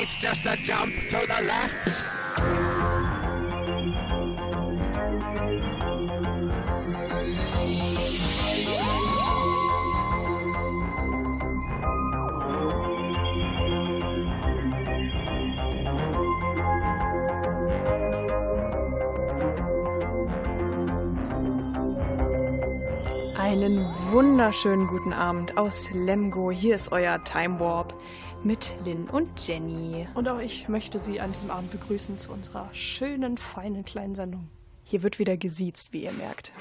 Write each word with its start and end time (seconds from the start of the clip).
It's 0.00 0.14
just 0.14 0.46
a 0.46 0.56
jump 0.56 0.94
to 1.08 1.18
the 1.26 1.42
left. 1.44 2.04
Einen 23.36 23.84
wunderschönen 24.10 24.86
guten 24.86 25.12
Abend 25.12 25.58
aus 25.58 25.90
Lemgo. 25.92 26.52
Hier 26.52 26.76
ist 26.76 26.92
euer 26.92 27.24
Time 27.24 27.58
Warp 27.58 27.94
mit 28.44 28.72
Lynn 28.84 29.08
und 29.08 29.28
Jenny. 29.46 30.06
Und 30.14 30.28
auch 30.28 30.38
ich 30.38 30.68
möchte 30.68 30.98
Sie 30.98 31.20
an 31.20 31.32
diesem 31.32 31.50
Abend 31.50 31.70
begrüßen 31.70 32.18
zu 32.18 32.32
unserer 32.32 32.68
schönen, 32.72 33.36
feinen 33.36 33.84
kleinen 33.84 34.14
Sendung. 34.14 34.48
Hier 34.84 35.02
wird 35.02 35.18
wieder 35.18 35.36
gesiezt, 35.36 35.92
wie 35.92 36.04
ihr 36.04 36.12
merkt. 36.12 36.52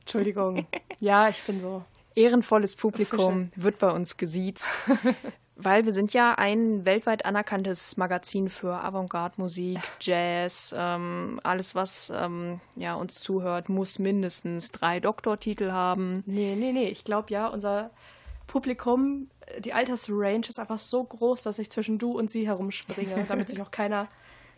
Entschuldigung. 0.00 0.66
ja, 1.00 1.28
ich 1.28 1.42
bin 1.44 1.60
so. 1.60 1.84
Ehrenvolles 2.14 2.76
Publikum 2.76 3.50
wird 3.56 3.78
bei 3.78 3.90
uns 3.90 4.16
gesiezt. 4.16 4.68
Weil 5.58 5.86
wir 5.86 5.94
sind 5.94 6.12
ja 6.12 6.34
ein 6.34 6.84
weltweit 6.84 7.24
anerkanntes 7.24 7.96
Magazin 7.96 8.50
für 8.50 8.74
Avantgarde-Musik, 8.74 9.78
Jazz, 10.00 10.74
ähm, 10.76 11.40
alles, 11.44 11.74
was 11.74 12.12
ähm, 12.14 12.60
ja, 12.74 12.94
uns 12.94 13.20
zuhört, 13.20 13.70
muss 13.70 13.98
mindestens 13.98 14.70
drei 14.70 15.00
Doktortitel 15.00 15.72
haben. 15.72 16.22
Nee, 16.26 16.56
nee, 16.56 16.72
nee. 16.72 16.88
Ich 16.88 17.04
glaube 17.04 17.30
ja, 17.30 17.48
unser 17.48 17.90
Publikum, 18.46 19.30
die 19.60 19.72
Altersrange 19.72 20.46
ist 20.48 20.58
einfach 20.58 20.78
so 20.78 21.04
groß, 21.04 21.42
dass 21.42 21.58
ich 21.58 21.70
zwischen 21.70 21.98
du 21.98 22.12
und 22.18 22.30
sie 22.30 22.46
herumspringe, 22.46 23.24
damit 23.28 23.48
sich 23.48 23.60
auch 23.62 23.70
keiner 23.70 24.08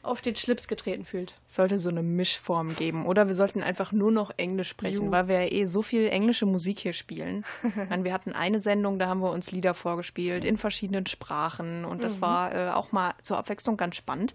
auf 0.02 0.22
den 0.22 0.36
Schlips 0.36 0.68
getreten 0.68 1.04
fühlt. 1.04 1.34
Es 1.48 1.56
sollte 1.56 1.76
so 1.78 1.88
eine 1.90 2.02
Mischform 2.04 2.74
geben. 2.76 3.04
Oder 3.04 3.26
wir 3.26 3.34
sollten 3.34 3.62
einfach 3.62 3.90
nur 3.90 4.12
noch 4.12 4.30
Englisch 4.36 4.68
sprechen, 4.68 4.94
Juhu. 5.02 5.10
weil 5.10 5.26
wir 5.28 5.42
ja 5.44 5.52
eh 5.52 5.64
so 5.66 5.82
viel 5.82 6.06
englische 6.08 6.46
Musik 6.46 6.78
hier 6.78 6.92
spielen. 6.92 7.44
Meine, 7.90 8.04
wir 8.04 8.12
hatten 8.12 8.32
eine 8.32 8.60
Sendung, 8.60 8.98
da 9.00 9.08
haben 9.08 9.20
wir 9.20 9.32
uns 9.32 9.50
Lieder 9.50 9.74
vorgespielt 9.74 10.44
in 10.44 10.56
verschiedenen 10.56 11.06
Sprachen 11.06 11.84
und 11.84 11.98
Mhm. 11.98 12.02
das 12.02 12.20
war 12.22 12.54
äh, 12.54 12.70
auch 12.70 12.92
mal 12.92 13.12
zur 13.22 13.38
Abwechslung 13.38 13.76
ganz 13.76 13.96
spannend. 13.96 14.34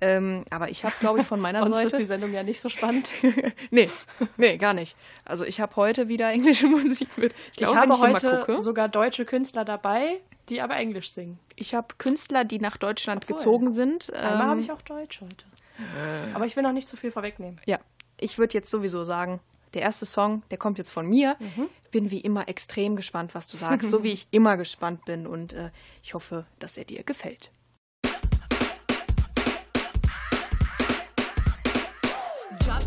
Ähm, 0.00 0.44
aber 0.50 0.70
ich 0.70 0.84
habe, 0.84 0.94
glaube 1.00 1.20
ich, 1.20 1.26
von 1.26 1.40
meiner 1.40 1.58
Sonst 1.60 1.74
Seite. 1.74 1.86
ist 1.88 1.98
die 1.98 2.04
Sendung 2.04 2.32
ja 2.32 2.42
nicht 2.42 2.60
so 2.60 2.68
spannend. 2.68 3.10
nee, 3.70 3.90
nee, 4.36 4.56
gar 4.56 4.72
nicht. 4.74 4.96
Also 5.24 5.44
ich 5.44 5.60
habe 5.60 5.76
heute 5.76 6.08
wieder 6.08 6.30
englische 6.30 6.66
Musik 6.68 7.16
mit. 7.18 7.32
Ich, 7.32 7.48
Ich 7.48 7.56
glaube, 7.58 7.72
wenn 7.74 7.90
habe 7.92 7.98
mal 7.98 8.12
heute 8.14 8.58
sogar 8.58 8.88
deutsche 8.88 9.24
Künstler 9.24 9.64
dabei, 9.64 10.20
die 10.48 10.60
aber 10.60 10.76
Englisch 10.76 11.10
singen. 11.12 11.38
ich 11.56 11.74
habe 11.74 11.94
Künstler, 11.98 12.44
die 12.44 12.58
nach 12.58 12.76
Deutschland 12.76 13.24
Obwohl. 13.24 13.36
gezogen 13.36 13.72
sind. 13.72 14.12
Einmal 14.14 14.32
Ähm, 14.42 14.48
habe 14.50 14.60
ich 14.60 14.72
auch 14.72 14.82
Deutsch 14.82 15.20
heute. 15.20 15.44
Aber 16.34 16.44
ich 16.46 16.56
will 16.56 16.62
noch 16.62 16.72
nicht 16.72 16.88
zu 16.88 16.96
viel 16.96 17.10
vorwegnehmen. 17.10 17.60
Ja, 17.66 17.78
ich 18.18 18.36
würde 18.38 18.52
jetzt 18.54 18.70
sowieso 18.70 19.04
sagen, 19.04 19.40
der 19.72 19.82
erste 19.82 20.04
Song, 20.04 20.42
der 20.50 20.58
kommt 20.58 20.76
jetzt 20.78 20.90
von 20.90 21.06
mir. 21.06 21.36
Bin 21.90 22.10
wie 22.10 22.20
immer 22.20 22.48
extrem 22.48 22.96
gespannt, 22.96 23.34
was 23.34 23.48
du 23.48 23.56
sagst, 23.56 23.88
so 23.90 24.02
wie 24.02 24.12
ich 24.12 24.26
immer 24.30 24.56
gespannt 24.56 25.04
bin 25.04 25.26
und 25.26 25.52
äh, 25.52 25.70
ich 26.02 26.12
hoffe, 26.14 26.44
dass 26.58 26.76
er 26.76 26.84
dir 26.84 27.02
gefällt. 27.04 27.50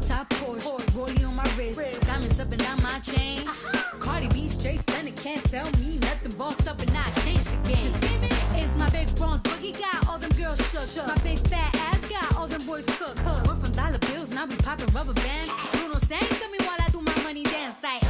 Top 0.08 0.30
Porsche, 0.30 0.80
rollie 0.92 1.28
on 1.28 1.36
my 1.36 1.48
wrist, 1.58 1.80
diamonds 2.02 2.40
up 2.40 2.52
and 2.52 2.62
down 2.62 2.82
my 2.82 3.00
chain. 3.00 3.40
Uh-huh. 3.40 3.98
Cardi 4.00 4.28
B 4.30 4.50
straight 4.50 4.82
stunning, 4.82 5.14
can't 5.14 5.44
tell 5.46 5.66
me 5.80 5.98
nothing. 6.00 6.32
Bossed 6.38 6.68
up 6.68 6.80
and 6.82 6.92
I 6.96 7.10
changed 7.22 7.46
the 7.46 7.70
game. 7.70 7.92
It's 8.56 8.76
my 8.76 8.90
big 8.90 9.14
bronze 9.16 9.42
boogie 9.42 9.78
got 9.78 10.08
all 10.08 10.18
them 10.18 10.32
girls 10.32 10.60
shook. 10.72 11.08
My 11.08 11.18
big 11.24 11.40
fat 11.48 11.76
ass 11.76 12.06
got 12.08 12.36
all 12.36 12.48
them 12.48 12.66
boys 12.66 12.86
cooked. 12.98 13.24
Went 13.24 13.62
from 13.62 13.72
dollar 13.72 14.00
bills, 14.00 14.30
now 14.32 14.46
we 14.46 14.56
popping 14.58 14.94
rubber 14.94 15.14
bands. 15.14 15.52
Bruno 15.72 15.98
sang 16.00 16.28
to 16.42 16.48
me 16.52 16.58
while 16.60 16.80
I 16.80 16.90
do 16.92 17.02
my 17.02 17.24
money 17.24 17.44
dance 17.44 17.76
like. 17.82 18.03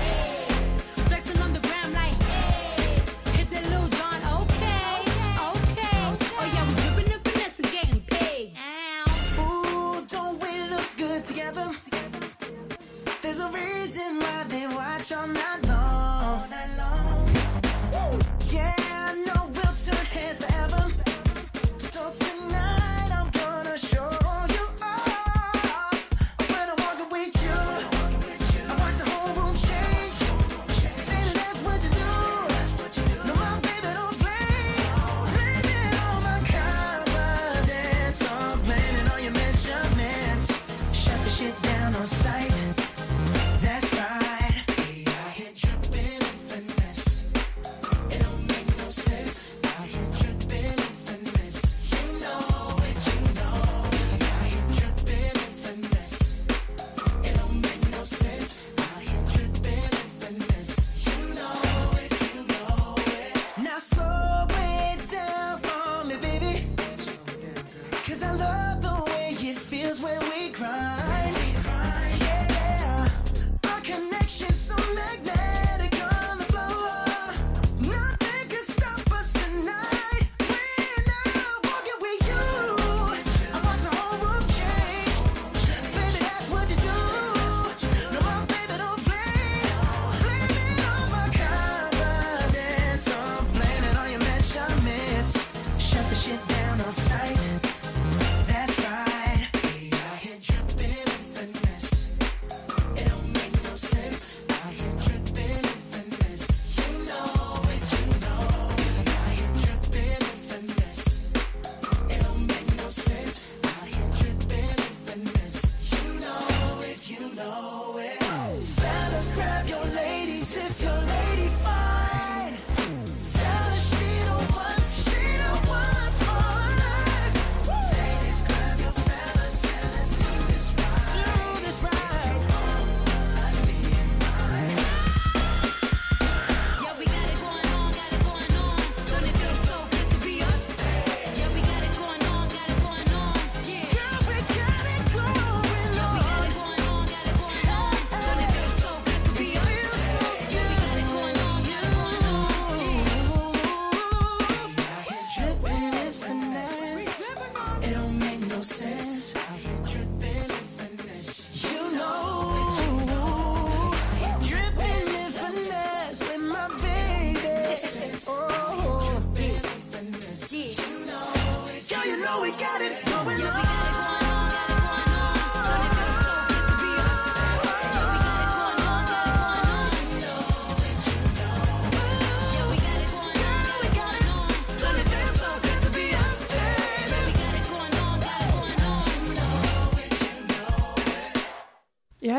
There's 13.35 13.55
a 13.55 13.57
reason 13.57 14.12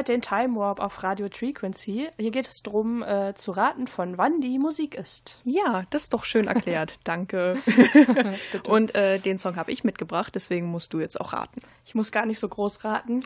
hört 0.05 0.09
den 0.11 0.21
Time 0.21 0.57
Warp 0.57 0.81
auf 0.81 1.03
Radio 1.03 1.29
Frequency. 1.33 2.11
Hier 2.19 2.31
geht 2.31 2.47
es 2.47 2.63
darum, 2.63 3.03
äh, 3.03 3.35
zu 3.35 3.53
raten, 3.53 3.87
von 3.87 4.19
wann 4.19 4.43
die 4.43 4.59
Musik 4.59 4.95
ist. 4.95 5.39
Ja, 5.45 5.85
das 5.89 6.03
ist 6.05 6.13
doch 6.13 6.25
schön 6.25 6.47
erklärt. 6.47 6.99
Danke. 7.05 7.57
Und 8.69 8.95
äh, 8.95 9.19
den 9.19 9.39
Song 9.39 9.57
habe 9.57 9.73
ich 9.73 9.83
mitgebracht, 9.83 10.35
deswegen 10.35 10.67
musst 10.67 10.93
du 10.93 11.01
jetzt 11.01 11.19
auch 11.19 11.33
raten. 11.33 11.63
Ich 11.87 11.95
muss 11.95 12.13
gar 12.13 12.27
nicht 12.27 12.39
so 12.39 12.49
groß 12.49 12.85
raten. 12.85 13.23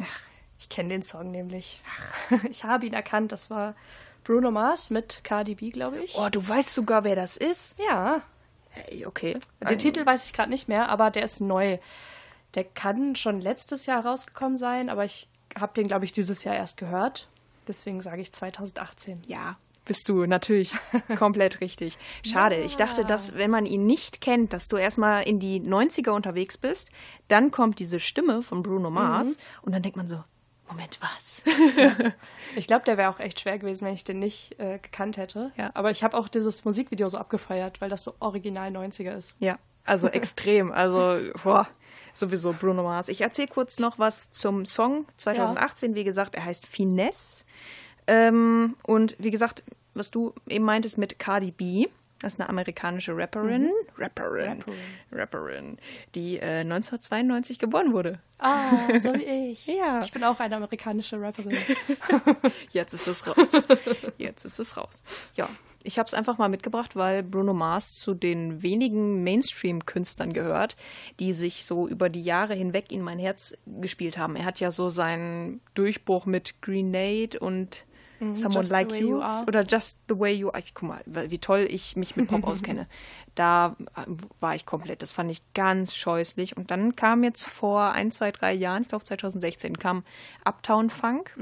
Ich 0.60 0.68
kenne 0.68 0.90
den 0.90 1.02
Song 1.02 1.32
nämlich. 1.32 1.82
Ich 2.48 2.62
habe 2.62 2.86
ihn 2.86 2.92
erkannt. 2.92 3.32
Das 3.32 3.50
war 3.50 3.74
Bruno 4.22 4.52
Mars 4.52 4.90
mit 4.90 5.22
Cardi 5.24 5.56
B, 5.56 5.70
glaube 5.70 5.98
ich. 5.98 6.14
Oh, 6.16 6.28
du 6.30 6.46
weißt 6.46 6.72
sogar, 6.72 7.02
wer 7.02 7.16
das 7.16 7.36
ist? 7.36 7.74
Ja, 7.88 8.22
Hey, 8.70 9.04
okay. 9.04 9.36
den 9.68 9.78
Titel 9.78 10.06
weiß 10.06 10.26
ich 10.26 10.32
gerade 10.32 10.50
nicht 10.50 10.68
mehr, 10.68 10.88
aber 10.90 11.10
der 11.10 11.24
ist 11.24 11.40
neu. 11.40 11.78
Der 12.54 12.62
kann 12.62 13.16
schon 13.16 13.40
letztes 13.40 13.86
Jahr 13.86 14.06
rausgekommen 14.06 14.56
sein, 14.56 14.88
aber 14.90 15.04
ich 15.04 15.28
habe 15.60 15.74
den, 15.74 15.88
glaube 15.88 16.04
ich, 16.04 16.12
dieses 16.12 16.44
Jahr 16.44 16.54
erst 16.54 16.76
gehört. 16.76 17.28
Deswegen 17.66 18.00
sage 18.00 18.22
ich 18.22 18.32
2018. 18.32 19.22
Ja, 19.26 19.56
bist 19.88 20.08
du 20.08 20.26
natürlich 20.26 20.74
komplett 21.18 21.60
richtig. 21.60 21.98
Schade, 22.22 22.56
ich 22.56 22.76
dachte, 22.76 23.04
dass 23.04 23.34
wenn 23.34 23.50
man 23.50 23.66
ihn 23.66 23.86
nicht 23.86 24.20
kennt, 24.20 24.52
dass 24.52 24.68
du 24.68 24.76
erstmal 24.76 25.22
in 25.22 25.40
die 25.40 25.60
90er 25.60 26.10
unterwegs 26.10 26.58
bist, 26.58 26.90
dann 27.28 27.50
kommt 27.50 27.78
diese 27.78 27.98
Stimme 27.98 28.42
von 28.42 28.62
Bruno 28.62 28.90
Mars 28.90 29.38
und 29.62 29.72
dann 29.72 29.82
denkt 29.82 29.96
man 29.96 30.06
so, 30.06 30.22
Moment, 30.68 30.98
was? 31.00 31.42
Ich 32.56 32.66
glaube, 32.66 32.84
der 32.84 32.98
wäre 32.98 33.10
auch 33.10 33.20
echt 33.20 33.40
schwer 33.40 33.58
gewesen, 33.58 33.86
wenn 33.86 33.94
ich 33.94 34.04
den 34.04 34.18
nicht 34.18 34.58
äh, 34.58 34.78
gekannt 34.78 35.16
hätte. 35.16 35.52
Ja. 35.56 35.70
Aber 35.74 35.90
ich 35.90 36.02
habe 36.04 36.16
auch 36.16 36.28
dieses 36.28 36.64
Musikvideo 36.64 37.08
so 37.08 37.16
abgefeiert, 37.16 37.80
weil 37.80 37.88
das 37.88 38.04
so 38.04 38.14
original 38.20 38.70
90er 38.70 39.16
ist. 39.16 39.36
Ja, 39.38 39.58
also 39.84 40.08
extrem. 40.08 40.72
Also, 40.72 41.18
boah, 41.42 41.68
sowieso 42.14 42.52
Bruno 42.52 42.82
Mars. 42.82 43.08
Ich 43.08 43.20
erzähle 43.20 43.48
kurz 43.48 43.78
noch 43.78 43.98
was 43.98 44.30
zum 44.30 44.64
Song 44.64 45.06
2018. 45.16 45.94
Wie 45.94 46.04
gesagt, 46.04 46.34
er 46.34 46.44
heißt 46.44 46.66
Finesse. 46.66 47.44
Ähm, 48.06 48.76
und 48.86 49.16
wie 49.18 49.30
gesagt, 49.30 49.62
was 49.94 50.10
du 50.10 50.32
eben 50.48 50.64
meintest 50.64 50.98
mit 50.98 51.18
Cardi 51.18 51.50
B. 51.50 51.86
Das 52.20 52.34
ist 52.34 52.40
eine 52.40 52.48
amerikanische 52.48 53.16
Rapperin. 53.16 53.70
Rapperin. 53.96 54.58
Rapperin. 54.58 54.74
Rapperin. 55.12 55.78
Die 56.16 56.38
äh, 56.38 56.60
1992 56.60 57.60
geboren 57.60 57.92
wurde. 57.92 58.18
Ah, 58.38 58.88
so 58.98 59.14
wie 59.14 59.52
ich. 59.52 59.66
Ja. 59.66 60.00
Ich 60.00 60.12
bin 60.12 60.24
auch 60.24 60.40
eine 60.40 60.56
amerikanische 60.56 61.20
Rapperin. 61.20 61.58
Jetzt 62.72 62.94
ist 62.94 63.06
es 63.06 63.26
raus. 63.26 63.52
Jetzt 64.16 64.44
ist 64.44 64.58
es 64.58 64.76
raus. 64.76 65.02
Ja, 65.36 65.48
ich 65.84 65.98
habe 65.98 66.08
es 66.08 66.14
einfach 66.14 66.38
mal 66.38 66.48
mitgebracht, 66.48 66.96
weil 66.96 67.22
Bruno 67.22 67.54
Mars 67.54 67.92
zu 67.92 68.14
den 68.14 68.62
wenigen 68.62 69.22
Mainstream-Künstlern 69.22 70.32
gehört, 70.32 70.76
die 71.20 71.32
sich 71.32 71.66
so 71.66 71.86
über 71.86 72.08
die 72.08 72.22
Jahre 72.22 72.54
hinweg 72.54 72.90
in 72.90 73.00
mein 73.00 73.20
Herz 73.20 73.54
gespielt 73.64 74.18
haben. 74.18 74.34
Er 74.34 74.44
hat 74.44 74.58
ja 74.58 74.72
so 74.72 74.90
seinen 74.90 75.60
Durchbruch 75.74 76.26
mit 76.26 76.60
Grenade 76.62 77.38
und 77.38 77.86
Mhm, 78.20 78.34
the 78.34 78.70
Like 78.70 78.92
You, 78.92 79.20
You 79.20 79.22
oder 79.46 79.64
Just 79.68 79.98
the 80.08 80.18
Way 80.18 80.34
You 80.34 80.50
Are. 80.50 80.58
Ich, 80.58 80.74
guck 80.74 80.88
mal, 80.88 81.02
wie 81.06 81.38
toll 81.38 81.66
ich 81.68 81.96
mich 81.96 82.16
mit 82.16 82.28
Pop 82.28 82.44
auskenne. 82.46 82.86
Da 83.34 83.76
äh, 83.96 84.02
war 84.40 84.54
ich 84.54 84.66
komplett. 84.66 85.02
Das 85.02 85.12
fand 85.12 85.30
ich 85.30 85.42
ganz 85.54 85.94
scheußlich. 85.94 86.56
Und 86.56 86.70
dann 86.70 86.96
kam 86.96 87.22
jetzt 87.24 87.44
vor 87.44 87.92
ein, 87.92 88.10
zwei, 88.10 88.32
drei 88.32 88.52
Jahren, 88.52 88.82
ich 88.82 88.88
glaube 88.88 89.04
2016, 89.04 89.78
kam 89.78 90.04
Uptown 90.44 90.90
Funk. 90.90 91.32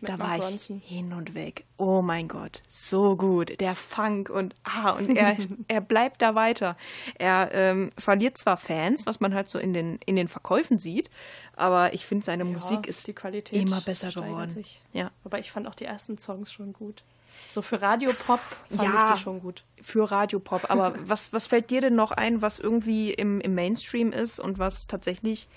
Da 0.00 0.16
Mark 0.16 0.30
war 0.30 0.38
ich 0.38 0.44
Ronson. 0.44 0.80
hin 0.84 1.12
und 1.12 1.34
weg. 1.34 1.64
Oh 1.76 2.02
mein 2.02 2.28
Gott, 2.28 2.62
so 2.68 3.16
gut. 3.16 3.58
Der 3.60 3.74
Funk 3.74 4.30
und 4.30 4.54
ah, 4.64 4.90
und 4.92 5.16
er, 5.16 5.36
er 5.68 5.80
bleibt 5.80 6.22
da 6.22 6.34
weiter. 6.34 6.76
Er 7.18 7.50
ähm, 7.52 7.90
verliert 7.98 8.38
zwar 8.38 8.56
Fans, 8.56 9.06
was 9.06 9.18
man 9.20 9.34
halt 9.34 9.48
so 9.48 9.58
in 9.58 9.72
den, 9.72 9.98
in 10.06 10.14
den 10.16 10.28
Verkäufen 10.28 10.78
sieht, 10.78 11.10
aber 11.56 11.94
ich 11.94 12.06
finde, 12.06 12.24
seine 12.24 12.44
Musik 12.44 12.86
Ja, 12.86 12.90
ist 12.90 13.06
die 13.08 13.12
Qualität 13.12 13.60
immer 13.60 13.80
besser 13.80 14.10
geworden. 14.12 14.50
Sich. 14.50 14.82
Ja. 14.92 15.10
Wobei 15.24 15.40
ich 15.40 15.50
fand 15.50 15.66
auch 15.66 15.74
die 15.74 15.84
ersten 15.86 16.16
Songs 16.18 16.52
schon 16.52 16.72
gut. 16.72 17.02
So 17.48 17.62
für 17.62 17.80
Radiopop 17.80 18.40
fand 18.68 18.82
Ja. 18.82 19.06
ich 19.06 19.12
die 19.14 19.20
schon 19.20 19.40
gut. 19.40 19.64
für 19.80 20.10
Radiopop. 20.10 20.70
Aber 20.70 20.94
was, 21.06 21.32
was 21.32 21.46
fällt 21.46 21.70
dir 21.70 21.80
denn 21.80 21.94
noch 21.96 22.10
ein, 22.12 22.42
was 22.42 22.58
irgendwie 22.58 23.12
im, 23.12 23.40
im 23.40 23.54
Mainstream 23.54 24.12
ist 24.12 24.38
und 24.38 24.58
was 24.58 24.86
tatsächlich 24.86 25.48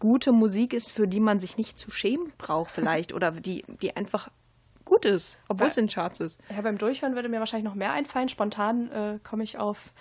gute 0.00 0.32
Musik 0.32 0.72
ist, 0.74 0.90
für 0.92 1.06
die 1.06 1.20
man 1.20 1.38
sich 1.38 1.56
nicht 1.56 1.78
zu 1.78 1.92
schämen 1.92 2.32
braucht 2.38 2.72
vielleicht 2.72 3.12
oder 3.12 3.30
die, 3.30 3.64
die 3.80 3.96
einfach 3.96 4.28
gut 4.84 5.04
ist, 5.04 5.38
obwohl 5.48 5.68
es 5.68 5.76
in 5.76 5.86
Charts 5.86 6.18
ist. 6.18 6.40
Ja, 6.52 6.60
beim 6.62 6.76
Durchhören 6.78 7.14
würde 7.14 7.28
mir 7.28 7.38
wahrscheinlich 7.38 7.64
noch 7.68 7.76
mehr 7.76 7.92
einfallen. 7.92 8.28
Spontan 8.28 8.90
äh, 8.90 9.18
komme 9.22 9.44
ich 9.44 9.56
auf. 9.58 9.92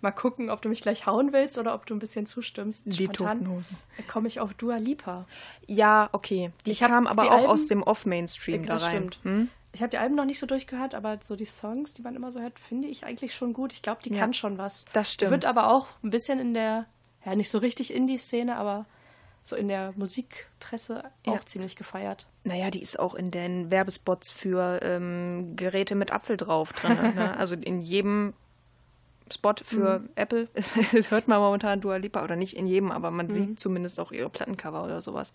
Mal 0.00 0.10
gucken, 0.10 0.50
ob 0.50 0.60
du 0.62 0.68
mich 0.68 0.80
gleich 0.82 1.06
hauen 1.06 1.32
willst 1.32 1.58
oder 1.58 1.74
ob 1.74 1.86
du 1.86 1.94
ein 1.94 2.00
bisschen 2.00 2.26
zustimmst. 2.26 2.86
Die 2.86 3.04
Spontan 3.04 3.38
Toten 3.44 3.50
Hosen. 3.52 3.76
äh, 3.98 4.02
komme 4.02 4.26
ich 4.26 4.40
auf 4.40 4.52
Dua 4.54 4.76
Lipa. 4.78 5.26
Ja, 5.68 6.08
okay. 6.10 6.50
Die 6.66 6.72
Ich 6.72 6.80
kam 6.80 7.06
aber 7.06 7.26
auch 7.26 7.30
Alben- 7.30 7.46
aus 7.46 7.66
dem 7.68 7.84
Off-Mainstream 7.84 8.64
da 8.66 8.72
das 8.72 8.82
rein. 8.82 8.90
stimmt. 8.90 9.20
Hm? 9.22 9.48
Ich 9.74 9.80
habe 9.80 9.90
die 9.90 9.98
Alben 9.98 10.16
noch 10.16 10.24
nicht 10.24 10.40
so 10.40 10.46
durchgehört, 10.46 10.96
aber 10.96 11.18
so 11.22 11.36
die 11.36 11.44
Songs, 11.44 11.94
die 11.94 12.02
man 12.02 12.16
immer 12.16 12.32
so 12.32 12.40
hört, 12.40 12.58
finde 12.58 12.88
ich 12.88 13.04
eigentlich 13.06 13.32
schon 13.34 13.52
gut. 13.52 13.72
Ich 13.72 13.80
glaube, 13.82 14.02
die 14.04 14.10
Ja, 14.12 14.18
kann 14.18 14.34
schon 14.34 14.58
was. 14.58 14.86
das 14.92 15.12
stimmt. 15.12 15.30
Wird 15.30 15.44
aber 15.46 15.68
auch 15.70 15.86
ein 16.02 16.10
bisschen 16.10 16.40
in 16.40 16.52
der, 16.52 16.86
ja, 17.24 17.36
nicht 17.36 17.48
so 17.48 17.58
richtig 17.58 17.94
Indie-Szene, 17.94 18.56
aber 18.56 18.86
so 19.44 19.56
in 19.56 19.68
der 19.68 19.92
Musikpresse 19.96 21.04
auch 21.26 21.34
Ja. 21.34 21.40
ziemlich 21.46 21.76
gefeiert. 21.76 22.28
Naja, 22.44 22.70
die 22.70 22.82
ist 22.82 22.98
auch 22.98 23.14
in 23.14 23.30
den 23.30 23.70
Werbespots 23.70 24.30
für 24.30 24.80
ähm, 24.82 25.56
Geräte 25.56 25.94
mit 25.94 26.12
Apfel 26.12 26.36
drauf 26.36 26.72
drin. 26.72 27.14
ne? 27.14 27.36
Also 27.38 27.54
in 27.56 27.80
jedem 27.80 28.34
Spot 29.32 29.54
für 29.64 30.00
Mhm. 30.00 30.08
Apple, 30.14 30.48
das 30.92 31.10
hört 31.10 31.26
man 31.26 31.40
momentan 31.40 31.80
Dua 31.80 31.96
Lipa, 31.96 32.22
oder 32.22 32.36
nicht 32.36 32.54
in 32.56 32.66
jedem, 32.66 32.90
aber 32.92 33.10
man 33.10 33.28
Mhm. 33.28 33.32
sieht 33.32 33.60
zumindest 33.60 33.98
auch 33.98 34.12
ihre 34.12 34.28
Plattencover 34.28 34.84
oder 34.84 35.00
sowas. 35.00 35.32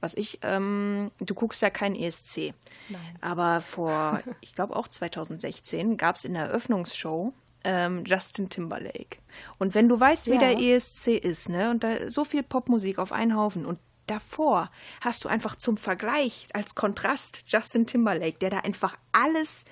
Was 0.00 0.14
ich, 0.14 0.40
ähm, 0.42 1.10
du 1.20 1.34
guckst 1.34 1.62
ja 1.62 1.70
kein 1.70 1.94
ESC. 1.96 2.52
Nein. 2.90 3.00
Aber 3.22 3.60
vor, 3.62 4.20
ich 4.42 4.54
glaube 4.54 4.76
auch 4.76 4.88
2016, 4.88 5.96
gab 5.96 6.16
es 6.16 6.24
in 6.24 6.34
der 6.34 6.44
Eröffnungsshow 6.46 7.32
ähm, 7.64 8.04
Justin 8.04 8.48
Timberlake. 8.48 9.18
Und 9.58 9.74
wenn 9.74 9.88
du 9.88 9.98
weißt, 9.98 10.26
wie 10.26 10.32
Ja. 10.32 10.38
der 10.38 10.58
ESC 10.58 11.08
ist, 11.16 11.48
ne, 11.48 11.70
und 11.70 11.84
da 11.84 12.08
so 12.10 12.24
viel 12.24 12.42
Popmusik 12.42 12.98
auf 12.98 13.12
einen 13.12 13.36
Haufen 13.36 13.64
und 13.66 13.78
davor 14.06 14.70
hast 15.00 15.24
du 15.24 15.28
einfach 15.28 15.56
zum 15.56 15.76
Vergleich 15.76 16.48
als 16.52 16.74
Kontrast 16.74 17.42
Justin 17.46 17.86
Timberlake, 17.86 18.38
der 18.38 18.50
da 18.50 18.58
einfach 18.60 18.96
alles 19.12 19.64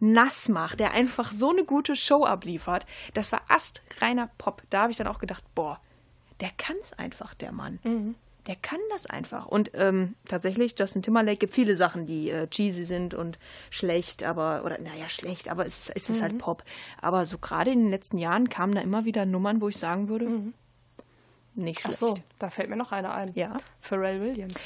nass 0.00 0.48
macht, 0.50 0.80
der 0.80 0.92
einfach 0.92 1.32
so 1.32 1.50
eine 1.50 1.64
gute 1.64 1.96
Show 1.96 2.24
abliefert. 2.26 2.84
Das 3.14 3.32
war 3.32 3.40
astreiner 3.48 4.28
Pop. 4.36 4.62
Da 4.68 4.82
habe 4.82 4.90
ich 4.90 4.98
dann 4.98 5.06
auch 5.06 5.18
gedacht, 5.18 5.42
boah, 5.54 5.80
der 6.40 6.50
kann 6.58 6.76
es 6.82 6.92
einfach, 6.92 7.32
der 7.34 7.52
Mann. 7.52 8.14
Der 8.46 8.56
kann 8.56 8.78
das 8.90 9.06
einfach. 9.06 9.46
Und 9.46 9.72
ähm, 9.74 10.14
tatsächlich, 10.28 10.74
Justin 10.78 11.02
Timberlake 11.02 11.38
gibt 11.38 11.54
viele 11.54 11.74
Sachen, 11.74 12.06
die 12.06 12.30
äh, 12.30 12.46
cheesy 12.46 12.84
sind 12.84 13.12
und 13.14 13.38
schlecht, 13.70 14.22
aber, 14.22 14.62
oder 14.64 14.78
naja, 14.78 15.08
schlecht, 15.08 15.48
aber 15.48 15.66
es, 15.66 15.90
es 15.90 16.08
ist 16.08 16.22
halt 16.22 16.38
Pop. 16.38 16.62
Aber 17.00 17.26
so 17.26 17.38
gerade 17.38 17.72
in 17.72 17.80
den 17.80 17.90
letzten 17.90 18.18
Jahren 18.18 18.48
kamen 18.48 18.74
da 18.74 18.80
immer 18.80 19.04
wieder 19.04 19.26
Nummern, 19.26 19.60
wo 19.60 19.68
ich 19.68 19.78
sagen 19.78 20.08
würde, 20.08 20.28
nicht 21.54 21.78
Ach 21.80 21.82
schlecht. 21.86 21.98
so, 21.98 22.14
da 22.38 22.50
fällt 22.50 22.70
mir 22.70 22.76
noch 22.76 22.92
einer 22.92 23.14
ein. 23.14 23.32
Ja. 23.34 23.56
Pharrell 23.80 24.20
Williams. 24.20 24.56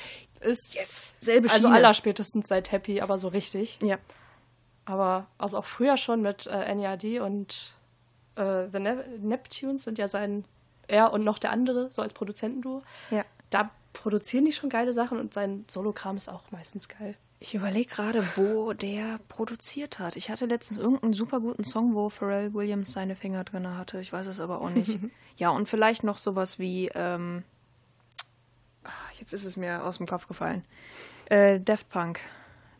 Ist 0.41 0.75
Yes, 0.75 1.17
selbe 1.19 1.49
also 1.51 1.69
Schiene. 1.69 1.77
aller 1.77 1.95
spätestens 1.95 2.49
seit 2.49 2.73
Happy, 2.73 3.01
aber 3.01 3.17
so 3.19 3.29
richtig. 3.29 3.79
Ja. 3.83 3.99
Aber 4.85 5.27
also 5.39 5.59
auch 5.59 5.65
früher 5.65 5.97
schon 5.97 6.21
mit 6.23 6.47
äh, 6.47 6.75
NERD 6.75 7.21
und 7.21 7.75
äh, 8.37 8.67
The 8.73 8.81
ne 8.81 9.05
Neptunes 9.21 9.85
sind 9.85 9.99
ja 9.99 10.09
sein, 10.09 10.45
er 10.89 11.13
und 11.13 11.25
noch 11.25 11.39
der 11.39 11.53
andere, 11.53 11.93
so 11.93 12.03
als 12.03 12.13
Produzentenduo. 12.13 12.83
Ja. 13.11 13.25
Da 13.51 13.71
produzieren 13.93 14.45
die 14.45 14.53
schon 14.53 14.71
geile 14.71 14.93
Sachen 14.93 15.19
und 15.19 15.35
sein 15.35 15.65
Solokram 15.69 16.17
ist 16.17 16.29
auch 16.29 16.43
meistens 16.51 16.89
geil. 16.89 17.17
Ich 17.43 17.55
überlege 17.55 17.89
gerade, 17.95 18.23
wo 18.37 18.75
der 18.75 19.19
produziert 19.29 19.99
hat. 19.99 20.15
Ich 20.17 20.29
hatte 20.31 20.45
letztens 20.47 20.79
irgendeinen 20.79 21.15
super 21.15 21.41
guten 21.41 21.65
Song, 21.65 21.95
wo 21.95 22.11
Pharrell 22.11 22.53
Williams 22.53 22.93
seine 22.93 23.17
Finger 23.17 23.45
drin 23.45 23.67
hatte. 23.77 23.99
Ich 24.01 24.13
weiß 24.13 24.27
es 24.27 24.41
aber 24.41 24.61
auch 24.61 24.69
nicht. 24.71 24.99
ja, 25.37 25.49
und 25.51 25.67
vielleicht 25.69 26.05
noch 26.05 26.19
sowas 26.19 26.59
wie, 26.59 26.91
ähm, 26.95 27.43
ah, 28.85 28.91
jetzt 29.19 29.33
ist 29.33 29.45
es 29.47 29.57
mir 29.57 29.85
aus 29.85 29.97
dem 29.97 30.07
Kopf 30.07 30.29
gefallen. 30.29 30.65
Äh, 31.27 31.61
Daft 31.61 31.89
Punk. 31.89 32.21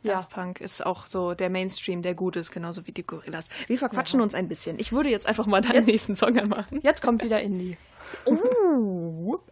Ja. 0.03 0.17
Daft 0.17 0.31
Punk 0.31 0.61
ist 0.61 0.85
auch 0.85 1.07
so 1.07 1.33
der 1.35 1.49
Mainstream, 1.51 2.03
der 2.03 2.15
gut 2.15 2.37
ist, 2.37 2.51
genauso 2.53 2.87
wie 2.87 2.93
die 2.93 3.03
Gorillas. 3.07 3.49
Wir 3.67 3.79
verquatschen 3.79 4.21
uns 4.21 4.35
ein 4.35 4.49
bisschen. 4.49 4.79
Ich 4.79 4.93
würde 4.93 5.09
jetzt 5.09 5.27
einfach 5.27 5.47
mal 5.47 5.63
deinen 5.63 5.77
Jetzt- 5.77 5.87
nächsten 5.87 6.17
Song 6.17 6.39
anmachen. 6.39 6.81
Jetzt 6.83 7.01
kommt 7.03 7.23
wieder 7.25 7.41
Indie. 7.41 7.79
Oh. 8.27 9.39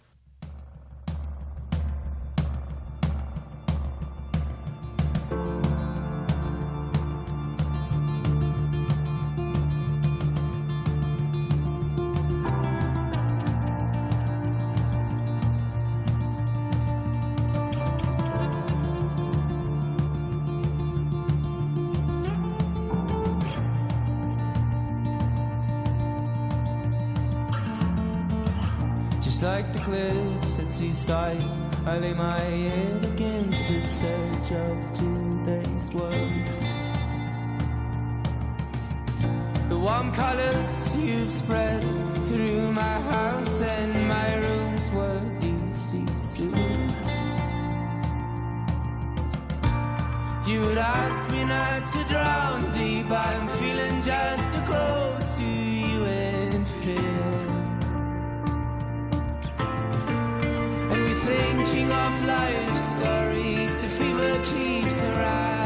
seaside, 31.09 31.43
I 31.87 31.99
lay 31.99 32.13
my 32.13 32.39
head 32.39 33.05
against 33.07 33.67
the 33.67 33.81
edge 34.07 34.51
of 34.53 34.77
today's 34.93 35.91
world. 35.91 36.47
The 39.71 39.79
warm 39.79 40.13
colors 40.13 40.97
you've 40.97 41.31
spread 41.31 41.83
through 42.29 42.73
my 42.73 43.01
house 43.13 43.63
and 43.63 44.09
my 44.09 44.37
rooms 44.37 44.91
were 44.91 45.25
deceased 45.41 46.35
soon. 46.35 46.89
You 50.47 50.61
would 50.61 50.79
ask 50.79 51.31
me 51.33 51.45
not 51.45 51.89
to 51.93 52.05
drown 52.05 52.71
deep. 52.71 53.11
I'm 53.11 53.49
feeling 53.49 54.03
just 54.03 54.45
too 54.55 54.63
close 54.73 55.33
to 55.39 55.45
you 55.45 56.05
in 56.05 56.65
fear. 56.65 57.38
Of 62.07 62.25
life 62.25 62.77
stories. 62.77 63.73
The 63.83 63.89
fever 63.89 64.35
keeps 64.45 64.97
surrounding 64.97 65.58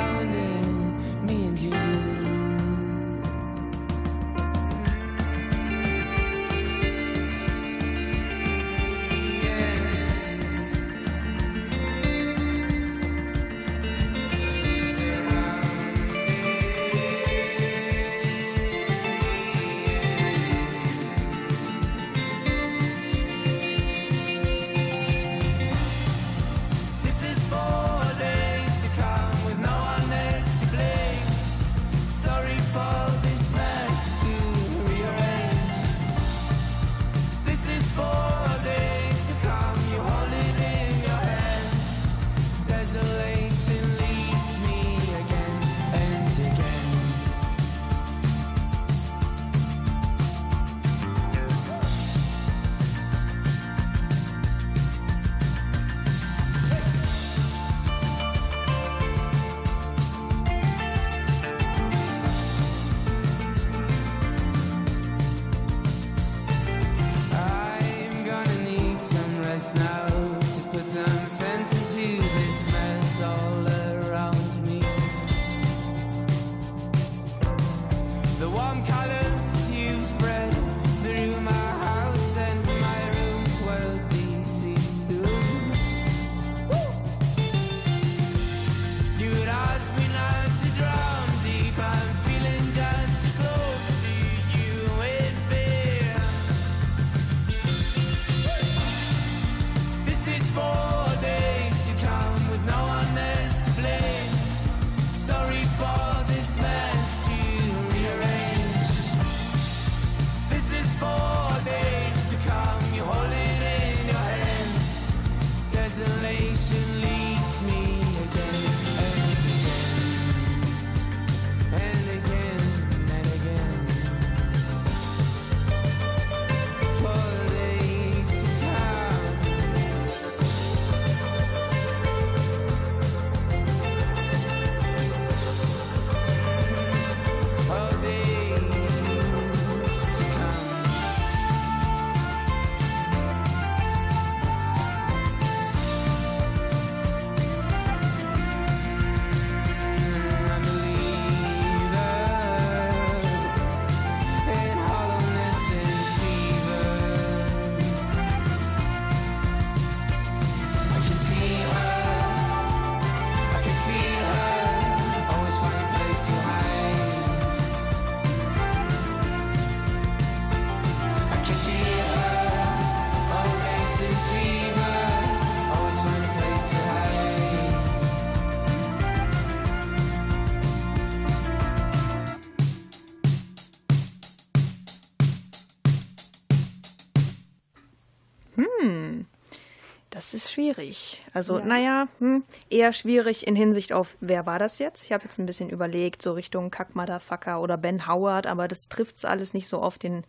Das 190.33 190.45
ist 190.47 190.53
schwierig. 190.53 191.21
Also, 191.35 191.59
naja, 191.59 192.09
hm, 192.19 192.43
eher 192.71 192.95
schwierig 192.95 193.47
in 193.47 193.55
Hinsicht 193.55 193.93
auf, 193.93 194.17
wer 194.21 194.47
war 194.47 194.59
das 194.59 194.79
jetzt? 194.79 195.05
Ich 195.05 195.13
habe 195.13 195.25
jetzt 195.25 195.39
ein 195.39 195.45
bisschen 195.45 195.69
überlegt, 195.69 196.23
so 196.23 196.33
Richtung 196.33 196.71
Kack 196.71 196.97
Motherfucker 196.97 197.61
oder 197.61 197.77
Ben 197.77 198.07
Howard, 198.07 198.47
aber 198.47 198.67
das 198.67 198.89
trifft 198.89 199.23
alles 199.27 199.53
nicht 199.53 199.69
so 199.69 199.83
auf 199.83 199.99
den 199.99 200.25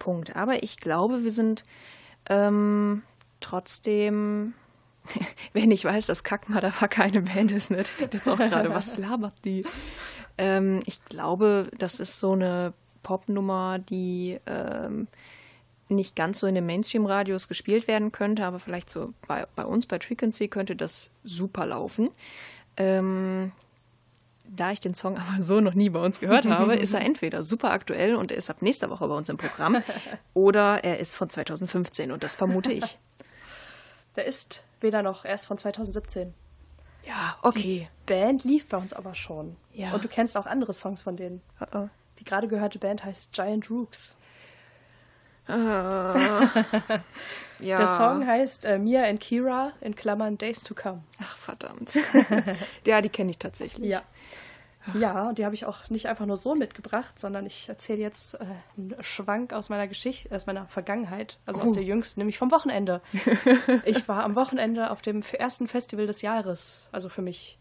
Punkt. 0.00 0.34
Aber 0.34 0.64
ich 0.64 0.78
glaube, 0.78 1.22
wir 1.22 1.30
sind 1.30 1.64
ähm, 2.28 3.04
trotzdem, 3.38 4.54
wenn 5.52 5.70
ich 5.70 5.84
weiß, 5.84 6.06
dass 6.06 6.24
Kack 6.24 6.48
Motherfucker 6.48 7.04
eine 7.04 7.22
Band 7.22 7.52
ist, 7.52 7.70
ne? 7.70 7.82
Ich 7.82 7.96
dachte 7.98 8.16
jetzt 8.16 8.28
auch 8.28 8.38
gerade, 8.38 8.74
was 8.74 8.98
labert 8.98 9.44
die? 9.44 9.64
Ähm, 10.38 10.82
ich 10.86 11.04
glaube, 11.04 11.70
das 11.78 12.00
ist 12.00 12.18
so 12.18 12.32
eine 12.32 12.72
Popnummer, 13.04 13.78
die 13.78 14.40
ähm, 14.46 15.06
nicht 15.88 16.16
ganz 16.16 16.40
so 16.40 16.46
in 16.46 16.54
den 16.54 16.66
Mainstream-Radios 16.66 17.48
gespielt 17.48 17.86
werden 17.86 18.12
könnte, 18.12 18.44
aber 18.44 18.58
vielleicht 18.58 18.90
so 18.90 19.12
bei, 19.26 19.46
bei 19.54 19.64
uns 19.64 19.86
bei 19.86 20.00
Frequency 20.00 20.48
könnte 20.48 20.74
das 20.74 21.10
super 21.22 21.66
laufen. 21.66 22.10
Ähm, 22.76 23.52
da 24.48 24.72
ich 24.72 24.80
den 24.80 24.94
Song 24.94 25.16
aber 25.18 25.40
so 25.40 25.60
noch 25.60 25.74
nie 25.74 25.90
bei 25.90 26.00
uns 26.00 26.20
gehört 26.20 26.46
habe, 26.46 26.74
ist 26.74 26.94
er 26.94 27.00
entweder 27.04 27.42
super 27.42 27.70
aktuell 27.70 28.16
und 28.16 28.30
er 28.30 28.38
ist 28.38 28.50
ab 28.50 28.62
nächster 28.62 28.90
Woche 28.90 29.06
bei 29.06 29.14
uns 29.14 29.28
im 29.28 29.36
Programm 29.36 29.82
oder 30.34 30.84
er 30.84 30.98
ist 30.98 31.14
von 31.14 31.30
2015 31.30 32.10
und 32.10 32.22
das 32.22 32.34
vermute 32.34 32.72
ich. 32.72 32.98
Der 34.16 34.24
ist 34.24 34.64
weder 34.80 35.02
noch, 35.02 35.24
er 35.24 35.34
ist 35.34 35.46
von 35.46 35.58
2017. 35.58 36.34
Ja, 37.06 37.36
okay. 37.42 37.88
Band 38.06 38.44
lief 38.44 38.66
bei 38.66 38.76
uns 38.76 38.92
aber 38.92 39.14
schon. 39.14 39.56
Ja. 39.72 39.94
Und 39.94 40.02
du 40.02 40.08
kennst 40.08 40.36
auch 40.36 40.46
andere 40.46 40.72
Songs 40.72 41.02
von 41.02 41.16
denen. 41.16 41.40
Oh, 41.60 41.78
oh. 41.78 41.88
Die 42.18 42.24
gerade 42.24 42.48
gehörte 42.48 42.78
Band 42.78 43.04
heißt 43.04 43.32
Giant 43.32 43.70
Rooks. 43.70 44.16
Ja. 47.58 47.78
Der 47.78 47.86
Song 47.86 48.26
heißt 48.26 48.66
äh, 48.66 48.78
Mia 48.78 49.04
and 49.04 49.18
Kira 49.18 49.72
in 49.80 49.94
Klammern 49.96 50.36
Days 50.36 50.62
to 50.62 50.74
Come. 50.74 51.02
Ach, 51.22 51.38
verdammt. 51.38 51.90
ja, 52.86 53.00
die 53.00 53.08
kenne 53.08 53.30
ich 53.30 53.38
tatsächlich. 53.38 53.88
Ja. 53.88 54.02
Ja, 54.94 55.30
und 55.30 55.38
die 55.38 55.44
habe 55.44 55.54
ich 55.54 55.64
auch 55.64 55.88
nicht 55.90 56.06
einfach 56.06 56.26
nur 56.26 56.36
so 56.36 56.54
mitgebracht, 56.54 57.18
sondern 57.18 57.44
ich 57.46 57.68
erzähle 57.68 58.00
jetzt 58.00 58.34
äh, 58.34 58.44
einen 58.76 58.94
Schwank 59.00 59.52
aus 59.52 59.68
meiner 59.68 59.88
Geschichte, 59.88 60.32
aus 60.36 60.46
meiner 60.46 60.66
Vergangenheit, 60.68 61.38
also 61.46 61.62
aus 61.62 61.70
Oh. 61.70 61.74
der 61.74 61.82
jüngsten, 61.82 62.20
nämlich 62.20 62.38
vom 62.38 62.52
Wochenende. 62.52 63.00
ich 63.84 64.06
war 64.06 64.22
am 64.22 64.36
Wochenende 64.36 64.90
auf 64.90 65.00
dem 65.02 65.22
ersten 65.22 65.66
Festival 65.66 66.06
des 66.06 66.22
Jahres, 66.22 66.88
also 66.92 67.08
für 67.08 67.22
mich. 67.22 67.58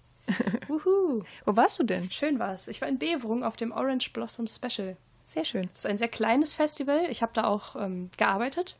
Wo 0.68 1.24
warst 1.56 1.80
du 1.80 1.84
denn? 1.84 2.12
Schön 2.12 2.38
war's. 2.38 2.68
Ich 2.68 2.82
war 2.82 2.88
in 2.89 3.00
Beverung 3.00 3.44
auf 3.44 3.56
dem 3.56 3.72
Orange 3.72 4.12
Blossom 4.12 4.46
Special. 4.46 4.98
Sehr 5.25 5.44
schön. 5.46 5.63
Das 5.74 5.79
ist 5.82 5.86
ein 5.88 5.98
sehr 5.98 6.08
kleines 6.08 6.53
Festival. 6.53 7.01
Ich 7.10 7.22
habe 7.22 7.32
da 7.34 7.46
auch 7.46 7.75
ähm, 7.75 8.10
gearbeitet, 8.17 8.77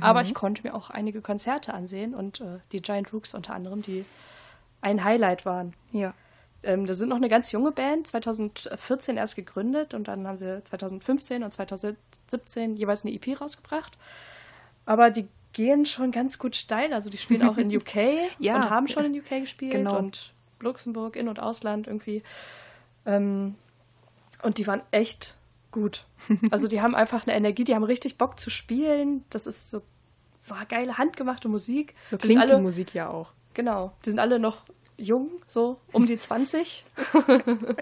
aber 0.00 0.20
ich 0.22 0.34
konnte 0.34 0.62
mir 0.62 0.74
auch 0.74 0.90
einige 0.90 1.20
Konzerte 1.20 1.74
ansehen 1.74 2.14
und 2.14 2.40
äh, 2.40 2.58
die 2.70 2.80
Giant 2.80 3.12
Rooks 3.12 3.34
unter 3.34 3.54
anderem, 3.54 3.82
die 3.82 4.04
ein 4.82 5.02
Highlight 5.02 5.44
waren. 5.44 5.74
Ja. 5.90 6.14
Ähm, 6.62 6.86
das 6.86 6.98
sind 6.98 7.08
noch 7.08 7.16
eine 7.16 7.28
ganz 7.28 7.50
junge 7.50 7.72
Band, 7.72 8.06
2014 8.06 9.16
erst 9.16 9.34
gegründet 9.34 9.92
und 9.94 10.06
dann 10.06 10.26
haben 10.28 10.36
sie 10.36 10.62
2015 10.62 11.42
und 11.42 11.52
2017 11.52 12.76
jeweils 12.76 13.04
eine 13.04 13.14
EP 13.14 13.40
rausgebracht. 13.40 13.98
Aber 14.86 15.10
die 15.10 15.26
gehen 15.52 15.86
schon 15.86 16.12
ganz 16.12 16.38
gut 16.38 16.54
steil. 16.54 16.92
Also 16.92 17.10
die 17.10 17.18
spielen 17.18 17.42
auch 17.42 17.56
in 17.58 17.74
UK 17.76 17.96
Ja. 18.38 18.56
und 18.56 18.70
haben 18.70 18.86
schon 18.86 19.04
in 19.06 19.18
UK 19.18 19.40
gespielt 19.40 19.72
Genau. 19.72 19.98
und 19.98 20.32
Luxemburg, 20.60 21.16
In- 21.16 21.28
und 21.28 21.40
Ausland 21.40 21.86
irgendwie. 21.88 22.22
Ähm, 23.06 23.56
und 24.42 24.58
die 24.58 24.66
waren 24.66 24.82
echt 24.92 25.36
gut. 25.70 26.06
Also 26.50 26.68
die 26.68 26.80
haben 26.80 26.94
einfach 26.94 27.26
eine 27.26 27.36
Energie, 27.36 27.64
die 27.64 27.74
haben 27.74 27.84
richtig 27.84 28.18
Bock 28.18 28.38
zu 28.38 28.50
spielen. 28.50 29.24
Das 29.30 29.46
ist 29.46 29.70
so, 29.70 29.82
so 30.40 30.54
geile 30.68 30.98
handgemachte 30.98 31.48
Musik. 31.48 31.94
So 32.06 32.16
Die 32.16 32.26
klingt 32.26 32.40
alle, 32.40 32.56
die 32.56 32.62
Musik 32.62 32.94
ja 32.94 33.08
auch. 33.08 33.32
Genau. 33.54 33.92
Die 34.04 34.10
sind 34.10 34.18
alle 34.18 34.38
noch 34.38 34.64
jung, 34.96 35.30
so 35.46 35.80
um 35.92 36.06
die 36.06 36.18
20. 36.18 36.84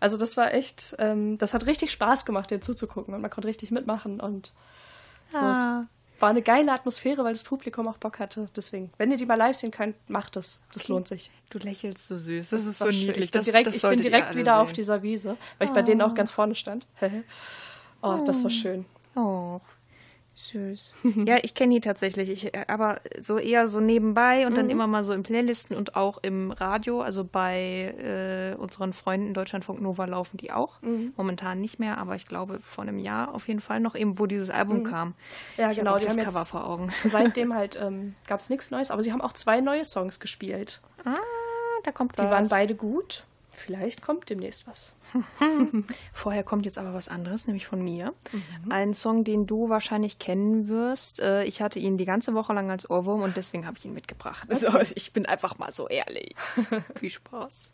also 0.00 0.16
das 0.16 0.36
war 0.36 0.52
echt, 0.52 0.96
ähm, 0.98 1.38
das 1.38 1.54
hat 1.54 1.66
richtig 1.66 1.92
Spaß 1.92 2.24
gemacht, 2.24 2.50
denen 2.50 2.62
zuzugucken 2.62 3.14
und 3.14 3.20
man 3.20 3.30
konnte 3.30 3.48
richtig 3.48 3.70
mitmachen 3.70 4.20
und 4.20 4.52
so. 5.32 5.86
War 6.20 6.28
eine 6.30 6.42
geile 6.42 6.72
Atmosphäre, 6.72 7.24
weil 7.24 7.32
das 7.32 7.42
Publikum 7.42 7.88
auch 7.88 7.96
Bock 7.96 8.18
hatte. 8.18 8.48
Deswegen, 8.54 8.92
wenn 8.98 9.10
ihr 9.10 9.16
die 9.16 9.26
mal 9.26 9.36
live 9.36 9.56
sehen 9.56 9.70
könnt, 9.70 9.96
macht 10.08 10.36
es. 10.36 10.60
Das 10.72 10.86
lohnt 10.88 11.08
sich. 11.08 11.30
Du 11.48 11.58
lächelst 11.58 12.06
so 12.06 12.18
süß. 12.18 12.50
Das, 12.50 12.66
ist 12.66 12.80
war 12.80 12.88
so 12.88 12.92
schön. 12.92 13.06
niedlich. 13.06 13.24
Ich 13.26 13.30
bin 13.32 13.38
Das, 13.40 13.46
direkt, 13.46 13.66
das 13.68 13.76
ich 13.76 13.82
bin 13.82 14.00
direkt 14.00 14.34
wieder 14.36 14.60
auf 14.60 14.68
sehen. 14.68 14.74
dieser 14.76 15.02
Wiese, 15.02 15.36
weil 15.58 15.68
ich 15.68 15.74
bei 15.74 15.82
denen 15.82 16.02
auch 16.02 16.14
ganz 16.14 16.30
vorne 16.30 16.54
stand. 16.54 16.86
oh, 18.02 18.22
das 18.24 18.42
war 18.44 18.50
schön. 18.50 18.84
Oh, 19.16 19.60
süß. 20.40 20.94
ja, 21.26 21.36
ich 21.42 21.54
kenne 21.54 21.74
die 21.74 21.80
tatsächlich. 21.80 22.30
Ich, 22.30 22.54
äh, 22.54 22.64
aber 22.68 23.00
so 23.20 23.38
eher 23.38 23.68
so 23.68 23.80
nebenbei 23.80 24.46
und 24.46 24.56
dann 24.56 24.66
Mhm. 24.66 24.70
immer 24.72 24.86
mal 24.86 25.04
so 25.04 25.12
in 25.12 25.22
Playlisten 25.22 25.76
und 25.76 25.96
auch 25.96 26.18
im 26.22 26.50
Radio. 26.50 27.00
Also 27.02 27.24
bei 27.24 27.94
äh, 28.54 28.56
unseren 28.60 28.92
Freunden 28.92 29.34
Deutschlandfunk 29.34 29.80
Nova 29.80 30.04
laufen 30.06 30.36
die 30.38 30.50
auch. 30.52 30.80
Mhm. 30.82 31.12
Momentan 31.16 31.60
nicht 31.60 31.78
mehr, 31.78 31.98
aber 31.98 32.14
ich 32.14 32.26
glaube 32.26 32.58
vor 32.62 32.82
einem 32.82 32.98
Jahr 32.98 33.34
auf 33.34 33.48
jeden 33.48 33.60
Fall 33.60 33.80
noch 33.80 33.94
eben, 33.94 34.18
wo 34.18 34.26
dieses 34.26 34.50
Album 34.50 34.84
kam. 34.84 35.08
Mhm. 35.08 35.14
Ja, 35.58 35.70
ich 35.70 35.78
genau, 35.78 35.98
die 35.98 36.04
das 36.06 36.16
Cover 36.16 36.44
vor 36.44 36.66
Augen. 36.66 36.88
Seitdem 37.04 37.54
halt 37.54 37.78
ähm, 37.80 38.14
gab 38.26 38.40
es 38.40 38.50
nichts 38.50 38.70
Neues, 38.70 38.90
aber 38.90 39.02
sie 39.02 39.12
haben 39.12 39.20
auch 39.20 39.32
zwei 39.34 39.60
neue 39.60 39.84
Songs 39.84 40.20
gespielt. 40.20 40.80
Ah, 41.04 41.14
da 41.84 41.92
kommt 41.92 42.18
Die 42.18 42.22
was. 42.22 42.30
waren 42.30 42.48
beide 42.48 42.74
gut. 42.74 43.24
Vielleicht 43.64 44.00
kommt 44.02 44.30
demnächst 44.30 44.66
was. 44.66 44.94
Vorher 46.12 46.42
kommt 46.42 46.64
jetzt 46.64 46.78
aber 46.78 46.94
was 46.94 47.08
anderes, 47.08 47.46
nämlich 47.46 47.66
von 47.66 47.82
mir. 47.82 48.14
Mhm. 48.32 48.72
Ein 48.72 48.94
Song, 48.94 49.22
den 49.24 49.46
du 49.46 49.68
wahrscheinlich 49.68 50.18
kennen 50.18 50.68
wirst. 50.68 51.20
Äh, 51.20 51.44
Ich 51.44 51.60
hatte 51.60 51.78
ihn 51.78 51.98
die 51.98 52.04
ganze 52.06 52.34
Woche 52.34 52.52
lang 52.52 52.70
als 52.70 52.88
Ohrwurm 52.88 53.22
und 53.22 53.36
deswegen 53.36 53.66
habe 53.66 53.76
ich 53.78 53.84
ihn 53.84 53.94
mitgebracht. 53.94 54.48
So, 54.60 54.78
ich 54.94 55.12
bin 55.12 55.26
einfach 55.26 55.58
mal 55.58 55.72
so 55.72 55.88
ehrlich. 55.88 56.34
Viel 56.98 57.10
Spaß. 57.10 57.72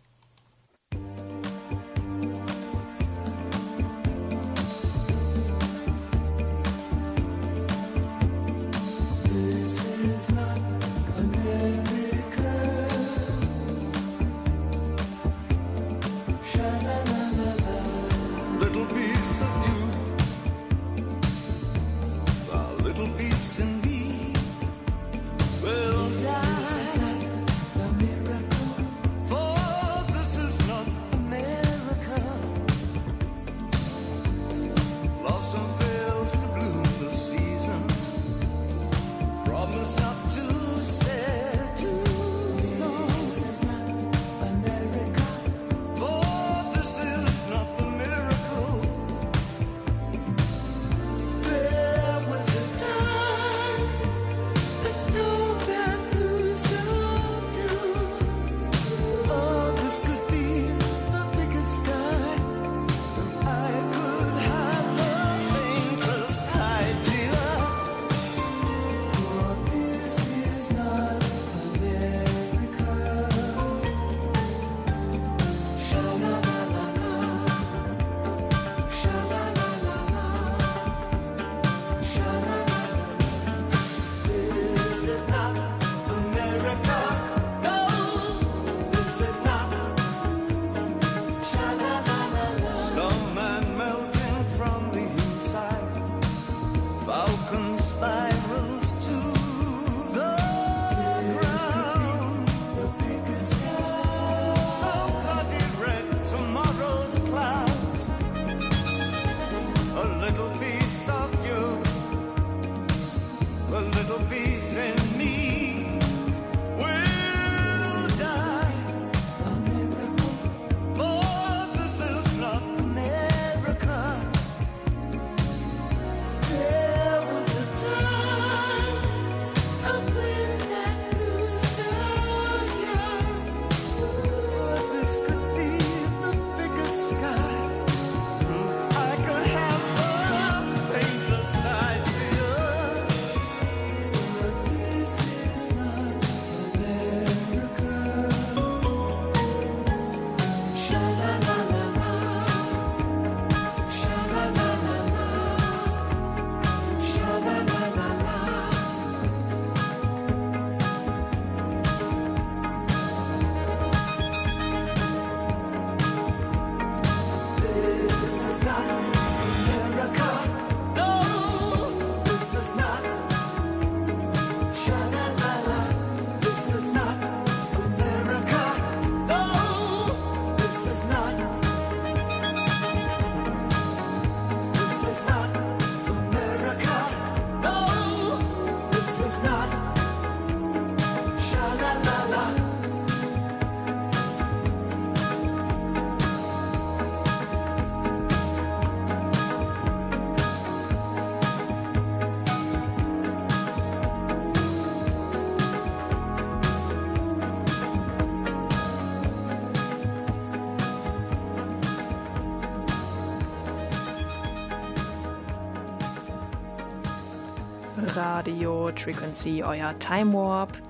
Radio 217.99 218.91
Frequency, 218.95 219.63
euer 219.65 219.99
Time 219.99 220.33
Warp. 220.35 220.81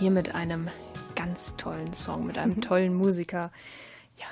Hier 0.00 0.10
mit 0.10 0.34
einem 0.34 0.68
ganz 1.14 1.56
tollen 1.56 1.92
Song, 1.94 2.26
mit 2.26 2.38
einem 2.38 2.60
tollen 2.60 2.94
Musiker. 2.94 3.52
Ja, 4.18 4.26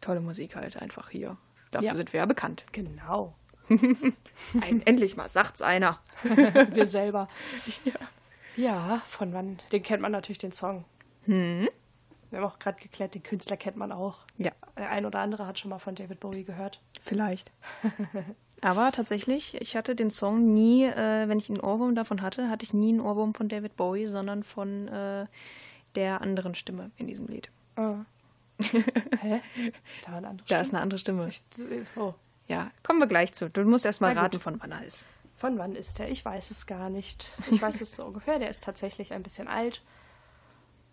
tolle 0.00 0.20
Musik 0.20 0.56
halt 0.56 0.80
einfach 0.80 1.10
hier. 1.10 1.36
Dafür 1.70 1.88
Ja. 1.88 1.94
sind 1.94 2.12
wir 2.14 2.20
ja 2.20 2.26
bekannt. 2.26 2.64
Genau. 2.72 3.34
Ein, 3.68 4.82
endlich 4.86 5.16
mal, 5.16 5.28
sagt's 5.28 5.62
einer. 5.62 5.98
Wir 6.72 6.86
selber. 6.86 7.28
Ja. 8.56 9.00
von 9.06 9.32
wann? 9.32 9.58
Den 9.72 9.82
kennt 9.82 10.02
man 10.02 10.12
natürlich, 10.12 10.36
den 10.38 10.52
Song. 10.52 10.84
Wir 11.26 11.68
haben 12.34 12.44
auch 12.44 12.58
gerade 12.58 12.78
geklärt, 12.80 13.14
den 13.14 13.22
Künstler 13.22 13.56
kennt 13.56 13.76
man 13.78 13.90
auch. 13.90 14.18
Ja, 14.36 14.52
Der 14.76 14.90
ein 14.90 15.06
oder 15.06 15.20
andere 15.20 15.46
hat 15.46 15.58
schon 15.58 15.70
mal 15.70 15.78
von 15.78 15.94
David 15.94 16.20
Bowie 16.20 16.44
gehört. 16.44 16.80
vielleicht. 17.02 17.50
Aber 18.64 18.92
tatsächlich, 18.92 19.60
ich 19.60 19.76
hatte 19.76 19.94
den 19.94 20.10
Song 20.10 20.54
nie, 20.54 20.84
äh, 20.86 21.28
wenn 21.28 21.36
ich 21.36 21.50
einen 21.50 21.60
Ohrwurm 21.60 21.94
davon 21.94 22.22
hatte, 22.22 22.48
hatte 22.48 22.64
ich 22.64 22.72
nie 22.72 22.88
einen 22.88 23.00
Ohrwurm 23.02 23.34
von 23.34 23.50
David 23.50 23.76
Bowie, 23.76 24.06
sondern 24.06 24.42
von 24.42 24.88
äh, 24.88 25.26
der 25.96 26.22
anderen 26.22 26.54
Stimme 26.54 26.90
in 26.96 27.06
diesem 27.06 27.26
Lied. 27.26 27.50
Hä? 29.20 29.42
Da 30.02 30.12
war 30.12 30.18
eine 30.18 30.28
andere 30.28 30.48
Da 30.48 30.62
ist 30.62 30.72
eine 30.72 30.80
andere 30.80 30.98
Stimme. 30.98 31.30
Stimme. 31.30 31.84
Oh. 31.94 32.14
Ja, 32.48 32.70
kommen 32.82 33.00
wir 33.00 33.06
gleich 33.06 33.34
zu. 33.34 33.50
Du 33.50 33.64
musst 33.64 33.84
erst 33.84 34.00
mal 34.00 34.16
raten, 34.16 34.40
von 34.40 34.58
wann 34.62 34.72
er 34.72 34.82
ist. 34.82 35.04
Von 35.36 35.58
wann 35.58 35.76
ist 35.76 35.98
der? 35.98 36.08
Ich 36.08 36.24
weiß 36.24 36.50
es 36.50 36.66
gar 36.66 36.88
nicht. 36.88 37.28
Ich 37.50 37.60
weiß 37.60 37.82
es 37.82 37.94
so 37.94 38.04
ungefähr. 38.06 38.38
Der 38.38 38.48
ist 38.48 38.64
tatsächlich 38.64 39.12
ein 39.12 39.22
bisschen 39.22 39.46
alt. 39.46 39.82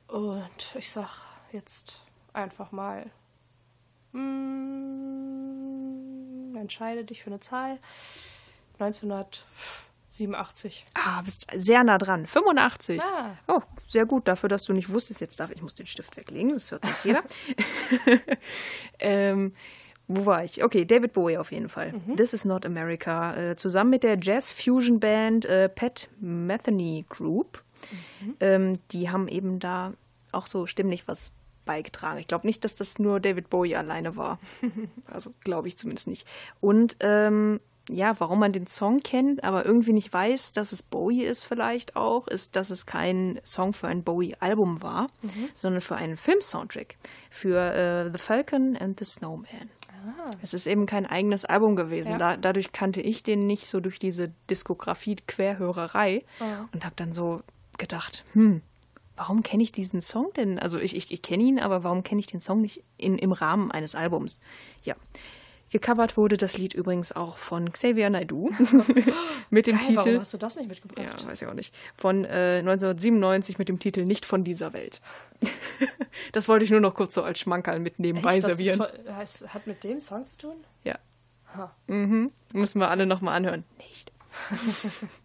Und 0.08 0.76
ich 0.76 0.92
sag 0.92 1.10
jetzt 1.54 2.02
einfach 2.34 2.74
mal. 2.74 3.10
Mm, 4.14 4.22
entscheide 6.56 7.04
dich 7.04 7.24
für 7.24 7.30
eine 7.30 7.40
Zahl. 7.40 7.80
1987. 8.80 10.86
Ah, 10.94 11.22
bist 11.22 11.48
sehr 11.56 11.84
nah 11.84 11.98
dran. 11.98 12.28
85. 12.28 13.02
Ah. 13.02 13.38
Oh, 13.48 13.62
sehr 13.88 14.06
gut. 14.06 14.28
Dafür, 14.28 14.50
dass 14.50 14.64
du 14.64 14.74
nicht 14.74 14.90
wusstest, 14.90 15.22
jetzt 15.22 15.40
darf 15.40 15.52
ich 15.52 15.62
muss 15.62 15.76
den 15.76 15.88
Stift 15.88 16.18
weglegen, 16.18 16.50
das 16.50 16.72
hört 16.72 16.84
sonst 16.86 17.06
jeder. 17.06 17.24
ähm, 19.00 19.54
wo 20.08 20.26
war 20.26 20.44
ich? 20.44 20.64
Okay, 20.64 20.84
David 20.86 21.14
Bowie 21.14 21.38
auf 21.38 21.52
jeden 21.52 21.70
Fall. 21.70 21.94
This 22.18 22.34
is 22.34 22.44
not 22.44 22.66
America. 22.66 23.36
Äh, 23.36 23.56
zusammen 23.56 23.92
mit 23.92 24.02
der 24.04 24.18
Jazz-Fusion-Band 24.20 25.46
äh, 25.46 25.70
Pat 25.70 26.10
Metheny 26.20 27.06
Group. 27.08 27.64
Ähm, 28.40 28.80
die 28.92 29.10
haben 29.10 29.28
eben 29.28 29.60
da 29.60 29.94
auch 30.32 30.48
so 30.48 30.66
stimmlich 30.66 31.08
was 31.08 31.32
beigetragen. 31.72 32.20
Ich 32.20 32.28
glaube 32.28 32.46
nicht, 32.46 32.66
dass 32.66 32.76
das 32.76 33.00
nur 33.00 33.22
David 33.22 33.50
Bowie 33.50 33.78
alleine 33.78 34.18
war. 34.18 34.40
also 35.08 35.34
glaube 35.40 35.70
ich 35.70 35.78
zumindest 35.78 36.08
nicht. 36.08 36.28
Und 36.60 36.98
ähm, 37.00 37.62
ja, 37.90 38.20
warum 38.20 38.40
man 38.40 38.52
den 38.52 38.68
Song 38.68 39.00
kennt, 39.00 39.44
aber 39.46 39.66
irgendwie 39.66 39.94
nicht 39.94 40.12
weiß, 40.12 40.52
dass 40.52 40.74
es 40.74 40.84
Bowie 40.84 41.24
ist 41.24 41.46
vielleicht 41.46 41.96
auch, 41.96 42.28
ist, 42.28 42.58
dass 42.58 42.72
es 42.72 42.86
kein 42.86 43.40
Song 43.46 43.72
für 43.72 43.88
ein 43.88 44.04
Bowie-Album 44.04 44.82
war, 44.82 45.08
sondern 45.54 45.82
für 45.82 45.96
einen 45.96 46.18
Film-Soundtrack. 46.18 46.98
Für 47.30 47.74
äh, 47.74 48.12
The 48.12 48.20
Falcon 48.20 48.78
and 48.78 49.00
the 49.00 49.06
Snowman. 49.06 49.70
Es 50.42 50.54
ist 50.54 50.68
eben 50.68 50.86
kein 50.86 51.06
eigenes 51.06 51.46
Album 51.46 51.76
gewesen. 51.76 52.14
Ja. 52.14 52.18
Da, 52.18 52.38
dadurch 52.38 52.72
kannte 52.72 53.02
ich 53.02 53.24
den 53.24 53.48
nicht 53.48 53.68
so 53.68 53.80
durch 53.80 53.98
diese 53.98 54.34
Diskografie-Querhörerei 54.50 56.24
und 56.74 56.86
habe 56.86 56.96
dann 56.96 57.14
so 57.14 57.42
gedacht, 57.78 58.24
hm, 58.34 58.62
warum 59.16 59.44
kenne 59.44 59.64
ich 59.64 59.72
diesen 59.72 60.02
Song 60.02 60.32
denn? 60.36 60.60
Also 60.60 60.80
ich, 60.80 60.96
ich, 60.96 61.12
ich 61.12 61.22
kenne 61.22 61.44
ihn, 61.44 61.60
aber 61.60 61.84
warum 61.84 62.04
kenne 62.04 62.20
ich 62.20 62.28
den 62.28 62.42
Song 62.42 62.62
nicht 62.62 62.84
in, 62.98 63.18
im 63.18 63.32
Rahmen 63.32 63.72
eines 63.72 63.96
Albums? 63.96 64.40
Ja. 64.84 64.96
Gecovert 65.72 66.18
wurde 66.18 66.36
das 66.36 66.58
Lied 66.58 66.74
übrigens 66.74 67.14
auch 67.14 67.38
von 67.38 67.72
Xavier 67.72 68.10
Naidoo 68.10 68.52
mit 69.50 69.68
dem 69.68 69.78
Geil, 69.78 69.88
Titel. 69.88 69.96
warum 69.96 70.20
hast 70.20 70.34
du 70.34 70.38
das 70.38 70.58
nicht 70.58 70.68
mitgebracht? 70.68 71.22
Ja, 71.22 71.26
weiß 71.26 71.42
ich 71.42 71.48
auch 71.48 71.54
nicht. 71.54 71.74
Von 71.96 72.26
äh, 72.26 72.58
1997 72.60 73.58
mit 73.58 73.70
dem 73.70 73.80
Titel 73.80 74.04
Nicht 74.04 74.26
von 74.26 74.44
dieser 74.44 74.74
Welt. 74.74 75.00
das 76.34 76.50
wollte 76.50 76.66
ich 76.66 76.72
nur 76.72 76.82
noch 76.82 76.94
kurz 76.94 77.14
so 77.14 77.24
als 77.24 77.40
Schmankerl 77.40 77.80
mit 77.80 78.00
nebenbei 78.00 78.36
Echt? 78.36 78.46
Servieren. 78.46 78.86
das 79.06 79.48
hat 79.54 79.66
mit 79.66 79.86
dem 79.86 80.02
Song 80.02 80.26
zu 80.26 80.38
tun? 80.38 80.56
Ja. 80.84 81.00
Ha. 81.56 81.74
Mhm. 81.88 82.32
Müssen 82.54 82.80
wir 82.80 82.90
alle 82.90 83.06
nochmal 83.06 83.38
anhören. 83.38 83.64
Nicht. 83.78 84.12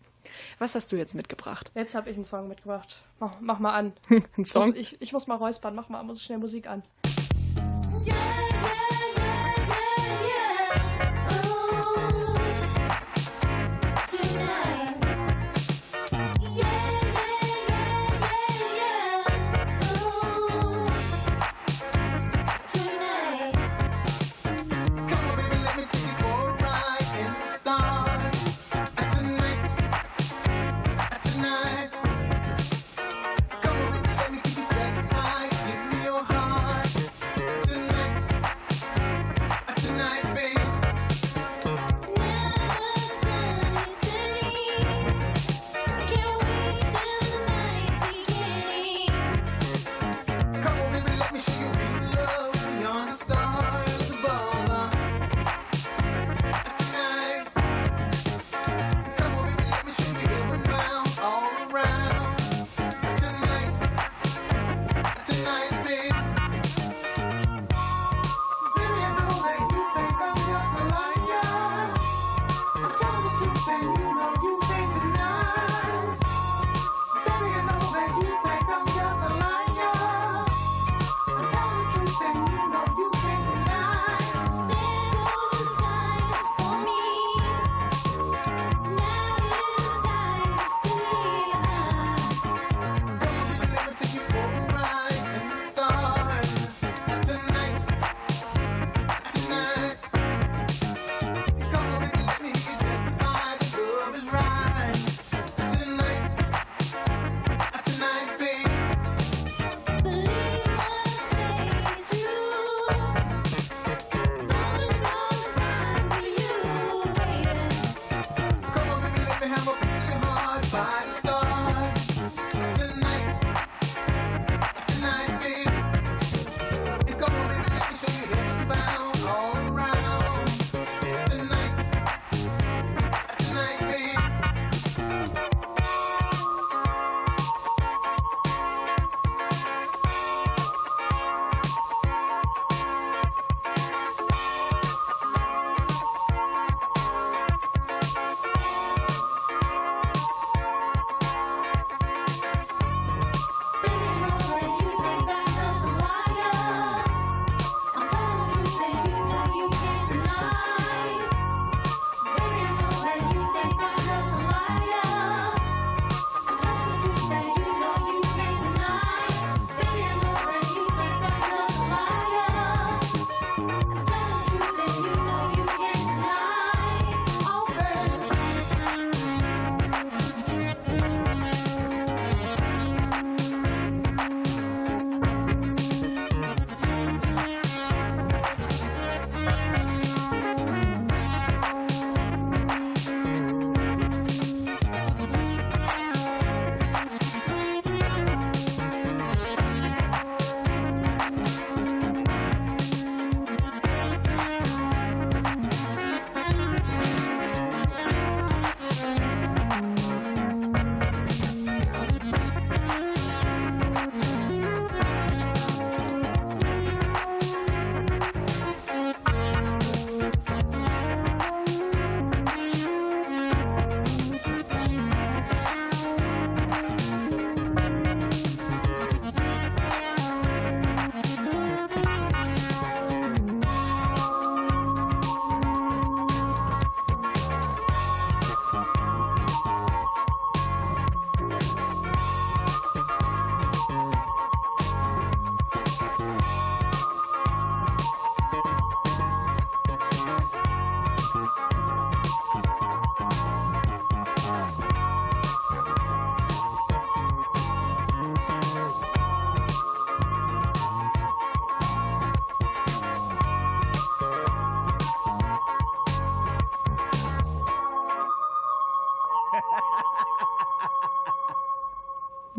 Was 0.59 0.75
hast 0.75 0.90
du 0.90 0.97
jetzt 0.97 1.14
mitgebracht? 1.14 1.71
Jetzt 1.75 1.95
habe 1.95 2.09
ich 2.09 2.16
einen 2.16 2.25
Song 2.25 2.49
mitgebracht. 2.49 3.03
Mach, 3.21 3.35
mach 3.40 3.59
mal 3.59 3.75
an. 3.75 3.92
Ein 4.38 4.45
Song? 4.47 4.75
Ich, 4.75 5.01
ich 5.03 5.12
muss 5.12 5.27
mal 5.27 5.35
räuspern. 5.35 5.75
Mach 5.75 5.90
mal, 5.90 6.03
muss 6.03 6.23
schnell 6.23 6.38
Musik 6.38 6.66
an. 6.66 6.83
Come 8.03 8.86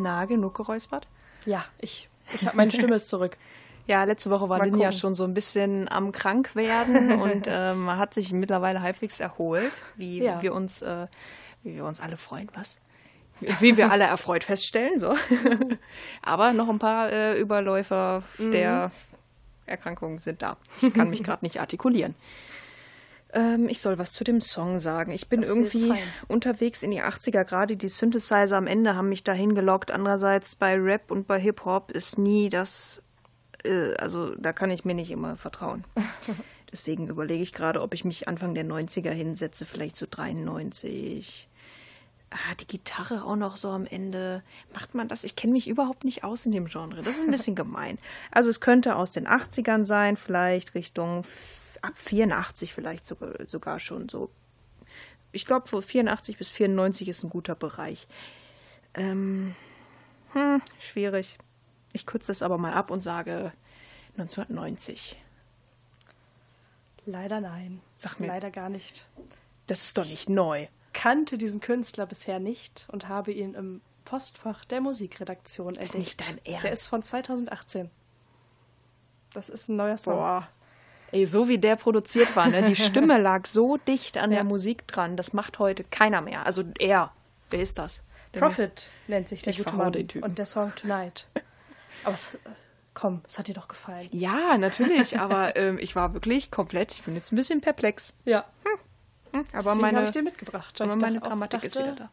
Na, 0.07 0.23
genug 0.25 0.55
geräuspert? 0.55 1.05
Ja, 1.45 1.65
ich, 1.79 2.07
ich 2.33 2.45
habe 2.47 2.55
meine 2.55 2.71
Stimme 2.71 2.95
ist 2.95 3.09
zurück. 3.09 3.37
Ja, 3.89 4.03
letzte 4.03 4.29
Woche 4.29 4.49
war 4.49 4.59
gucken. 4.59 4.91
schon 4.91 5.15
so 5.15 5.23
ein 5.23 5.33
bisschen 5.33 5.87
am 5.89 6.11
Krankwerden 6.11 7.21
und 7.21 7.45
ähm, 7.47 7.89
hat 7.89 8.13
sich 8.13 8.33
mittlerweile 8.33 8.81
halbwegs 8.81 9.21
erholt, 9.21 9.71
wie 9.95 10.21
Ja. 10.21 10.41
wir 10.41 10.53
uns, 10.53 10.81
äh, 10.81 11.07
wie 11.63 11.75
wir 11.75 11.85
uns 11.85 12.01
alle 12.01 12.17
freuen, 12.17 12.49
was? 12.53 12.75
Wie 13.39 13.47
wie 13.61 13.77
wir 13.77 13.89
alle 13.89 14.03
erfreut 14.03 14.43
feststellen, 14.43 14.99
so. 14.99 15.15
Aber 16.21 16.51
noch 16.51 16.67
ein 16.67 16.79
paar 16.79 17.09
äh, 17.13 17.39
Überläufer 17.39 18.23
Mhm. 18.37 18.51
der 18.51 18.91
Erkrankung 19.65 20.19
sind 20.19 20.41
da. 20.41 20.57
Ich 20.81 20.93
kann 20.93 21.09
mich 21.09 21.23
gerade 21.23 21.45
nicht 21.45 21.61
artikulieren. 21.61 22.13
Ähm, 23.37 23.69
ich 23.69 23.81
soll 23.81 23.99
was 23.99 24.13
zu 24.13 24.23
dem 24.23 24.41
Song 24.41 24.79
sagen. 24.79 25.11
Ich 25.11 25.29
bin 25.29 25.41
Das 25.41 25.49
irgendwie 25.49 25.93
unterwegs 26.27 26.81
in 26.81 26.89
die 26.89 27.03
80er. 27.03 27.43
Gerade 27.43 27.77
die 27.77 27.87
Synthesizer 27.87 28.57
am 28.57 28.65
Ende 28.65 28.95
haben 28.95 29.09
mich 29.09 29.23
dahin 29.23 29.53
gelockt. 29.53 29.91
Andererseits 29.91 30.55
bei 30.55 30.75
Rap 30.75 31.11
und 31.11 31.27
bei 31.27 31.39
Hip-Hop 31.39 31.91
ist 31.91 32.17
nie 32.17 32.49
das. 32.49 33.01
Äh, 33.63 33.93
also 33.95 34.33
da 34.35 34.53
kann 34.53 34.71
ich 34.71 34.85
mir 34.85 34.95
nicht 34.95 35.11
immer 35.11 35.37
vertrauen. 35.37 35.83
Deswegen 36.71 37.07
überlege 37.07 37.43
ich 37.43 37.53
gerade, 37.53 37.81
ob 37.81 37.93
ich 37.93 38.03
mich 38.03 38.27
Anfang 38.27 38.55
der 38.55 38.65
90er 38.65 39.11
hinsetze, 39.11 39.65
vielleicht 39.65 39.95
so 39.95 40.07
93. 40.09 41.47
Ah, 42.29 42.55
die 42.59 42.67
Gitarre 42.67 43.23
auch 43.23 43.37
noch 43.37 43.55
so 43.55 43.69
am 43.69 43.85
Ende. 43.85 44.43
Macht 44.73 44.95
man 44.95 45.07
das? 45.07 45.23
Ich 45.23 45.35
kenne 45.35 45.53
mich 45.53 45.69
überhaupt 45.69 46.03
nicht 46.03 46.23
aus 46.23 46.45
in 46.45 46.51
dem 46.51 46.65
Genre. 46.65 47.03
Das 47.03 47.17
ist 47.17 47.23
ein 47.23 47.31
bisschen 47.31 47.55
gemein. 47.55 47.99
Also 48.31 48.49
es 48.49 48.59
könnte 48.59 48.95
aus 48.95 49.11
den 49.11 49.27
80ern 49.27 49.85
sein, 49.85 50.17
vielleicht 50.17 50.73
Richtung 50.75 51.23
ab 51.83 51.97
84 51.97 52.73
vielleicht 52.73 53.05
sogar, 53.05 53.33
sogar 53.47 53.79
schon 53.79 54.09
so. 54.09 54.29
Ich 55.31 55.45
glaube, 55.45 55.67
von 55.67 55.81
84 55.81 56.37
bis 56.37 56.49
94 56.49 57.07
ist 57.09 57.23
ein 57.23 57.29
guter 57.29 57.55
Bereich. 57.55 58.07
Ähm, 58.93 59.55
hm, 60.33 60.61
schwierig. 60.79 61.37
Ich 61.93 62.05
kürze 62.05 62.31
das 62.31 62.41
aber 62.41 62.57
mal 62.57 62.73
ab 62.73 62.91
und 62.91 63.01
sage 63.01 63.51
1990. 64.17 65.17
Leider 67.05 67.39
nein. 67.41 67.81
Sag 67.97 68.19
mir- 68.19 68.27
Leider 68.27 68.51
gar 68.51 68.69
nicht. 68.69 69.07
Das 69.67 69.83
ist 69.83 69.97
doch 69.97 70.05
nicht 70.05 70.29
neu. 70.29 70.67
Kannte 70.93 71.37
diesen 71.37 71.59
Künstler 71.61 72.05
bisher 72.05 72.39
nicht 72.39 72.87
und 72.91 73.07
habe 73.07 73.31
ihn 73.31 73.53
im 73.53 73.81
Postfach 74.05 74.65
der 74.65 74.81
Musikredaktion 74.81 75.75
entdeckt. 75.75 75.95
nicht 75.95 76.21
dein 76.21 76.37
Ernst. 76.45 76.63
Der 76.63 76.71
ist 76.71 76.87
von 76.87 77.03
2018. 77.03 77.89
Das 79.33 79.49
ist 79.49 79.67
ein 79.69 79.75
neuer 79.75 79.97
Song. 79.97 80.15
Boah. 80.15 80.47
Ey, 81.11 81.25
so 81.25 81.47
wie 81.47 81.57
der 81.57 81.75
produziert 81.77 82.35
war, 82.35 82.47
ne? 82.47 82.63
Die 82.63 82.75
Stimme 82.87 83.17
lag 83.17 83.47
so 83.47 83.77
dicht 83.77 84.17
an 84.17 84.31
Ja. 84.31 84.37
der 84.37 84.43
Musik 84.43 84.87
dran. 84.87 85.15
Das 85.17 85.33
macht 85.33 85.59
heute 85.59 85.83
keiner 85.85 86.21
mehr. 86.21 86.45
Also 86.45 86.63
er. 86.79 87.11
Wer 87.49 87.61
ist 87.61 87.77
das? 87.79 88.01
Der 88.33 88.41
Profit 88.41 88.89
nennt 89.07 89.27
sich 89.29 89.41
der 89.41 89.51
Ich 89.51 89.59
gute 89.63 89.73
Mann. 89.75 89.91
den 89.93 90.07
Typen. 90.07 90.25
Und 90.29 90.37
der 90.37 90.45
Song 90.45 90.73
Tonight. 90.75 91.27
Aber 92.03 92.13
es, 92.13 92.37
komm, 92.93 93.21
es 93.27 93.39
hat 93.39 93.47
dir 93.47 93.53
doch 93.53 93.69
gefallen. 93.69 94.09
Ja, 94.11 94.57
natürlich, 94.57 95.17
aber 95.17 95.55
ähm, 95.55 95.77
ich 95.79 95.95
war 95.95 96.13
wirklich 96.13 96.51
komplett, 96.51 96.91
ich 96.93 97.03
bin 97.03 97.15
jetzt 97.15 97.31
ein 97.31 97.37
bisschen 97.37 97.61
perplex. 97.61 98.11
Ja. 98.25 98.45
Aber 99.31 99.43
Deswegen 99.53 99.81
meine, 99.81 99.97
habe 99.97 100.05
ich 100.07 100.11
den 100.13 100.23
mitgebracht. 100.25 100.79
aber 100.81 100.95
meine 100.97 101.15
dachte- 101.19 101.29
Grammatik 101.29 101.63
ist 101.63 101.75
wieder 101.77 101.93
da. 101.95 102.09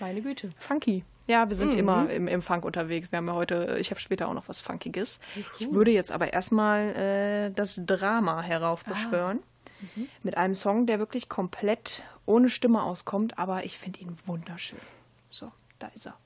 Meine 0.00 0.22
Güte. 0.22 0.50
Funky. 0.58 1.04
Ja, 1.28 1.48
wir 1.48 1.56
sind 1.56 1.74
immer 1.74 2.10
im, 2.10 2.26
im 2.26 2.42
Funk 2.42 2.64
unterwegs. 2.64 3.12
Wir 3.12 3.18
haben 3.18 3.28
ja 3.28 3.34
heute, 3.34 3.76
ich 3.80 3.90
habe 3.90 4.00
später 4.00 4.28
auch 4.28 4.34
noch 4.34 4.48
was 4.48 4.60
Funkiges. 4.60 5.20
Ich 5.58 5.72
würde 5.72 5.92
jetzt 5.92 6.10
aber 6.10 6.32
erstmal 6.32 6.96
äh, 6.96 7.50
das 7.54 7.80
Drama 7.86 8.42
heraufbeschwören. 8.42 9.40
Mit 10.22 10.36
einem 10.36 10.54
Song, 10.54 10.86
der 10.86 10.98
wirklich 10.98 11.28
komplett 11.28 12.02
ohne 12.26 12.50
Stimme 12.50 12.82
auskommt, 12.82 13.38
aber 13.38 13.64
ich 13.64 13.78
finde 13.78 14.00
ihn 14.00 14.16
wunderschön. 14.26 14.78
So, 15.30 15.50
da 15.78 15.88
ist 15.88 16.06
er. 16.06 16.16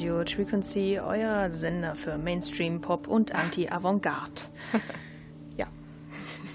Radio 0.00 0.24
Frequency, 0.24 0.98
euer 0.98 1.52
Sender 1.52 1.94
für 1.94 2.16
Mainstream 2.16 2.80
Pop 2.80 3.06
und 3.06 3.34
Anti-Avantgarde. 3.34 4.42
ja. 5.58 5.66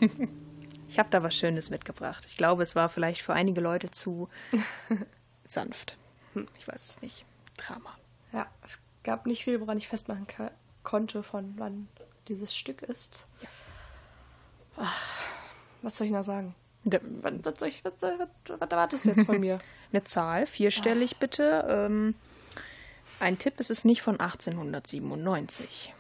Ich 0.90 0.98
habe 0.98 1.10
da 1.12 1.22
was 1.22 1.36
Schönes 1.36 1.70
mitgebracht. 1.70 2.24
Ich 2.26 2.38
glaube, 2.38 2.64
es 2.64 2.74
war 2.76 2.88
vielleicht 2.90 3.22
für 3.22 3.34
einige 3.34 3.60
Leute 3.62 3.92
zu 3.92 4.30
sanft. 5.46 5.98
Hm, 6.34 6.48
Ich 6.58 6.68
weiß 6.68 6.90
es 6.90 7.02
nicht. 7.04 7.24
Drama. 7.58 7.90
Ja, 8.34 8.48
es 8.64 8.80
gab 9.04 9.26
nicht 9.28 9.44
viel, 9.44 9.60
woran 9.62 9.78
ich 9.78 9.88
festmachen 9.90 10.26
konnte, 10.84 11.22
von 11.22 11.54
wann 11.58 11.88
dieses 12.30 12.56
Stück 12.56 12.82
ist. 12.82 13.28
Ach, 14.78 15.20
was 15.84 15.98
soll 15.98 16.08
ich 16.08 16.14
noch 16.14 16.24
sagen? 16.24 16.56
Da- 16.86 17.00
Was, 17.22 17.34
was, 17.44 17.62
was, 17.84 18.02
was, 18.02 18.60
was 18.60 18.70
erwartest 18.72 19.06
du 19.06 19.10
jetzt 19.12 19.26
von 19.26 19.40
mir? 19.40 19.60
Eine 19.92 20.04
Zahl, 20.04 20.48
vierstellig 20.48 21.18
bitte. 21.18 21.66
Ähm, 21.70 22.16
ein 23.20 23.38
Tipp, 23.38 23.56
es 23.60 23.70
ist 23.70 23.86
nicht 23.86 24.02
von 24.02 24.20
1897. 24.20 25.94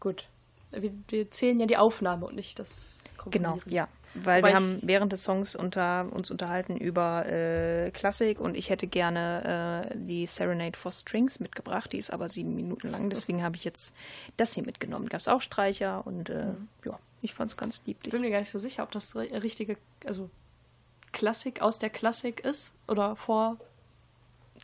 Gut. 0.00 0.28
Wir, 0.70 0.92
wir 1.08 1.30
zählen 1.30 1.60
ja 1.60 1.66
die 1.66 1.76
Aufnahme 1.76 2.26
und 2.26 2.34
nicht 2.34 2.58
das 2.58 3.04
Genau, 3.30 3.50
Komponieren. 3.52 3.72
ja. 3.74 3.88
Weil 4.14 4.42
Wobei 4.42 4.48
wir 4.48 4.50
ich- 4.50 4.56
haben 4.56 4.78
während 4.82 5.12
des 5.12 5.22
Songs 5.22 5.54
unter, 5.56 6.06
uns 6.12 6.30
unterhalten 6.30 6.76
über 6.76 7.24
äh, 7.26 7.90
Klassik 7.92 8.40
und 8.40 8.56
ich 8.56 8.68
hätte 8.68 8.86
gerne 8.86 9.88
äh, 9.90 9.96
die 9.96 10.26
Serenade 10.26 10.78
for 10.78 10.92
Strings 10.92 11.40
mitgebracht. 11.40 11.92
Die 11.92 11.98
ist 11.98 12.10
aber 12.12 12.28
sieben 12.28 12.54
Minuten 12.54 12.90
lang, 12.90 13.08
deswegen 13.08 13.42
habe 13.42 13.56
ich 13.56 13.64
jetzt 13.64 13.94
das 14.36 14.52
hier 14.52 14.64
mitgenommen. 14.64 15.08
Gab 15.08 15.20
es 15.20 15.28
auch 15.28 15.40
Streicher 15.40 16.06
und 16.06 16.28
äh, 16.28 16.48
ja, 16.84 16.98
ich 17.22 17.32
fand 17.32 17.50
es 17.52 17.56
ganz 17.56 17.78
Ich 17.78 17.86
lieblich. 17.86 18.12
bin 18.12 18.20
mir 18.20 18.30
gar 18.30 18.40
nicht 18.40 18.50
so 18.50 18.58
sicher, 18.58 18.82
ob 18.82 18.90
das 18.92 19.14
ri- 19.16 19.32
richtige, 19.40 19.78
also 20.04 20.28
Klassik 21.12 21.62
aus 21.62 21.78
der 21.78 21.88
Klassik 21.90 22.40
ist 22.44 22.74
oder 22.88 23.16
vor 23.16 23.56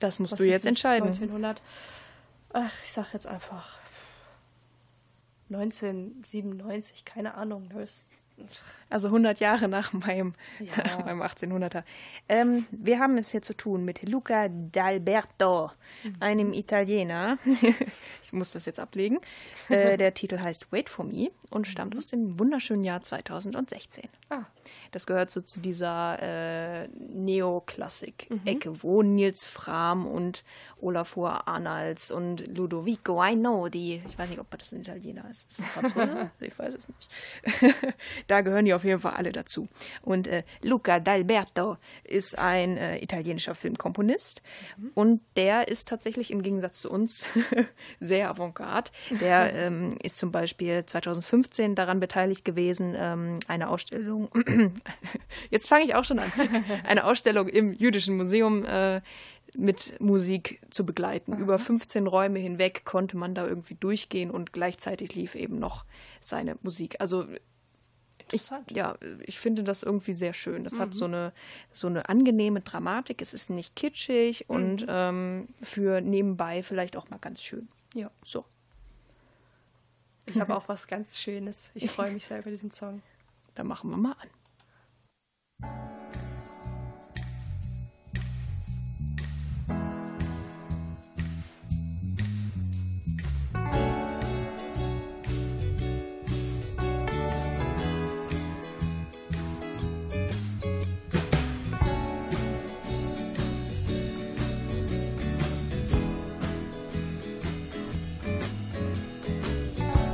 Das 0.00 0.18
musst 0.18 0.32
was 0.32 0.38
du 0.38 0.46
jetzt 0.46 0.66
entscheiden. 0.66 1.08
1900. 1.08 1.60
Ach, 2.52 2.72
ich 2.84 2.92
sag 2.92 3.12
jetzt 3.12 3.26
einfach 3.26 3.78
1997, 5.50 7.04
keine 7.04 7.34
Ahnung. 7.34 7.70
Das 7.74 8.10
Also 8.90 9.08
100 9.08 9.40
Jahre 9.40 9.68
nach 9.68 9.92
meinem, 9.92 10.34
Ja. 10.58 10.76
nach 10.84 11.04
meinem 11.04 11.22
1800er. 11.22 11.82
Ähm, 12.28 12.66
wir 12.70 12.98
haben 12.98 13.18
es 13.18 13.30
hier 13.30 13.42
zu 13.42 13.54
tun 13.54 13.84
mit 13.84 14.02
Luca 14.08 14.44
D'Alberto, 14.44 15.70
einem 16.20 16.52
Italiener. 16.52 17.38
ich 18.22 18.32
muss 18.32 18.52
das 18.52 18.66
jetzt 18.66 18.80
ablegen. 18.80 19.18
Äh, 19.68 19.98
der 19.98 20.14
Titel 20.14 20.38
heißt 20.38 20.72
Wait 20.72 20.88
for 20.88 21.04
Me 21.04 21.30
und 21.50 21.66
stammt 21.66 21.94
aus 21.94 22.06
dem 22.06 22.38
wunderschönen 22.38 22.84
Jahr 22.84 23.02
2016. 23.02 24.04
Ah. 24.30 24.44
Das 24.92 25.06
gehört 25.06 25.30
so 25.30 25.40
zu 25.40 25.60
dieser 25.60 26.18
äh, 26.20 26.88
Neoklassik-Ecke, 26.88 28.82
wo 28.82 29.02
Nils 29.02 29.44
Fram 29.44 30.06
und 30.06 30.44
Olafur 30.80 31.48
Arnalds 31.48 32.10
und 32.10 32.56
Ludovico 32.56 33.20
Einaudi, 33.20 34.02
ich 34.08 34.18
weiß 34.18 34.30
nicht, 34.30 34.38
ob 34.38 34.50
das 34.56 34.72
ein 34.72 34.80
Italiener 34.80 35.28
ist, 35.30 35.46
ist 35.48 35.60
das 35.60 35.66
Franzose? 35.66 36.30
ich 36.40 36.58
weiß 36.58 36.74
es 36.74 36.88
nicht. 36.88 37.74
da 38.26 38.40
gehören 38.40 38.64
die 38.64 38.74
auf 38.74 38.84
jeden 38.84 39.00
Fall 39.00 39.14
alle 39.14 39.32
dazu. 39.32 39.68
Und 40.02 40.28
äh, 40.28 40.44
Luca 40.62 40.96
D'Alberto 40.96 41.76
ist 42.04 42.38
ein 42.38 42.76
äh, 42.76 42.98
italienischer 42.98 43.54
Filmkomponist 43.54 44.42
und 44.94 45.20
der 45.36 45.68
ist 45.68 45.88
tatsächlich 45.88 46.30
im 46.30 46.42
Gegensatz 46.42 46.80
zu 46.80 46.90
uns 46.90 47.26
sehr 48.00 48.30
avantgarde. 48.30 48.90
Der 49.20 49.52
ähm, 49.54 49.96
ist 50.02 50.18
zum 50.18 50.32
Beispiel 50.32 50.84
2015 50.84 51.74
daran 51.74 52.00
beteiligt 52.00 52.44
gewesen, 52.44 52.94
ähm, 52.96 53.40
eine 53.48 53.68
Ausstellung, 53.68 54.28
jetzt 55.50 55.68
fange 55.68 55.84
ich 55.84 55.94
auch 55.94 56.04
schon 56.04 56.18
an, 56.18 56.30
eine 56.84 57.04
Ausstellung 57.04 57.48
im 57.48 57.72
Jüdischen 57.72 58.16
Museum 58.16 58.64
äh, 58.64 59.00
mit 59.56 59.98
Musik 60.00 60.60
zu 60.70 60.84
begleiten. 60.84 61.36
Über 61.38 61.58
15 61.58 62.06
Räume 62.06 62.38
hinweg 62.38 62.84
konnte 62.84 63.16
man 63.16 63.34
da 63.34 63.46
irgendwie 63.46 63.74
durchgehen 63.74 64.30
und 64.30 64.52
gleichzeitig 64.52 65.14
lief 65.14 65.34
eben 65.34 65.58
noch 65.58 65.84
seine 66.20 66.56
Musik. 66.62 66.96
Also 67.00 67.26
ich, 68.32 68.42
ja, 68.70 68.96
ich 69.22 69.38
finde 69.38 69.62
das 69.62 69.82
irgendwie 69.82 70.12
sehr 70.12 70.34
schön. 70.34 70.64
Das 70.64 70.78
hat 70.80 70.92
so 70.92 71.06
eine, 71.06 71.32
so 71.72 71.86
eine 71.86 72.08
angenehme 72.08 72.60
Dramatik. 72.60 73.22
Es 73.22 73.32
ist 73.32 73.48
nicht 73.48 73.74
kitschig 73.74 74.48
und 74.48 74.84
ähm, 74.88 75.48
für 75.62 76.00
nebenbei 76.00 76.62
vielleicht 76.62 76.96
auch 76.96 77.08
mal 77.08 77.18
ganz 77.18 77.42
schön. 77.42 77.68
Ja. 77.94 78.10
So. 78.22 78.44
Ich 80.26 80.38
habe 80.38 80.54
auch 80.56 80.68
was 80.68 80.86
ganz 80.86 81.18
Schönes. 81.18 81.70
Ich 81.74 81.90
freue 81.90 82.12
mich 82.12 82.26
sehr 82.26 82.40
über 82.40 82.50
diesen 82.50 82.70
Song. 82.70 83.02
Dann 83.54 83.66
machen 83.66 83.90
wir 83.90 83.96
mal 83.96 84.12
an. 84.12 84.28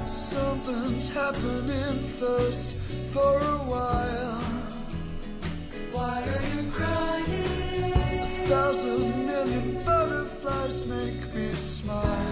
Something's 0.08 1.08
happening 1.08 2.08
first 2.18 2.76
for 3.12 3.38
a 3.38 3.58
while. 3.68 4.33
Why 6.04 6.20
are 6.20 6.46
you 6.54 6.70
crying? 6.70 7.92
A 7.94 8.46
thousand 8.46 9.26
million 9.26 9.82
butterflies 9.84 10.84
make 10.86 11.34
me 11.34 11.54
smile. 11.54 12.23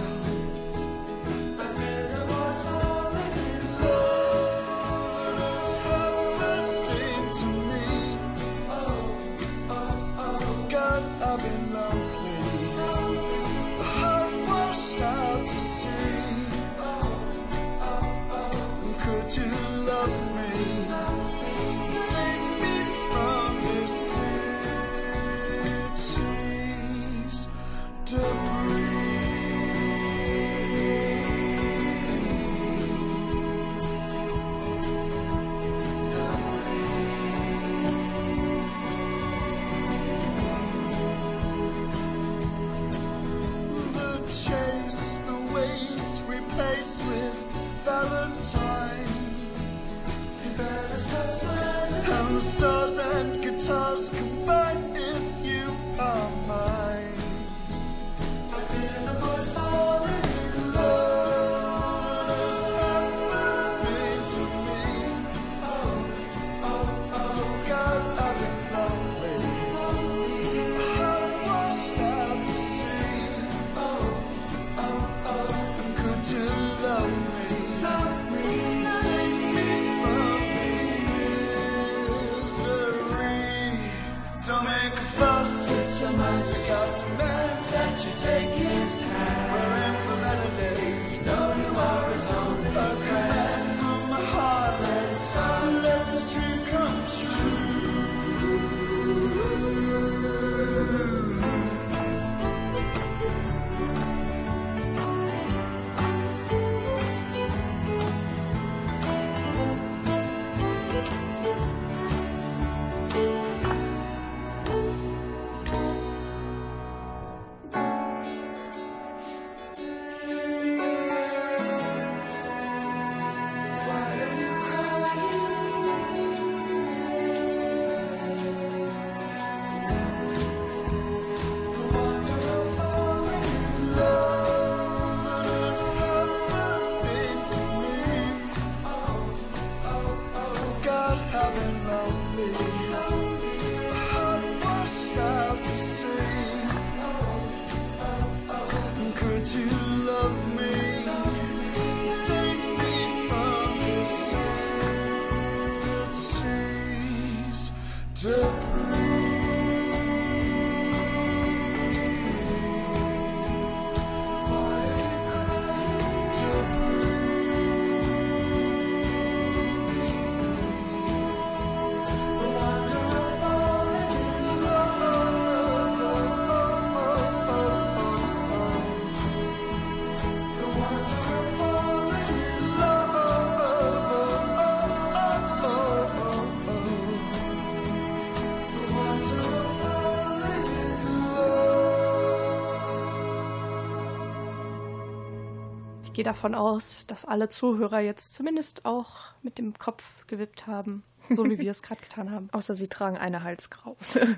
Ich 196.13 196.17
gehe 196.17 196.23
davon 196.23 196.53
aus, 196.53 197.07
dass 197.07 197.25
alle 197.25 197.49
Zuhörer 197.49 197.99
jetzt 197.99 198.35
zumindest 198.35 198.85
auch 198.85 199.33
mit 199.41 199.57
dem 199.57 199.79
Kopf 199.79 200.03
gewippt 200.27 200.67
haben, 200.67 201.01
so 201.31 201.43
wie 201.45 201.57
wir 201.57 201.71
es 201.71 201.81
gerade 201.81 202.01
getan 202.01 202.29
haben. 202.29 202.49
Außer 202.51 202.75
sie 202.75 202.87
tragen 202.87 203.17
eine 203.17 203.41
Halskrause. 203.41 204.27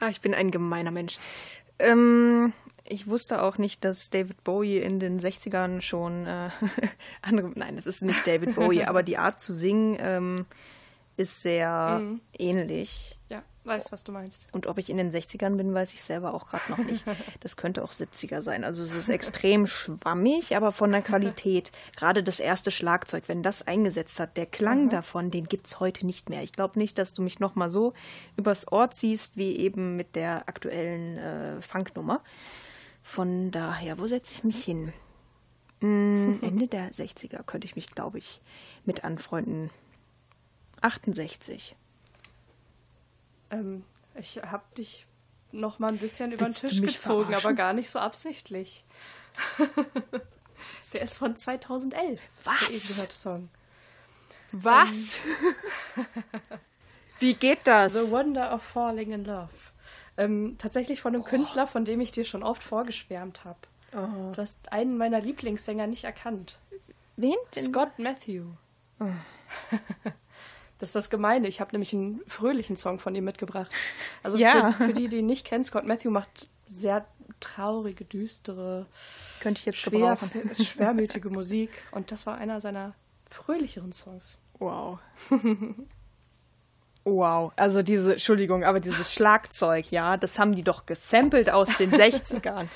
ah, 0.00 0.08
ich 0.10 0.20
bin 0.20 0.34
ein 0.34 0.50
gemeiner 0.50 0.90
Mensch. 0.90 1.16
Ähm, 1.78 2.52
ich 2.84 3.06
wusste 3.06 3.40
auch 3.40 3.56
nicht, 3.56 3.82
dass 3.82 4.10
David 4.10 4.44
Bowie 4.44 4.76
in 4.76 5.00
den 5.00 5.20
60ern 5.20 5.80
schon 5.80 6.26
äh, 6.26 6.50
andere. 7.22 7.50
Nein, 7.54 7.78
es 7.78 7.86
ist 7.86 8.02
nicht 8.02 8.26
David 8.26 8.56
Bowie, 8.56 8.84
aber 8.84 9.02
die 9.02 9.16
Art 9.16 9.40
zu 9.40 9.54
singen 9.54 9.96
ähm, 10.00 10.44
ist 11.16 11.40
sehr 11.40 12.02
ähnlich. 12.38 13.18
Ja, 13.30 13.42
weiß, 13.68 13.92
was 13.92 14.02
du 14.02 14.12
meinst. 14.12 14.46
Und 14.52 14.66
ob 14.66 14.78
ich 14.78 14.90
in 14.90 14.96
den 14.96 15.12
60ern 15.12 15.56
bin, 15.56 15.74
weiß 15.74 15.94
ich 15.94 16.02
selber 16.02 16.34
auch 16.34 16.46
gerade 16.46 16.70
noch 16.70 16.78
nicht. 16.78 17.04
Das 17.40 17.56
könnte 17.56 17.84
auch 17.84 17.92
70er 17.92 18.40
sein. 18.40 18.64
Also 18.64 18.82
es 18.82 18.94
ist 18.94 19.08
extrem 19.08 19.66
schwammig, 19.66 20.56
aber 20.56 20.72
von 20.72 20.90
der 20.90 21.02
Qualität. 21.02 21.70
Gerade 21.96 22.22
das 22.22 22.40
erste 22.40 22.70
Schlagzeug, 22.70 23.24
wenn 23.26 23.42
das 23.42 23.66
eingesetzt 23.66 24.18
hat, 24.18 24.36
der 24.36 24.46
Klang 24.46 24.88
davon, 24.88 25.30
den 25.30 25.46
gibt's 25.46 25.78
heute 25.78 26.06
nicht 26.06 26.28
mehr. 26.30 26.42
Ich 26.42 26.52
glaube 26.52 26.78
nicht, 26.78 26.98
dass 26.98 27.12
du 27.12 27.22
mich 27.22 27.38
noch 27.38 27.54
mal 27.54 27.70
so 27.70 27.92
übers 28.36 28.70
Ohr 28.72 28.90
ziehst, 28.90 29.36
wie 29.36 29.56
eben 29.56 29.96
mit 29.96 30.16
der 30.16 30.48
aktuellen 30.48 31.18
äh, 31.18 31.62
Funknummer. 31.62 32.22
Von 33.02 33.50
daher, 33.50 33.98
wo 33.98 34.06
setze 34.06 34.34
ich 34.34 34.44
mich 34.44 34.64
hin? 34.64 34.92
Hm, 35.80 36.38
Ende 36.42 36.66
der 36.66 36.90
60er 36.90 37.42
könnte 37.42 37.66
ich 37.66 37.76
mich, 37.76 37.88
glaube 37.88 38.18
ich, 38.18 38.40
mit 38.84 39.04
anfreunden. 39.04 39.70
68. 40.80 41.74
Ähm, 43.50 43.84
ich 44.14 44.40
habe 44.42 44.64
dich 44.76 45.06
noch 45.52 45.78
mal 45.78 45.88
ein 45.88 45.98
bisschen 45.98 46.32
über 46.32 46.44
den 46.44 46.48
Willst 46.48 46.62
du 46.62 46.68
Tisch 46.68 46.80
gezogen, 46.80 47.28
aber 47.32 47.40
verarschen? 47.40 47.56
gar 47.56 47.72
nicht 47.72 47.90
so 47.90 47.98
absichtlich. 47.98 48.84
Der 50.92 51.02
ist 51.02 51.18
von 51.18 51.36
2011. 51.36 52.20
Was? 52.44 52.60
Der 52.60 52.70
eben 52.70 52.88
gehörte 52.88 53.16
Song. 53.16 53.48
Was? 54.52 55.18
Wie 57.18 57.34
geht 57.34 57.60
das? 57.64 57.92
The 57.94 58.10
Wonder 58.10 58.54
of 58.54 58.62
Falling 58.62 59.12
in 59.12 59.24
Love. 59.24 59.48
Ähm, 60.16 60.56
tatsächlich 60.58 61.00
von 61.00 61.14
einem 61.14 61.24
Künstler, 61.24 61.66
von 61.66 61.84
dem 61.84 62.00
ich 62.00 62.12
dir 62.12 62.24
schon 62.24 62.42
oft 62.42 62.62
vorgeschwärmt 62.62 63.44
habe. 63.44 63.58
Du 63.92 64.34
hast 64.36 64.70
einen 64.70 64.98
meiner 64.98 65.20
Lieblingssänger 65.20 65.86
nicht 65.86 66.04
erkannt. 66.04 66.58
Wen? 67.16 67.36
Scott 67.56 67.98
Matthew. 67.98 68.44
Das 70.78 70.90
ist 70.90 70.94
das 70.94 71.10
Gemeine. 71.10 71.48
Ich 71.48 71.60
habe 71.60 71.72
nämlich 71.72 71.92
einen 71.92 72.20
fröhlichen 72.26 72.76
Song 72.76 72.98
von 72.98 73.14
ihm 73.14 73.24
mitgebracht. 73.24 73.70
Also 74.22 74.38
Ja. 74.38 74.72
für, 74.72 74.84
für 74.86 74.92
die, 74.92 75.08
die 75.08 75.18
ihn 75.18 75.26
nicht 75.26 75.44
kennen, 75.46 75.64
Scott 75.64 75.84
Matthew 75.84 76.10
macht 76.10 76.48
sehr 76.66 77.04
traurige, 77.40 78.04
düstere, 78.04 78.86
Könnte 79.40 79.58
ich 79.60 79.66
jetzt 79.66 79.78
schwer, 79.78 80.16
gebrauchen. 80.16 80.54
schwermütige 80.64 81.30
Musik. 81.30 81.70
Und 81.90 82.12
das 82.12 82.26
war 82.26 82.38
einer 82.38 82.60
seiner 82.60 82.94
fröhlicheren 83.28 83.92
Songs. 83.92 84.38
Wow. 84.58 84.98
wow. 87.04 87.52
Also 87.56 87.82
diese, 87.82 88.12
Entschuldigung, 88.12 88.64
aber 88.64 88.80
dieses 88.80 89.12
Schlagzeug, 89.12 89.90
ja, 89.90 90.16
das 90.16 90.38
haben 90.38 90.54
die 90.54 90.62
doch 90.64 90.86
gesampelt 90.86 91.50
aus 91.50 91.76
den 91.76 91.92
60ern. 91.92 92.66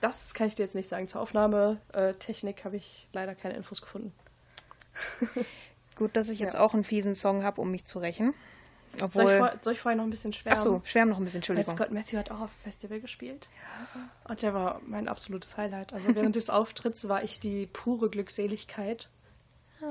Das 0.00 0.34
kann 0.34 0.48
ich 0.48 0.54
dir 0.56 0.64
jetzt 0.64 0.74
nicht 0.74 0.88
sagen. 0.88 1.06
Zur 1.08 1.20
Aufnahmetechnik 1.20 2.64
habe 2.64 2.76
ich 2.76 3.08
leider 3.12 3.34
keine 3.34 3.54
Infos 3.54 3.80
gefunden. 3.80 4.12
Gut, 6.02 6.16
dass 6.16 6.28
ich 6.28 6.40
jetzt 6.40 6.54
Ja. 6.54 6.60
auch 6.60 6.74
einen 6.74 6.82
fiesen 6.82 7.14
Song 7.14 7.44
habe, 7.44 7.60
um 7.60 7.70
mich 7.70 7.84
zu 7.84 8.00
rächen. 8.00 8.34
Soll 8.96 8.96
ich, 8.96 9.02
Obwohl. 9.04 9.38
vor, 9.38 9.52
soll 9.60 9.72
ich 9.74 9.80
vorher 9.80 9.96
noch 9.96 10.04
ein 10.04 10.10
bisschen 10.10 10.32
schwärmen? 10.32 10.58
Ach 10.58 10.62
so, 10.64 10.82
schwärm 10.84 11.08
noch 11.10 11.18
ein 11.18 11.24
bisschen, 11.24 11.40
Weil 11.42 11.56
Entschuldigung. 11.58 11.76
Scott 11.76 11.92
Matthew 11.92 12.18
hat 12.18 12.30
auch 12.32 12.40
auf 12.40 12.50
dem 12.50 12.62
Festival 12.64 12.98
gespielt. 13.00 13.48
Und 14.28 14.42
der 14.42 14.52
war 14.52 14.80
mein 14.84 15.06
absolutes 15.06 15.56
Highlight. 15.56 15.92
Also 15.92 16.12
während 16.16 16.34
des 16.34 16.50
Auftritts 16.50 17.08
war 17.08 17.22
ich 17.22 17.38
die 17.38 17.66
pure 17.72 18.10
Glückseligkeit. 18.10 19.08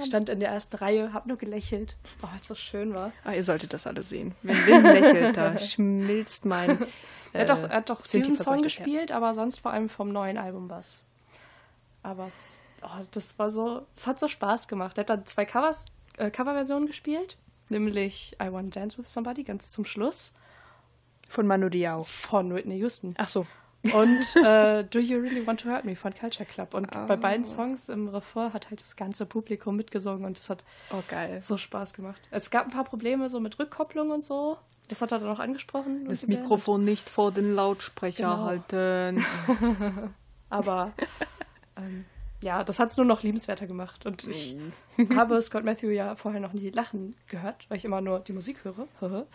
Stand 0.06 0.30
in 0.30 0.40
der 0.40 0.50
ersten 0.50 0.76
Reihe, 0.78 1.14
hab 1.14 1.26
nur 1.26 1.38
gelächelt, 1.38 1.96
oh, 2.22 2.28
weil 2.28 2.40
es 2.42 2.48
so 2.48 2.56
schön 2.56 2.94
war. 2.94 3.12
Ah, 3.26 3.32
ihr 3.34 3.44
solltet 3.44 3.74
das 3.74 3.88
alle 3.88 4.04
sehen. 4.04 4.36
Wenn 4.42 4.56
Wim 4.68 4.84
lächelt, 4.84 5.38
da 5.38 5.58
schmilzt 5.60 6.46
mein. 6.46 6.86
Er 7.34 7.42
hat 7.42 7.50
doch, 7.50 7.64
er 7.64 7.76
hat 7.78 7.90
doch 7.90 8.02
diesen 8.06 8.38
Song 8.38 8.62
gespielt, 8.62 9.12
aber 9.12 9.34
sonst 9.34 9.60
vor 9.60 9.72
allem 9.72 9.88
vom 9.90 10.10
neuen 10.10 10.38
Album 10.38 10.70
was. 10.70 11.04
Aber 12.04 12.28
es, 12.28 12.54
oh, 12.84 13.04
das 13.12 13.38
war 13.40 13.50
so, 13.50 13.86
es 13.96 14.08
hat 14.08 14.18
so 14.20 14.28
Spaß 14.30 14.68
gemacht. 14.70 14.98
Er 14.98 15.02
hat 15.02 15.10
dann 15.10 15.26
zwei 15.26 15.44
Covers, 15.46 15.86
äh, 16.18 16.30
Coverversionen 16.32 16.88
gespielt, 16.88 17.38
nämlich 17.70 18.36
I 18.42 18.52
Wanna 18.52 18.70
Dance 18.70 18.98
with 18.98 19.12
Somebody 19.12 19.44
ganz 19.44 19.72
zum 19.72 19.86
Schluss 19.86 20.34
Von 21.30 21.48
Manu 21.48 21.70
Diao. 21.70 22.04
von 22.04 22.54
Whitney 22.54 22.78
Houston. 22.80 23.14
Ach 23.18 23.28
so. 23.28 23.46
Und 23.94 24.36
äh, 24.46 24.84
Do 24.84 25.00
You 25.00 25.20
Really 25.22 25.46
Want 25.48 25.62
to 25.62 25.70
Hurt 25.70 25.86
Me 25.86 25.96
von 25.96 26.14
Culture 26.14 26.46
Club. 26.46 26.74
Und 26.76 26.92
bei 26.92 27.16
Oh. 27.16 27.18
beiden 27.18 27.46
Songs 27.46 27.90
im 27.90 28.10
Refrain 28.10 28.54
hat 28.54 28.70
halt 28.70 28.80
das 28.80 28.96
ganze 28.96 29.26
Publikum 29.26 29.76
mitgesungen 29.76 30.24
und 30.26 30.38
es 30.38 30.50
hat 30.52 30.64
Oh, 30.92 31.02
geil. 31.08 31.42
so 31.42 31.58
Spaß 31.58 31.94
gemacht. 31.94 32.22
Es 32.30 32.52
gab 32.52 32.66
ein 32.66 32.72
paar 32.72 32.84
Probleme 32.84 33.28
so 33.30 33.40
mit 33.40 33.58
Rückkopplung 33.58 34.12
und 34.12 34.24
so. 34.24 34.58
Das 34.88 35.02
hat 35.02 35.12
er 35.14 35.20
dann 35.20 35.30
auch 35.30 35.40
angesprochen. 35.40 36.06
Das. 36.08 36.28
Mikrofon 36.28 36.84
nicht 36.84 37.10
vor 37.10 37.32
den 37.32 37.56
Lautsprecher 37.56 38.30
Genau. 38.36 38.44
halten. 38.44 39.26
Aber 40.50 40.92
ähm, 41.78 42.06
ja, 42.42 42.64
das 42.64 42.80
hat 42.80 42.90
es 42.90 42.98
nur 42.98 43.06
noch 43.06 43.24
liebenswerter 43.24 43.68
gemacht. 43.68 44.06
Und 44.06 44.26
ich 44.28 44.56
Mm. 44.98 45.16
habe 45.18 45.42
Scott 45.42 45.64
Matthew 45.64 45.90
ja 45.90 46.16
vorher 46.16 46.40
noch 46.42 46.54
nie 46.54 46.70
lachen 46.70 47.16
gehört, 47.28 47.66
weil 47.70 47.78
ich 47.78 47.86
immer 47.86 48.02
nur 48.02 48.20
die 48.20 48.34
Musik 48.34 48.64
höre. 48.64 48.88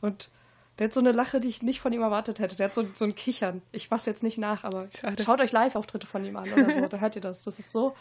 Und 0.00 0.30
der 0.78 0.86
hat 0.86 0.92
so 0.92 1.00
eine 1.00 1.10
Lache, 1.12 1.40
die 1.40 1.48
ich 1.48 1.62
nicht 1.62 1.80
von 1.80 1.92
ihm 1.92 2.02
erwartet 2.02 2.38
hätte. 2.38 2.54
Der 2.56 2.66
hat 2.66 2.74
so, 2.74 2.86
so 2.94 3.04
ein 3.04 3.14
Kichern. 3.16 3.62
Ich 3.72 3.90
mach's 3.90 4.06
jetzt 4.06 4.22
nicht 4.22 4.38
nach, 4.38 4.62
aber 4.64 4.86
Schade. 4.96 5.22
schaut 5.22 5.40
euch 5.40 5.50
Live-Auftritte 5.52 6.06
von 6.06 6.24
ihm 6.24 6.36
an 6.36 6.52
oder 6.52 6.70
so. 6.70 6.86
Da 6.88 6.98
hört 6.98 7.16
ihr 7.16 7.22
das. 7.22 7.42
Das 7.44 7.58
ist 7.58 7.72
so, 7.72 7.96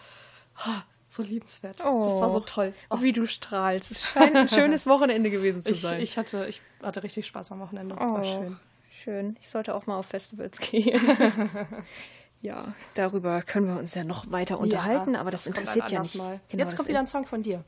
oh, 0.65 0.69
so 1.09 1.23
liebenswert. 1.23 1.79
Das 1.79 2.21
war 2.21 2.29
so 2.29 2.39
toll. 2.41 2.73
Oh, 2.91 3.01
wie 3.01 3.13
du 3.13 3.25
strahlst. 3.25 3.89
Es 3.91 4.09
scheint 4.09 4.35
ein 4.35 4.49
schönes 4.49 4.85
Wochenende 4.85 5.29
gewesen 5.31 5.61
zu 5.63 5.71
Ich, 5.71 5.81
sein. 5.81 6.01
ich, 6.01 6.17
hatte, 6.17 6.45
ich 6.47 6.61
hatte 6.83 7.01
richtig 7.03 7.25
Spaß 7.25 7.51
am 7.51 7.59
Wochenende. 7.61 7.95
Das 7.95 8.11
war 8.11 8.21
Oh, 8.21 8.23
schön. 8.23 8.59
Schön. 9.03 9.37
Ich 9.41 9.49
sollte 9.49 9.73
auch 9.73 9.85
mal 9.87 9.97
auf 9.97 10.07
Festivals 10.07 10.59
gehen. 10.59 10.99
Ja, 12.47 12.73
darüber 12.93 13.41
können 13.41 13.67
wir 13.67 13.77
uns 13.77 13.93
ja 13.93 14.05
noch 14.05 14.31
weiter 14.31 14.57
unterhalten, 14.59 15.15
aber 15.15 15.31
das, 15.31 15.43
kommt 15.43 15.57
interessiert 15.57 15.91
ja 15.91 15.99
nicht. 15.99 16.15
Mal. 16.15 16.39
Genau, 16.47 16.63
Jetzt 16.63 16.71
das 16.71 16.77
kommt 16.77 16.89
wieder 16.89 16.99
ein 16.99 17.05
Song 17.05 17.25
von 17.25 17.43
dir. 17.43 17.63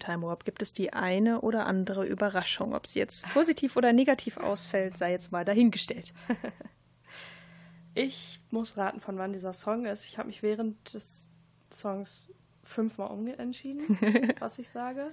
Time 0.00 0.26
Warp 0.26 0.44
gibt 0.44 0.62
es 0.62 0.72
die 0.72 0.92
eine 0.92 1.42
oder 1.42 1.66
andere 1.66 2.04
Überraschung. 2.04 2.74
Ob 2.74 2.86
sie 2.86 2.98
jetzt 2.98 3.28
positiv 3.32 3.76
oder 3.76 3.92
negativ 3.92 4.36
ausfällt, 4.36 4.96
sei 4.96 5.12
jetzt 5.12 5.32
mal 5.32 5.44
dahingestellt. 5.44 6.12
Ich 7.94 8.40
muss 8.50 8.76
raten, 8.76 9.00
von 9.00 9.18
wann 9.18 9.32
dieser 9.32 9.52
Song 9.52 9.84
ist. 9.84 10.04
Ich 10.04 10.16
habe 10.16 10.28
mich 10.28 10.42
während 10.42 10.94
des 10.94 11.32
Songs 11.72 12.32
fünfmal 12.62 13.10
umentschieden, 13.10 13.98
was 14.38 14.58
ich 14.58 14.70
sage. 14.70 15.10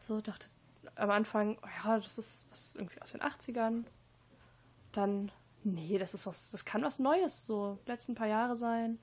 So 0.00 0.20
dachte 0.20 0.48
am 0.96 1.10
Anfang, 1.10 1.56
oh 1.62 1.68
ja, 1.84 1.98
das 1.98 2.18
ist 2.18 2.46
was 2.50 2.74
irgendwie 2.74 3.00
aus 3.00 3.12
den 3.12 3.20
80ern. 3.20 3.84
Dann, 4.92 5.30
nee, 5.62 5.98
das 5.98 6.14
ist 6.14 6.26
was, 6.26 6.50
das 6.50 6.64
kann 6.64 6.82
was 6.82 6.98
Neues, 6.98 7.46
so 7.46 7.78
letzten 7.86 8.14
paar 8.14 8.26
Jahre 8.26 8.56
sein. 8.56 8.98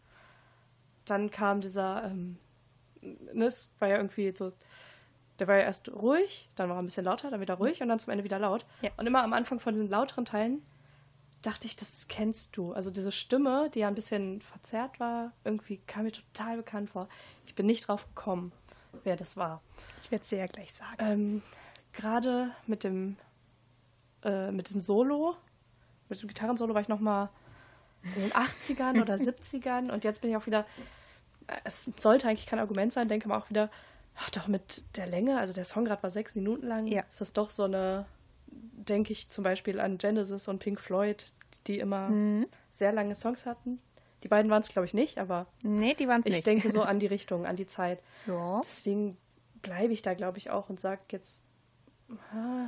Dann 1.05 1.31
kam 1.31 1.61
dieser, 1.61 2.03
ähm, 2.05 2.37
ne, 3.33 3.45
es 3.45 3.69
war 3.79 3.87
ja 3.87 3.97
irgendwie 3.97 4.33
so, 4.35 4.53
der 5.39 5.47
war 5.47 5.55
ja 5.55 5.63
erst 5.63 5.89
ruhig, 5.89 6.49
dann 6.55 6.69
war 6.69 6.77
er 6.77 6.81
ein 6.81 6.85
bisschen 6.85 7.05
lauter, 7.05 7.29
dann 7.29 7.41
wieder 7.41 7.55
ruhig 7.55 7.81
und 7.81 7.89
dann 7.89 7.99
zum 7.99 8.11
Ende 8.11 8.23
wieder 8.23 8.39
laut. 8.39 8.65
Ja. 8.81 8.91
Und 8.97 9.05
immer 9.05 9.23
am 9.23 9.33
Anfang 9.33 9.59
von 9.59 9.73
diesen 9.73 9.89
lauteren 9.89 10.25
Teilen 10.25 10.61
dachte 11.41 11.67
ich, 11.67 11.75
das 11.75 12.07
kennst 12.07 12.57
du. 12.57 12.73
Also 12.73 12.89
diese 12.89 13.11
Stimme, 13.11 13.69
die 13.73 13.79
ja 13.79 13.87
ein 13.87 13.95
bisschen 13.95 14.41
verzerrt 14.41 14.99
war, 14.99 15.31
irgendwie 15.43 15.77
kam 15.85 16.03
mir 16.03 16.11
total 16.11 16.57
bekannt 16.57 16.89
vor. 16.89 17.07
Ich 17.45 17.55
bin 17.55 17.65
nicht 17.65 17.87
drauf 17.87 18.07
gekommen, 18.07 18.51
wer 19.03 19.15
das 19.15 19.37
war. 19.37 19.61
Ich 20.01 20.11
werde 20.11 20.23
es 20.23 20.29
dir 20.29 20.39
ja 20.39 20.47
gleich 20.47 20.73
sagen. 20.73 20.95
Ähm, 20.99 21.41
Gerade 21.93 22.51
mit 22.67 22.83
dem 22.83 23.15
äh, 24.25 24.51
mit 24.51 24.67
diesem 24.67 24.81
Solo, 24.81 25.37
mit 26.09 26.21
dem 26.21 26.27
Gitarrensolo 26.27 26.73
war 26.73 26.81
ich 26.81 26.87
noch 26.87 26.99
mal 26.99 27.29
in 28.15 28.23
den 28.23 28.31
80ern 28.33 29.01
oder 29.01 29.15
70ern 29.15 29.91
und 29.91 30.03
jetzt 30.03 30.21
bin 30.21 30.31
ich 30.31 30.37
auch 30.37 30.47
wieder, 30.47 30.65
es 31.63 31.89
sollte 31.97 32.27
eigentlich 32.27 32.45
kein 32.47 32.59
Argument 32.59 32.91
sein, 32.93 33.07
denke 33.07 33.27
mal 33.27 33.37
auch 33.37 33.49
wieder, 33.49 33.69
ach, 34.17 34.29
doch 34.31 34.47
mit 34.47 34.83
der 34.97 35.07
Länge, 35.07 35.39
also 35.39 35.53
der 35.53 35.65
Song 35.65 35.85
gerade 35.85 36.01
war 36.03 36.09
sechs 36.09 36.35
Minuten 36.35 36.67
lang, 36.67 36.87
Ja. 36.87 37.03
ist 37.09 37.21
das 37.21 37.33
doch 37.33 37.49
so 37.49 37.63
eine, 37.63 38.05
denke 38.47 39.11
ich 39.11 39.29
zum 39.29 39.43
Beispiel 39.43 39.79
an 39.79 39.97
Genesis 39.97 40.47
und 40.47 40.59
Pink 40.59 40.79
Floyd, 40.79 41.25
die 41.67 41.79
immer 41.79 42.11
sehr 42.71 42.91
lange 42.91 43.15
Songs 43.15 43.45
hatten, 43.45 43.79
Die 44.23 44.27
beiden 44.27 44.49
waren 44.49 44.61
es, 44.61 44.69
glaube 44.69 44.85
ich, 44.87 44.93
nicht, 44.95 45.19
aber 45.19 45.45
Nee, 45.61 45.93
die 45.93 46.07
waren 46.07 46.21
ich 46.25 46.33
nicht. 46.33 46.47
denke 46.47 46.71
so 46.71 46.81
an 46.83 46.99
die 46.99 47.05
Richtung, 47.07 47.45
an 47.45 47.55
die 47.55 47.67
Zeit. 47.67 47.99
ja. 48.25 48.61
Deswegen 48.63 49.17
bleibe 49.61 49.93
ich 49.93 50.01
da, 50.01 50.13
glaube 50.15 50.37
ich, 50.39 50.49
auch 50.49 50.69
und 50.69 50.79
sage 50.79 51.01
jetzt, 51.11 51.43
ah, 52.33 52.67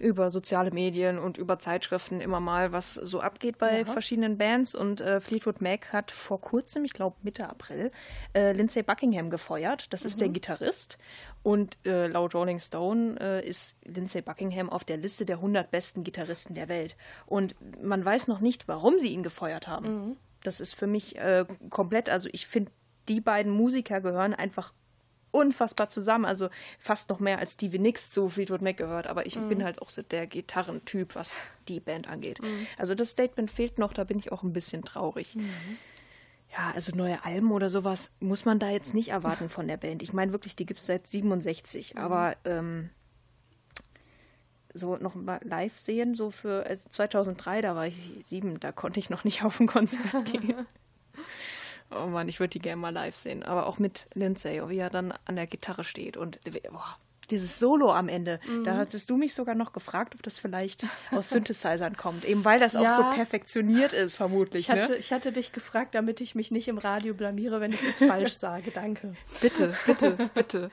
über 0.00 0.30
soziale 0.30 0.70
Medien 0.70 1.18
und 1.18 1.38
über 1.38 1.58
Zeitschriften 1.58 2.20
immer 2.20 2.40
mal, 2.40 2.72
was 2.72 2.94
so 2.94 3.20
abgeht 3.20 3.58
bei 3.58 3.84
verschiedenen 3.84 4.38
Bands. 4.38 4.74
Und 4.74 5.00
äh, 5.00 5.20
Fleetwood 5.20 5.60
Mac 5.60 5.92
hat 5.92 6.10
vor 6.10 6.40
kurzem, 6.40 6.84
ich 6.84 6.92
glaube 6.92 7.16
Mitte 7.22 7.48
April, 7.48 7.90
äh, 8.34 8.52
Lindsay 8.52 8.82
Buckingham 8.82 9.30
gefeuert. 9.30 9.92
Das 9.92 10.04
ist 10.04 10.20
der 10.20 10.30
Gitarrist. 10.30 10.98
Und 11.42 11.78
äh, 11.84 12.06
laut 12.06 12.34
Rolling 12.34 12.58
Stone 12.58 13.16
äh, 13.20 13.46
ist 13.46 13.76
Lindsay 13.84 14.22
Buckingham 14.22 14.70
auf 14.70 14.84
der 14.84 14.96
Liste 14.96 15.24
der 15.24 15.36
100 15.36 15.70
besten 15.70 16.02
Gitarristen 16.02 16.54
der 16.54 16.68
Welt. 16.68 16.96
Und 17.26 17.54
man 17.82 18.04
weiß 18.04 18.26
noch 18.26 18.40
nicht, 18.40 18.68
warum 18.68 18.98
sie 18.98 19.08
ihn 19.08 19.22
gefeuert 19.22 19.68
haben. 19.68 20.16
Das 20.42 20.60
ist 20.60 20.74
für 20.74 20.86
mich 20.86 21.16
äh, 21.18 21.44
komplett, 21.68 22.08
also 22.08 22.28
ich 22.32 22.46
finde, 22.46 22.72
die 23.08 23.20
beiden 23.20 23.52
Musiker 23.52 24.00
gehören 24.00 24.34
einfach 24.34 24.72
unfassbar 25.30 25.88
zusammen. 25.88 26.24
Also 26.24 26.48
fast 26.78 27.10
noch 27.10 27.20
mehr 27.20 27.38
als 27.38 27.54
Stevie 27.54 27.78
Nicks 27.78 28.10
zu 28.10 28.28
Fleetwood 28.28 28.62
Mac 28.62 28.76
gehört. 28.76 29.06
Aber 29.06 29.26
ich 29.26 29.38
bin 29.38 29.64
halt 29.64 29.80
auch 29.82 29.90
so 29.90 30.02
der 30.02 30.26
Gitarrentyp, 30.26 31.14
was 31.14 31.36
die 31.68 31.80
Band 31.80 32.08
angeht. 32.08 32.40
Also 32.78 32.94
das 32.94 33.10
Statement 33.10 33.50
fehlt 33.50 33.78
noch, 33.78 33.92
da 33.92 34.04
bin 34.04 34.18
ich 34.18 34.32
auch 34.32 34.42
ein 34.42 34.52
bisschen 34.52 34.84
traurig. 34.84 35.36
Ja, 36.52 36.72
also 36.74 36.92
neue 36.96 37.24
Alben 37.24 37.52
oder 37.52 37.70
sowas 37.70 38.10
muss 38.18 38.44
man 38.44 38.58
da 38.58 38.70
jetzt 38.70 38.92
nicht 38.92 39.10
erwarten 39.10 39.48
von 39.48 39.68
der 39.68 39.76
Band. 39.76 40.02
Ich 40.02 40.12
meine 40.12 40.32
wirklich, 40.32 40.56
die 40.56 40.66
gibt 40.66 40.80
es 40.80 40.86
seit 40.86 41.06
67. 41.06 41.96
Aber 41.96 42.36
ähm, 42.44 42.90
so 44.74 44.96
noch 44.96 45.14
mal 45.14 45.40
live 45.44 45.76
sehen, 45.78 46.14
so 46.14 46.30
für 46.30 46.66
also 46.66 46.88
2003, 46.88 47.62
da 47.62 47.76
war 47.76 47.86
ich 47.86 48.10
sieben, 48.22 48.58
da 48.60 48.72
konnte 48.72 48.98
ich 48.98 49.10
noch 49.10 49.24
nicht 49.24 49.44
auf 49.44 49.60
ein 49.60 49.66
Konzert 49.66 50.24
gehen. 50.24 50.66
Oh 51.90 52.06
Mann, 52.06 52.28
ich 52.28 52.38
würde 52.40 52.50
die 52.50 52.58
gerne 52.60 52.80
mal 52.80 52.92
live 52.92 53.16
sehen. 53.16 53.42
Aber 53.42 53.66
auch 53.66 53.78
mit 53.78 54.06
Lindsay, 54.14 54.60
wie 54.68 54.78
er 54.78 54.90
dann 54.90 55.12
an 55.24 55.36
der 55.36 55.46
Gitarre 55.46 55.84
steht. 55.84 56.16
Und 56.16 56.38
boah, 56.70 56.96
dieses 57.30 57.58
Solo 57.60 57.92
am 57.92 58.08
Ende, 58.08 58.40
da 58.64 58.76
hattest 58.76 59.08
du 59.08 59.16
mich 59.16 59.34
sogar 59.34 59.54
noch 59.54 59.72
gefragt, 59.72 60.14
ob 60.16 60.22
das 60.22 60.38
vielleicht 60.40 60.84
aus 61.12 61.30
Synthesizern 61.30 61.96
kommt. 61.96 62.24
Eben 62.24 62.44
weil 62.44 62.58
das 62.58 62.74
auch 62.76 62.82
Ja. 62.82 62.96
so 62.96 63.02
perfektioniert 63.14 63.92
ist, 63.92 64.16
vermutlich. 64.16 64.62
Ich 64.64 64.70
hatte, 64.70 64.92
ne? 64.92 64.96
ich 64.98 65.12
hatte 65.12 65.30
dich 65.32 65.52
gefragt, 65.52 65.94
damit 65.94 66.20
ich 66.20 66.34
mich 66.34 66.50
nicht 66.50 66.66
im 66.68 66.78
Radio 66.78 67.14
blamiere, 67.14 67.60
wenn 67.60 67.72
ich 67.72 67.82
es 67.82 67.98
falsch 68.04 68.32
sage. 68.32 68.70
Danke. 68.72 69.14
Bitte, 69.40 69.74
bitte, 69.86 70.30
bitte. 70.34 70.70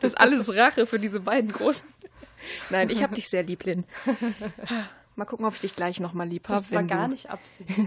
Das 0.00 0.12
ist 0.12 0.18
alles 0.20 0.48
Rache 0.54 0.86
für 0.86 0.98
diese 1.00 1.20
beiden 1.20 1.50
großen. 1.52 1.88
Nein, 2.70 2.88
ich 2.90 3.02
hab 3.02 3.14
dich 3.14 3.28
sehr 3.28 3.42
lieb, 3.42 3.64
Lynn. 3.64 3.84
Mal 5.20 5.26
gucken, 5.26 5.44
ob 5.44 5.52
ich 5.52 5.60
dich 5.60 5.76
gleich 5.76 6.00
noch 6.00 6.14
mal 6.14 6.26
lieb 6.26 6.48
habe. 6.48 6.56
Das 6.62 6.72
war 6.72 6.82
gar 6.82 7.06
nicht 7.06 7.28
Absicht. 7.28 7.68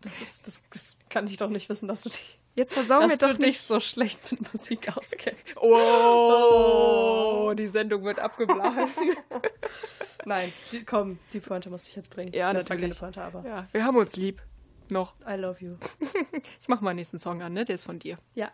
Das, 0.00 0.20
ist, 0.20 0.46
das, 0.46 0.60
das 0.70 0.96
kann 1.08 1.26
ich 1.26 1.38
doch 1.38 1.48
nicht 1.48 1.68
wissen, 1.70 1.88
dass 1.88 2.02
du 2.02 2.10
dich, 2.10 2.38
Jetzt 2.54 2.74
versauen 2.74 3.00
wir 3.00 3.08
dass 3.08 3.18
du 3.18 3.26
doch 3.28 3.38
dich 3.38 3.46
nicht. 3.46 3.62
so 3.62 3.80
schlecht 3.80 4.20
mit 4.30 4.52
Musik 4.52 4.94
auskennst. 4.96 5.56
Oh, 5.62 7.54
die 7.58 7.66
Sendung 7.66 8.04
wird 8.04 8.20
abgeblasen. 8.20 9.16
Nein, 10.26 10.52
die, 10.70 10.84
komm, 10.84 11.18
die 11.32 11.40
Pointe 11.40 11.70
muss 11.70 11.88
ich 11.88 11.96
jetzt 11.96 12.10
bringen. 12.10 12.32
Ja, 12.34 12.52
das 12.52 12.68
war 12.68 12.76
keine 12.76 12.88
natürlich. 12.88 13.00
Pointe, 13.00 13.22
aber 13.22 13.48
Ja, 13.48 13.66
wir 13.72 13.82
haben 13.84 13.96
uns 13.96 14.14
lieb. 14.16 14.42
Noch. 14.90 15.14
I 15.26 15.34
love 15.36 15.56
you. 15.64 15.76
Ich 16.60 16.68
mach 16.68 16.80
mal 16.82 16.90
den 16.92 16.96
nächsten 16.96 17.18
Song 17.18 17.42
an, 17.42 17.54
ne? 17.54 17.64
Der 17.64 17.74
ist 17.76 17.84
von 17.86 17.98
dir. 17.98 18.18
Ja. 18.34 18.52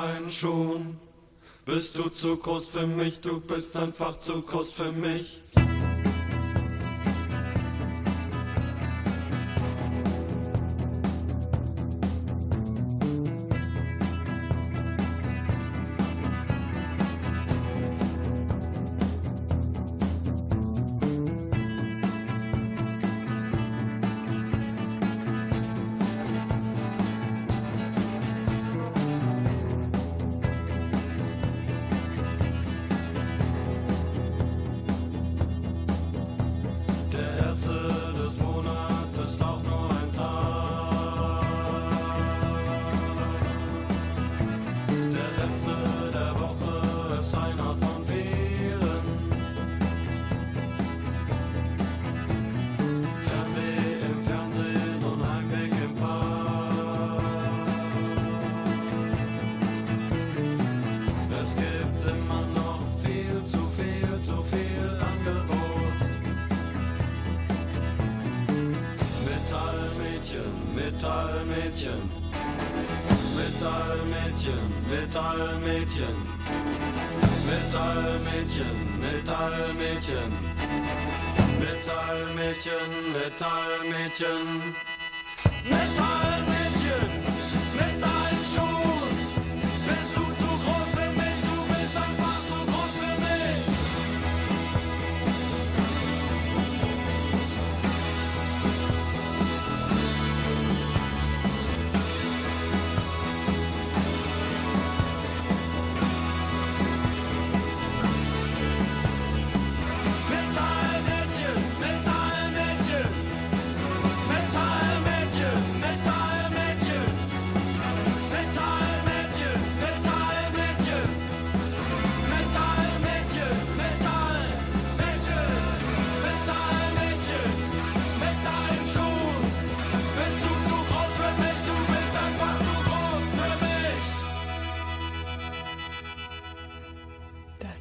Deinen 0.00 0.30
Schuhen. 0.30 0.98
Bist 1.66 1.96
du 1.98 2.08
zu 2.08 2.36
groß 2.36 2.68
für 2.68 2.86
mich, 2.86 3.20
du 3.20 3.40
bist 3.40 3.76
einfach 3.76 4.18
zu 4.18 4.40
groß 4.42 4.72
für 4.72 4.92
mich. 4.92 5.40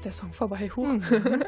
Der 0.09 0.15
Song 0.15 0.33
vorbei. 0.33 0.71
Huch. 0.75 0.87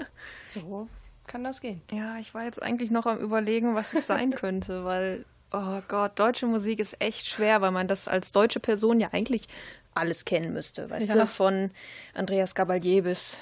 So 0.47 0.87
kann 1.27 1.43
das 1.43 1.61
gehen. 1.61 1.81
Ja, 1.91 2.17
ich 2.19 2.33
war 2.33 2.43
jetzt 2.43 2.61
eigentlich 2.61 2.91
noch 2.91 3.05
am 3.05 3.17
Überlegen, 3.19 3.73
was 3.75 3.93
es 3.93 4.05
sein 4.07 4.31
könnte, 4.35 4.83
weil, 4.85 5.25
oh 5.51 5.81
Gott, 5.87 6.19
deutsche 6.19 6.45
Musik 6.45 6.79
ist 6.79 6.99
echt 7.01 7.25
schwer, 7.25 7.61
weil 7.61 7.71
man 7.71 7.87
das 7.87 8.07
als 8.07 8.31
deutsche 8.31 8.59
Person 8.59 8.99
ja 8.99 9.09
eigentlich 9.13 9.47
alles 9.93 10.25
kennen 10.25 10.53
müsste. 10.53 10.89
Weißt 10.89 11.07
Ja. 11.09 11.15
du, 11.15 11.27
von 11.27 11.71
Andreas 12.13 12.53
Gabalier 12.53 13.03
bis 13.03 13.37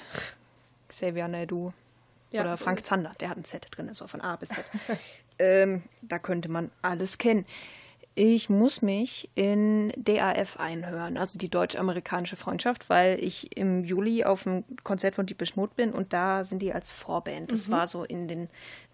Xavier 0.88 1.28
Naidoo 1.28 1.72
Ja. 2.30 2.42
oder 2.42 2.56
Frank 2.56 2.86
Zander, 2.86 3.12
der 3.20 3.28
hat 3.30 3.36
ein 3.38 3.44
Z 3.44 3.66
drin, 3.72 3.90
auch 3.90 4.08
von 4.08 4.20
A 4.20 4.36
bis 4.36 4.50
Z. 4.50 4.64
ähm, 5.38 5.82
da 6.02 6.18
könnte 6.18 6.48
man 6.48 6.70
alles 6.82 7.18
kennen. 7.18 7.44
Ich 8.14 8.50
muss 8.50 8.82
mich 8.82 9.30
in 9.34 9.92
DAF 9.96 10.58
einhören, 10.58 11.16
also 11.16 11.38
die 11.38 11.48
deutsch-amerikanische 11.48 12.36
Freundschaft, 12.36 12.90
weil 12.90 13.22
ich 13.22 13.56
im 13.56 13.84
Juli 13.84 14.24
auf 14.24 14.42
dem 14.42 14.64
Konzert 14.82 15.14
von 15.14 15.26
Deepish 15.26 15.56
Mode 15.56 15.72
bin 15.76 15.92
und 15.92 16.12
da 16.12 16.44
sind 16.44 16.60
die 16.60 16.72
als 16.72 16.90
Vorband. 16.90 17.52
Das 17.52 17.70
war 17.70 17.86
so 17.86 18.04
in 18.04 18.28
den 18.28 18.48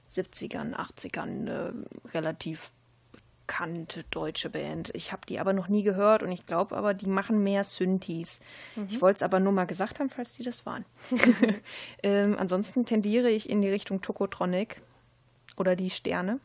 70ern, 0.09 0.75
80ern 0.75 1.23
eine 1.23 1.75
relativ 2.15 2.71
bekannte 3.47 4.05
deutsche 4.11 4.51
Band. 4.51 4.91
Ich 4.95 5.13
habe 5.13 5.23
die 5.29 5.39
aber 5.39 5.53
noch 5.53 5.69
nie 5.69 5.85
gehört 5.85 6.23
und 6.23 6.33
ich 6.33 6.47
glaube 6.47 6.77
aber, 6.77 6.95
die 6.95 7.07
machen 7.07 7.43
mehr 7.43 7.63
Synthes. 7.63 8.41
Ich 8.89 9.01
wollte 9.01 9.17
es 9.17 9.23
aber 9.23 9.39
nur 9.39 9.53
mal 9.53 9.67
gesagt 9.67 10.01
haben, 10.01 10.11
falls 10.11 10.35
die 10.37 10.43
das 10.43 10.67
waren. 10.67 10.85
ähm, 12.03 12.37
ansonsten 12.39 12.85
tendiere 12.85 13.31
ich 13.31 13.49
in 13.49 13.63
die 13.63 13.69
Richtung 13.69 14.03
Tokotronic 14.03 14.81
oder 15.57 15.77
die 15.77 15.91
Sterne. 15.91 16.39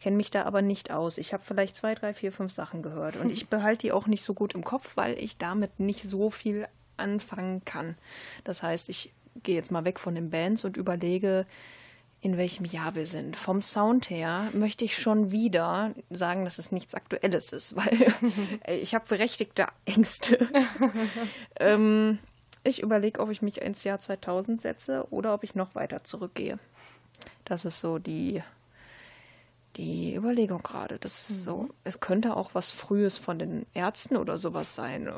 Kenne 0.00 0.16
mich 0.16 0.30
da 0.30 0.44
aber 0.44 0.62
nicht 0.62 0.90
aus. 0.90 1.18
Ich 1.18 1.32
habe 1.32 1.42
vielleicht 1.42 1.76
zwei, 1.76 1.94
drei, 1.94 2.14
vier, 2.14 2.32
fünf 2.32 2.52
Sachen 2.52 2.82
gehört 2.82 3.16
und 3.16 3.30
ich 3.30 3.48
behalte 3.50 3.82
die 3.82 3.92
auch 3.92 4.06
nicht 4.06 4.24
so 4.24 4.34
gut 4.34 4.54
im 4.54 4.64
Kopf, 4.64 4.90
weil 4.94 5.18
ich 5.18 5.38
damit 5.38 5.80
nicht 5.80 6.02
so 6.02 6.30
viel 6.30 6.66
anfangen 6.96 7.64
kann. 7.64 7.96
Das 8.44 8.62
heißt, 8.62 8.88
ich 8.88 9.12
gehe 9.42 9.56
jetzt 9.56 9.70
mal 9.70 9.84
weg 9.84 10.00
von 10.00 10.14
den 10.14 10.30
Bands 10.30 10.64
und 10.64 10.76
überlege, 10.76 11.46
in 12.20 12.36
welchem 12.36 12.64
Jahr 12.64 12.94
wir 12.94 13.06
sind. 13.06 13.36
Vom 13.36 13.62
Sound 13.62 14.10
her 14.10 14.48
möchte 14.52 14.84
ich 14.84 14.98
schon 14.98 15.30
wieder 15.30 15.94
sagen, 16.10 16.44
dass 16.44 16.58
es 16.58 16.72
nichts 16.72 16.94
Aktuelles 16.94 17.52
ist, 17.52 17.76
weil 17.76 18.12
ich 18.66 18.94
habe 18.94 19.04
berechtigte 19.06 19.66
Ängste. 19.84 20.48
ähm, 21.60 22.18
ich 22.64 22.82
überlege, 22.82 23.20
ob 23.20 23.30
ich 23.30 23.42
mich 23.42 23.60
ins 23.60 23.84
Jahr 23.84 24.00
2000 24.00 24.60
setze 24.60 25.06
oder 25.10 25.34
ob 25.34 25.44
ich 25.44 25.54
noch 25.54 25.74
weiter 25.74 26.02
zurückgehe. 26.02 26.56
Das 27.44 27.64
ist 27.64 27.80
so 27.80 27.98
die, 27.98 28.42
die 29.76 30.14
Überlegung 30.14 30.62
gerade. 30.62 30.98
Das 30.98 31.30
ist 31.30 31.44
so, 31.44 31.68
es 31.84 32.00
könnte 32.00 32.36
auch 32.36 32.50
was 32.54 32.70
Frühes 32.70 33.18
von 33.18 33.38
den 33.38 33.66
Ärzten 33.74 34.16
oder 34.16 34.38
sowas 34.38 34.74
sein. 34.74 35.08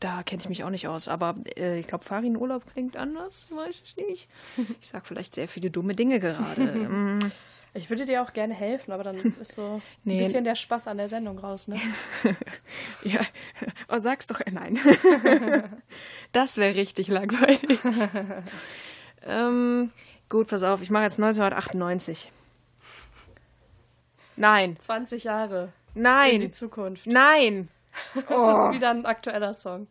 Da 0.00 0.22
kenne 0.22 0.40
ich 0.42 0.48
mich 0.48 0.62
auch 0.62 0.70
nicht 0.70 0.86
aus. 0.86 1.08
Aber 1.08 1.34
äh, 1.56 1.78
ich 1.80 1.88
glaube, 1.88 2.04
Farin 2.04 2.36
Urlaub 2.36 2.64
klingt 2.72 2.96
anders, 2.96 3.46
weiß 3.50 3.82
ich 3.84 3.96
nicht. 3.96 4.28
Ich 4.80 4.88
sage 4.88 5.04
vielleicht 5.06 5.34
sehr 5.34 5.48
viele 5.48 5.70
dumme 5.70 5.94
Dinge 5.94 6.20
gerade. 6.20 6.62
Mm, 6.88 7.18
Ich 7.74 7.90
würde 7.90 8.04
dir 8.06 8.22
auch 8.22 8.32
gerne 8.32 8.54
helfen, 8.54 8.92
aber 8.92 9.02
dann 9.04 9.16
ist 9.40 9.54
so 9.54 9.82
Nee. 10.04 10.14
ein 10.18 10.18
bisschen 10.24 10.44
der 10.44 10.54
Spaß 10.54 10.86
an 10.88 10.98
der 10.98 11.08
Sendung 11.08 11.38
raus, 11.38 11.66
ne? 11.68 11.78
ja, 13.02 13.20
oh, 13.88 13.98
sag's 13.98 14.26
doch, 14.26 14.40
äh, 14.40 14.50
nein. 14.50 14.78
das 16.32 16.56
wäre 16.58 16.74
richtig 16.76 17.08
langweilig. 17.08 17.78
ähm, 19.26 19.90
gut, 20.28 20.48
pass 20.48 20.62
auf, 20.62 20.82
ich 20.82 20.90
mache 20.90 21.04
jetzt 21.04 21.18
1998. 21.18 22.30
Nein, 24.36 24.78
20 24.78 25.24
Jahre 25.24 25.72
in 25.94 25.94
die 25.94 26.00
nein, 26.02 26.52
Zukunft. 26.52 27.06
nein. 27.06 27.68
Das 28.14 28.24
Oh. 28.30 28.50
ist 28.50 28.72
wieder 28.72 28.90
ein 28.90 29.06
aktueller 29.06 29.52
Song. 29.52 29.88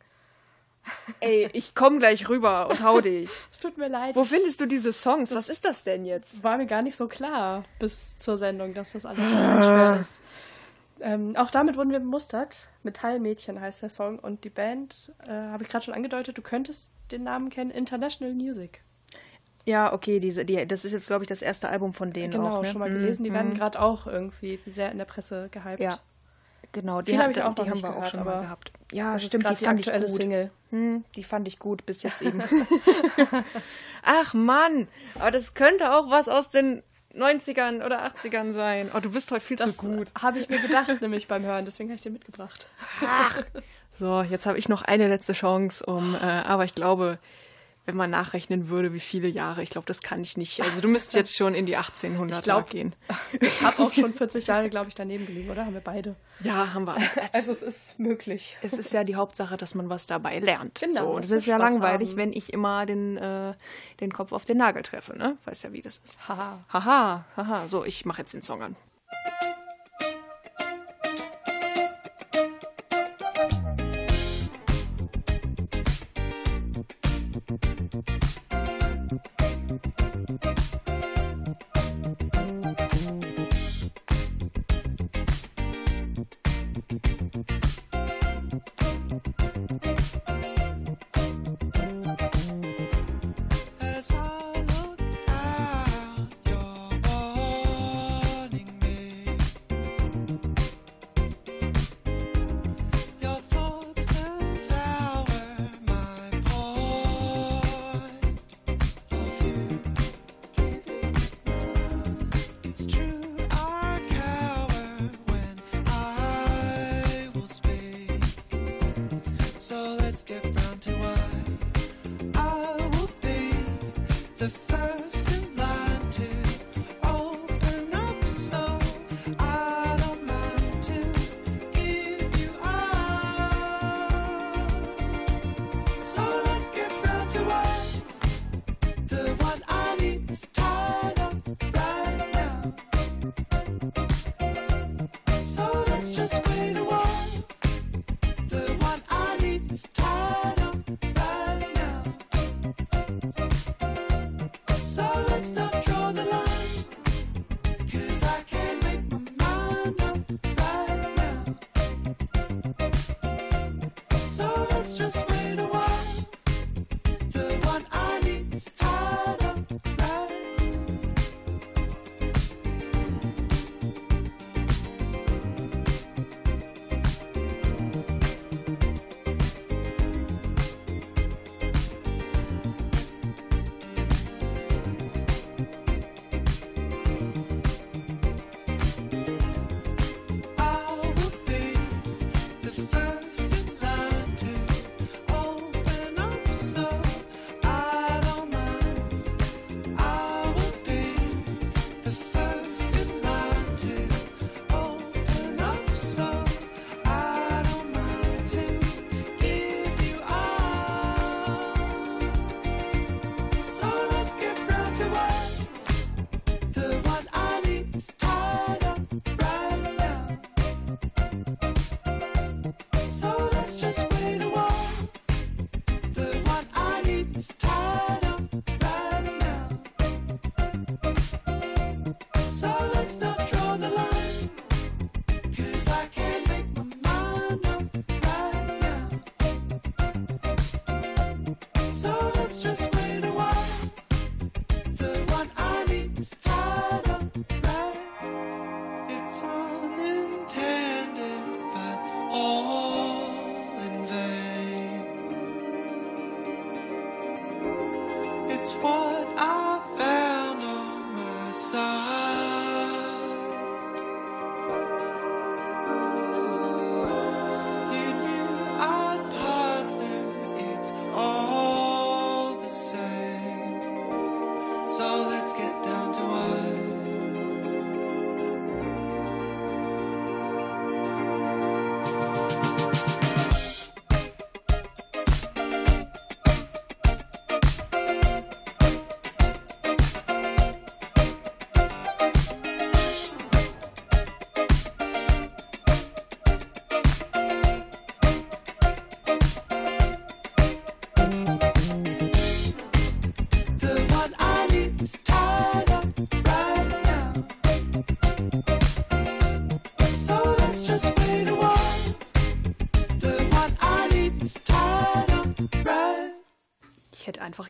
Ey, 1.19 1.49
ich 1.51 1.75
komm 1.75 1.99
gleich 1.99 2.29
rüber 2.29 2.69
und 2.69 2.81
hau 2.81 3.01
dich. 3.01 3.29
Es 3.51 3.59
tut 3.59 3.77
mir 3.77 3.89
leid. 3.89 4.15
Wo 4.15 4.23
findest 4.23 4.61
du 4.61 4.65
diese 4.65 4.93
Songs? 4.93 5.31
Was 5.35 5.49
ist 5.49 5.65
das 5.65 5.83
denn 5.83 6.05
jetzt? 6.05 6.41
war 6.43 6.55
mir 6.57 6.67
gar 6.67 6.81
nicht 6.81 6.95
so 6.95 7.09
klar 7.09 7.63
bis 7.79 8.17
zur 8.17 8.37
Sendung, 8.37 8.73
dass 8.73 8.93
das 8.93 9.05
alles 9.05 9.27
ein 9.27 9.35
bisschen 9.35 9.63
schwer 9.63 9.99
ist. 9.99 10.21
Ähm, 11.01 11.35
auch 11.35 11.51
damit 11.51 11.75
wurden 11.75 11.91
wir 11.91 11.99
bemustert. 11.99 12.69
Metallmädchen 12.83 13.59
heißt 13.59 13.81
der 13.81 13.89
Song. 13.89 14.17
Und 14.19 14.45
die 14.45 14.49
Band, 14.49 15.11
äh, 15.27 15.31
habe 15.31 15.63
ich 15.63 15.69
gerade 15.69 15.83
schon 15.83 15.93
angedeutet, 15.93 16.37
du 16.37 16.41
könntest 16.41 16.93
den 17.11 17.23
Namen 17.23 17.49
kennen, 17.49 17.71
International 17.71 18.33
Music. 18.33 18.81
Ja, 19.67 19.91
okay, 19.91 20.21
diese, 20.21 20.45
die, 20.45 20.65
das 20.65 20.85
ist 20.85 20.93
jetzt, 20.93 21.07
glaube 21.07 21.25
ich, 21.25 21.27
das 21.27 21.41
erste 21.41 21.67
Album 21.67 21.93
von 21.93 22.13
denen 22.13 22.31
Genau, 22.31 22.59
auch. 22.59 22.61
Ne? 22.61 22.69
schon 22.69 22.79
mal 22.79 22.89
Mhm, 22.89 22.93
gelesen. 22.93 23.23
Die 23.25 23.33
werden 23.33 23.53
gerade 23.53 23.81
auch 23.81 24.07
irgendwie 24.07 24.59
sehr 24.65 24.91
in 24.93 24.97
der 24.97 25.03
Presse 25.03 25.49
gehypt. 25.51 25.81
Ja, 25.81 25.99
genau. 26.71 27.01
Die, 27.01 27.17
hat- 27.17 27.35
ich 27.35 27.43
auch 27.43 27.53
die 27.53 27.69
haben 27.69 27.81
wir 27.81 27.89
auch 27.89 27.93
gehört, 27.95 28.07
schon 28.07 28.23
mal 28.23 28.41
gehabt. 28.41 28.71
Ja, 28.93 29.11
Das 29.13 29.25
stimmt, 29.25 29.43
ist 29.43 29.51
die 29.51 29.55
die, 29.57 29.65
fand 29.65 29.79
ich 29.81 29.87
aktuelle 29.87 30.05
gut. 30.07 30.15
Single. 30.15 30.51
Hm, 30.69 31.03
die 31.17 31.23
fand 31.25 31.47
ich 31.49 31.59
gut 31.59 31.85
bis 31.85 32.01
jetzt 32.03 32.21
eben. 32.21 32.41
Ach 34.03 34.33
Mann, 34.33 34.87
aber 35.15 35.31
das 35.31 35.53
könnte 35.53 35.91
auch 35.93 36.09
was 36.09 36.29
aus 36.29 36.49
den 36.49 36.81
90ern 37.13 37.85
oder 37.85 38.05
80ern 38.05 38.53
sein. 38.53 38.89
Oh, 38.95 38.99
du 38.99 39.11
bist 39.11 39.31
heute 39.31 39.41
viel 39.41 39.57
Das 39.57 39.77
zu 39.77 39.89
gut. 39.97 40.11
habe 40.21 40.39
ich 40.39 40.49
mir 40.49 40.59
gedacht, 40.59 41.01
nämlich 41.01 41.27
beim 41.27 41.43
Hören. 41.43 41.65
Deswegen 41.65 41.89
habe 41.89 41.95
ich 41.95 42.03
den 42.03 42.13
mitgebracht. 42.13 42.67
So, 43.93 44.21
jetzt 44.21 44.45
habe 44.45 44.57
ich 44.57 44.69
noch 44.69 44.83
eine 44.83 45.07
letzte 45.07 45.33
Chance, 45.33 45.85
um, 45.85 46.15
äh, 46.15 46.19
aber 46.19 46.63
ich 46.63 46.75
glaube, 46.75 47.17
wenn 47.87 47.95
man 47.95 48.09
nachrechnen 48.11 48.67
würde, 48.69 48.93
wie 48.93 48.99
viele 48.99 49.27
Jahre, 49.27 49.63
ich 49.63 49.69
glaube, 49.71 49.87
das 49.87 50.01
kann 50.01 50.21
ich 50.21 50.37
nicht. 50.37 50.61
Also 50.61 50.81
du 50.81 50.87
müsstest 50.89 51.15
jetzt 51.15 51.35
schon 51.35 51.55
in 51.55 51.65
die 51.65 51.75
1800er 51.77 52.35
Ich 52.37 52.41
glaub- 52.43 52.69
gehen. 52.69 52.93
Ich 53.39 53.61
habe 53.61 53.81
auch 53.81 53.91
schon 53.93 54.13
40 54.13 54.45
Jahre, 54.45 54.69
glaube 54.69 54.89
ich, 54.89 54.93
daneben 54.95 55.25
gelegen, 55.25 55.49
oder? 55.49 55.65
Haben 55.65 55.73
wir 55.73 55.81
beide. 55.81 56.15
Ja, 56.41 56.73
haben 56.73 56.85
wir. 56.85 56.97
Also 57.33 57.51
es 57.51 57.63
ist 57.63 57.97
möglich. 57.97 58.57
Es 58.61 58.73
ist 58.73 58.93
ja 58.93 59.03
die 59.03 59.15
Hauptsache, 59.15 59.57
dass 59.57 59.73
man 59.73 59.89
was 59.89 60.05
dabei 60.05 60.37
lernt. 60.39 60.79
Genau, 60.79 61.13
So, 61.13 61.17
dass 61.19 61.29
das 61.29 61.37
ist 61.39 61.47
wir 61.47 61.53
ja 61.53 61.59
Spaß 61.59 61.71
langweilig, 61.71 62.09
haben. 62.09 62.17
wenn 62.17 62.33
ich 62.33 62.53
immer 62.53 62.85
den, 62.85 63.17
äh, 63.17 63.53
den 64.01 64.11
Kopf 64.13 64.33
auf 64.33 64.45
den 64.45 64.57
Nagel 64.57 64.83
treffe, 64.83 65.17
ne? 65.17 65.37
Weiß 65.45 65.63
ja, 65.63 65.71
wie 65.73 65.81
das 65.81 65.99
ist. 66.03 66.19
Haha. 66.27 66.59
Haha, 66.71 67.25
haha. 67.35 67.67
So, 67.67 67.85
ich 67.85 68.05
mache 68.05 68.19
jetzt 68.19 68.33
den 68.33 68.41
Song 68.41 68.61
an. 68.61 68.75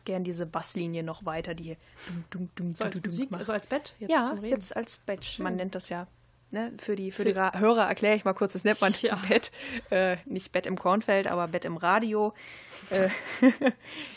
Gern 0.08 0.24
diese 0.24 0.46
Basslinie 0.46 1.02
noch 1.02 1.26
weiter, 1.26 1.52
die 1.54 1.76
dum, 2.06 2.24
dum, 2.30 2.50
dum, 2.54 2.74
So 2.74 2.84
als 2.84 3.02
Musik, 3.02 3.28
also 3.30 3.52
als 3.52 3.66
Bett 3.66 3.94
jetzt 3.98 4.10
ja, 4.10 4.24
zum 4.24 4.38
Reden. 4.38 4.54
jetzt 4.54 4.74
als 4.74 4.96
Bett. 4.96 5.38
Man 5.38 5.56
nennt 5.56 5.74
das 5.74 5.90
ja. 5.90 6.06
Ne, 6.50 6.72
für 6.78 6.96
die, 6.96 7.10
für 7.12 7.24
die 7.24 7.32
Ra 7.32 7.58
Hörer 7.58 7.86
erkläre 7.86 8.16
ich 8.16 8.24
mal 8.24 8.32
kurz, 8.32 8.54
das 8.54 8.64
nennt 8.64 8.80
man 8.80 8.94
Ja. 9.02 9.16
Bett. 9.28 9.52
Äh, 9.90 10.16
nicht 10.24 10.50
Bett 10.50 10.64
im 10.64 10.78
Kornfeld, 10.78 11.26
aber 11.26 11.46
Bett 11.46 11.66
im 11.66 11.76
Radio. 11.76 12.32
Äh, 12.88 13.10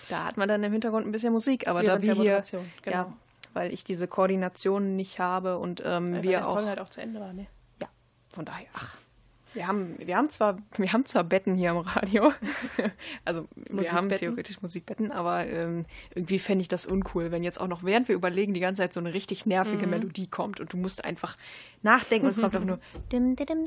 da 0.10 0.24
hat 0.24 0.38
man 0.38 0.48
dann 0.48 0.64
im 0.64 0.72
Hintergrund 0.72 1.06
ein 1.06 1.12
bisschen 1.12 1.34
Musik, 1.34 1.68
aber 1.68 1.84
Während 1.84 2.08
da 2.08 2.08
wir 2.08 2.14
hier, 2.14 2.42
genau. 2.84 2.96
ja, 2.96 3.14
weil 3.54 3.74
ich 3.74 3.84
diese 3.84 4.08
Koordination 4.08 4.96
nicht 4.96 5.20
habe 5.20 5.58
und 5.58 5.84
ähm, 5.86 6.14
wir 6.14 6.22
der 6.22 6.48
auch 6.48 6.58
Song 6.58 6.68
halt 6.68 6.80
auch 6.80 6.88
zu 6.88 7.02
Ende 7.02 7.20
war, 7.20 7.34
ne? 7.34 7.48
ja, 7.82 7.90
von 8.30 8.46
daher, 8.46 8.68
ach. 8.74 8.96
Wir 9.54 9.68
haben, 9.68 9.96
wir 10.00 10.16
haben 10.16 10.30
zwar, 10.30 10.58
wir 10.78 10.94
haben 10.94 11.06
zwar 11.06 11.26
Betten 11.26 11.56
hier 11.56 11.72
am 11.72 11.80
Radio, 11.80 12.32
also 13.26 13.50
wir 13.70 13.92
haben 13.92 14.08
theoretisch 14.08 14.62
Musikbetten, 14.62 15.12
aber 15.12 15.46
ähm, 15.46 15.86
irgendwie 16.16 16.40
fände 16.40 16.62
ich 16.62 16.70
das 16.70 16.86
uncool, 16.86 17.32
wenn 17.32 17.44
jetzt 17.44 17.60
auch 17.60 17.68
noch, 17.68 17.84
während 17.84 18.08
wir 18.08 18.16
überlegen, 18.16 18.54
die 18.54 18.62
ganze 18.62 18.82
Zeit 18.82 18.94
so 18.94 19.02
eine 19.02 19.14
richtig 19.14 19.46
nervige 19.46 19.84
Mhm. 19.86 19.90
Melodie 19.92 20.28
kommt 20.28 20.62
und 20.62 20.72
du 20.72 20.78
musst 20.78 21.04
einfach 21.04 21.36
nachdenken 21.82 22.28
und 22.28 22.32
es 22.32 22.40
kommt 22.40 22.56
einfach 22.56 22.66
nur 22.66 22.80
dim, 23.12 23.36
dim, 23.36 23.46
dim, 23.46 23.66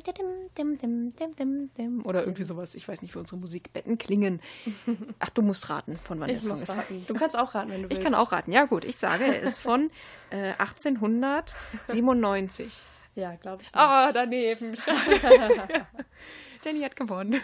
dim, 0.57 0.79
dim, 0.79 1.15
dim, 1.17 1.37
dim, 1.37 1.71
dim, 1.77 2.07
oder 2.07 2.21
irgendwie 2.23 2.45
sowas. 2.45 2.75
Ich 2.75 2.89
weiß 2.89 3.03
nicht, 3.03 3.15
wie 3.15 3.19
unsere 3.19 3.37
Musikbetten 3.39 3.99
klingen. 3.99 4.41
Ach, 5.19 5.29
du 5.31 5.43
musst 5.43 5.69
raten, 5.69 5.99
von 5.99 6.19
wann 6.19 6.31
Ich 6.31 6.39
der 6.41 6.49
Song 6.49 6.63
ist. 6.63 6.71
raten. 6.71 7.05
Du 7.07 7.13
kannst 7.15 7.37
auch 7.39 7.55
raten, 7.55 7.71
wenn 7.71 7.83
du 7.83 7.89
Ich 7.89 7.99
willst. 7.99 8.11
kann 8.11 8.15
auch 8.19 8.33
raten. 8.33 8.53
Ja, 8.53 8.65
gut, 8.65 8.87
ich 8.87 8.97
sage, 8.97 9.25
er 9.25 9.41
ist 9.43 9.59
von 9.59 9.91
äh, 10.31 10.53
1897. 10.59 12.73
Ja, 13.15 13.37
glaube 13.37 13.63
ich. 13.63 13.73
Nicht. 13.73 13.77
Oh, 13.77 14.11
daneben. 14.13 14.77
Schade. 14.77 15.21
Jenny 16.65 16.81
hat 16.83 16.97
gewonnen. 16.97 17.41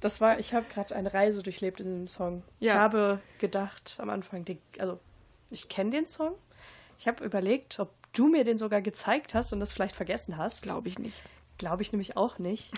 Das 0.00 0.20
war, 0.20 0.38
ich 0.38 0.54
habe 0.54 0.66
gerade 0.72 0.94
eine 0.94 1.12
Reise 1.12 1.42
durchlebt 1.42 1.80
in 1.80 1.86
dem 1.86 2.08
Song. 2.08 2.44
Ja. 2.60 2.74
Ich 2.74 2.78
habe 2.78 3.20
gedacht 3.38 3.96
am 3.98 4.10
Anfang, 4.10 4.44
die, 4.44 4.58
also 4.78 5.00
ich 5.50 5.68
kenne 5.68 5.90
den 5.90 6.06
Song. 6.06 6.34
Ich 6.98 7.08
habe 7.08 7.24
überlegt, 7.24 7.80
ob 7.80 7.90
du 8.12 8.28
mir 8.28 8.44
den 8.44 8.58
sogar 8.58 8.80
gezeigt 8.80 9.34
hast 9.34 9.52
und 9.52 9.60
das 9.60 9.72
vielleicht 9.72 9.96
vergessen 9.96 10.36
hast. 10.36 10.62
Glaube 10.62 10.88
ich 10.88 10.98
nicht. 10.98 11.20
Glaube 11.56 11.82
ich 11.82 11.92
nämlich 11.92 12.16
auch 12.16 12.38
nicht. 12.38 12.72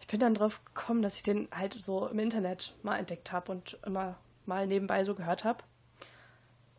Ich 0.00 0.06
bin 0.06 0.20
dann 0.20 0.34
drauf 0.34 0.60
gekommen, 0.64 1.02
dass 1.02 1.16
ich 1.16 1.22
den 1.22 1.48
halt 1.50 1.74
so 1.74 2.06
im 2.06 2.18
Internet 2.18 2.74
mal 2.82 2.98
entdeckt 2.98 3.32
habe 3.32 3.52
und 3.52 3.78
immer 3.86 4.16
mal 4.44 4.66
nebenbei 4.66 5.04
so 5.04 5.14
gehört 5.14 5.44
habe. 5.44 5.62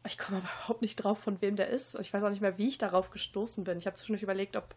Ich 0.05 0.17
komme 0.17 0.37
aber 0.39 0.47
überhaupt 0.55 0.81
nicht 0.81 0.95
drauf, 0.95 1.19
von 1.19 1.41
wem 1.41 1.55
der 1.55 1.69
ist. 1.69 1.95
Und 1.95 2.01
ich 2.01 2.13
weiß 2.13 2.23
auch 2.23 2.29
nicht 2.29 2.41
mehr, 2.41 2.57
wie 2.57 2.67
ich 2.67 2.77
darauf 2.77 3.11
gestoßen 3.11 3.63
bin. 3.63 3.77
Ich 3.77 3.85
habe 3.85 3.95
zwischendurch 3.95 4.23
überlegt, 4.23 4.55
ob, 4.55 4.73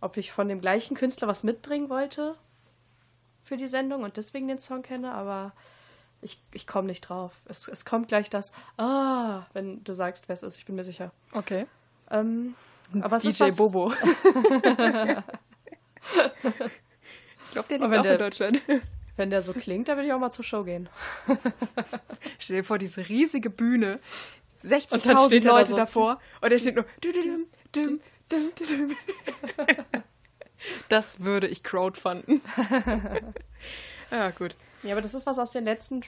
ob 0.00 0.16
ich 0.16 0.32
von 0.32 0.48
dem 0.48 0.60
gleichen 0.60 0.96
Künstler 0.96 1.28
was 1.28 1.42
mitbringen 1.44 1.88
wollte 1.90 2.34
für 3.44 3.56
die 3.56 3.66
Sendung 3.68 4.02
und 4.02 4.16
deswegen 4.16 4.48
den 4.48 4.58
Song 4.58 4.82
kenne, 4.82 5.12
aber 5.12 5.52
ich, 6.22 6.40
ich 6.52 6.66
komme 6.66 6.86
nicht 6.88 7.00
drauf. 7.02 7.32
Es, 7.46 7.66
es 7.68 7.84
kommt 7.84 8.08
gleich 8.08 8.28
das 8.30 8.52
Ah, 8.76 9.42
wenn 9.52 9.82
du 9.84 9.92
sagst, 9.94 10.28
wer 10.28 10.34
es 10.34 10.42
ist. 10.42 10.56
Ich 10.56 10.64
bin 10.66 10.74
mir 10.76 10.84
sicher. 10.84 11.10
Okay. 11.32 11.66
Ähm, 12.10 12.54
aber 13.00 13.16
es 13.16 13.24
ist 13.24 13.40
DJ 13.40 13.44
was, 13.44 13.56
Bobo. 13.56 13.92
ich 17.44 17.50
glaube, 17.52 17.68
der 17.68 17.78
lebt 17.78 17.94
auch 17.98 18.02
der- 18.02 18.12
in 18.12 18.18
Deutschland. 18.18 18.60
Wenn 19.20 19.28
der 19.28 19.42
so 19.42 19.52
klingt, 19.52 19.86
dann 19.86 19.98
will 19.98 20.06
ich 20.06 20.12
auch 20.14 20.18
mal 20.18 20.30
zur 20.30 20.46
Show 20.46 20.64
gehen. 20.64 20.88
Stell 22.38 22.56
dir 22.56 22.64
vor, 22.64 22.78
diese 22.78 23.06
riesige 23.06 23.50
Bühne. 23.50 24.00
Und 24.62 24.72
dann 24.72 24.80
60.000 24.80 25.26
steht 25.26 25.44
er 25.44 25.50
da 25.50 25.58
Leute 25.58 25.68
so. 25.68 25.76
davor. 25.76 26.18
Und 26.40 26.50
er 26.50 26.58
steht 26.58 26.74
nur. 26.74 26.84
dü- 27.02 27.12
dü- 27.12 27.22
düm, 27.22 27.46
düm, 27.74 28.00
düm, 28.32 28.50
dü- 28.56 28.66
düm. 28.66 28.96
Das 30.88 31.20
würde 31.20 31.48
ich 31.48 31.62
crowdfunden. 31.62 32.40
ja, 34.10 34.30
gut. 34.30 34.56
Ja, 34.82 34.92
aber 34.92 35.02
das 35.02 35.12
ist 35.12 35.26
was 35.26 35.38
aus 35.38 35.50
den 35.50 35.64
letzten 35.66 36.00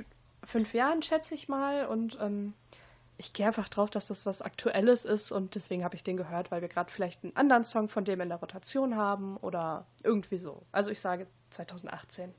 fünf 0.43 0.73
Jahren, 0.73 1.03
schätze 1.03 1.35
ich 1.35 1.49
mal. 1.49 1.85
Und 1.85 2.17
ähm, 2.19 2.55
ich 3.19 3.35
gehe 3.35 3.47
einfach 3.47 3.69
drauf, 3.69 3.91
dass 3.91 4.09
das 4.09 4.25
was 4.25 4.41
Aktuelles 4.41 5.05
ist. 5.05 5.33
Und 5.33 5.55
deswegen 5.55 5.85
habe 5.85 5.97
ich 5.97 6.03
den 6.03 6.17
gehört, 6.17 6.51
weil 6.51 6.63
wir 6.63 6.69
gerade 6.69 6.91
vielleicht 6.91 7.25
einen 7.25 7.37
anderen 7.37 7.65
Song 7.65 7.91
von 7.91 8.07
dem 8.07 8.23
in 8.23 8.31
der 8.31 8.39
Rotation 8.39 8.97
haben 8.97 9.37
oder 9.37 9.85
irgendwie 10.03 10.39
so. 10.39 10.63
Also 10.73 10.91
ich 10.91 10.99
sage 11.01 11.27
2018. 11.51 12.33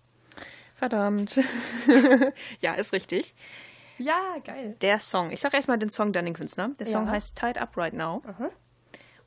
Verdammt. 0.76 1.40
ja, 2.62 2.74
ist 2.74 2.94
richtig. 2.94 3.34
Ja, 3.98 4.38
geil. 4.44 4.76
Der 4.82 5.00
Song. 5.00 5.32
Ich 5.32 5.40
sage 5.40 5.56
erstmal 5.56 5.78
den 5.78 5.90
Song, 5.90 6.14
dann 6.14 6.26
den 6.26 6.34
Künstler. 6.34 6.70
Der 6.80 6.88
Song 6.88 7.06
Ja. 7.06 7.12
heißt 7.12 7.38
Tied 7.38 7.58
Up 7.58 7.78
Right 7.78 7.94
Now. 7.94 8.22
Aha. 8.28 8.50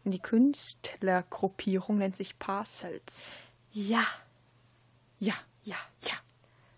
Und 0.05 0.11
die 0.13 0.19
Künstlergruppierung 0.21 1.99
nennt 1.99 2.17
sich 2.17 2.39
Parcels. 2.39 3.31
Ja, 3.71 4.05
Ja. 5.19 5.35
ja. 5.65 5.77
Ja. 6.05 6.15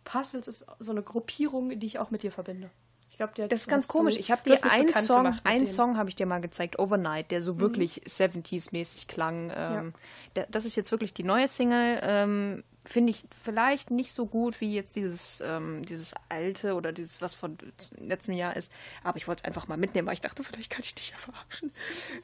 Parcels 0.04 0.48
ist 0.48 0.66
so 0.78 0.92
eine 0.92 1.02
Gruppierung, 1.02 1.78
die 1.78 1.86
ich 1.86 1.98
auch 1.98 2.10
mit 2.10 2.22
dir 2.22 2.32
verbinde. 2.32 2.70
Glaube, 3.18 3.32
Das 3.48 3.60
ist 3.60 3.68
ganz 3.68 3.88
komisch. 3.88 4.16
Ich 4.16 4.30
habe 4.30 4.42
dir 4.44 4.52
einen 4.70 4.92
Song, 4.92 5.36
einen. 5.44 5.66
Song 5.66 5.96
habe 5.98 6.08
ich 6.08 6.14
dir 6.16 6.24
mal 6.24 6.40
gezeigt, 6.40 6.78
Overnight, 6.78 7.30
der 7.32 7.42
so 7.42 7.58
wirklich 7.60 8.02
70s-mäßig 8.04 9.08
klang. 9.08 9.52
Ähm, 9.54 9.92
der, 10.36 10.46
das 10.46 10.64
ist 10.64 10.76
jetzt 10.76 10.90
wirklich 10.92 11.12
die 11.14 11.24
neue 11.24 11.48
Single. 11.48 11.98
Ähm, 12.02 12.64
Finde 12.84 13.10
ich 13.10 13.24
vielleicht 13.44 13.90
nicht 13.90 14.12
so 14.12 14.24
gut 14.24 14.60
wie 14.62 14.72
jetzt 14.72 14.96
dieses, 14.96 15.42
ähm, 15.44 15.84
dieses 15.84 16.14
alte 16.30 16.74
oder 16.74 16.92
dieses, 16.92 17.20
was 17.20 17.34
von 17.34 17.58
letztem 17.98 18.32
Jahr 18.34 18.56
ist. 18.56 18.72
Aber 19.02 19.18
ich 19.18 19.28
wollte 19.28 19.42
es 19.42 19.44
einfach 19.44 19.68
mal 19.68 19.76
mitnehmen, 19.76 20.06
weil 20.06 20.14
ich 20.14 20.22
dachte, 20.22 20.42
vielleicht 20.42 20.70
kann 20.70 20.82
ich 20.82 20.94
dich 20.94 21.10
ja 21.10 21.16
verarschen. 21.18 21.70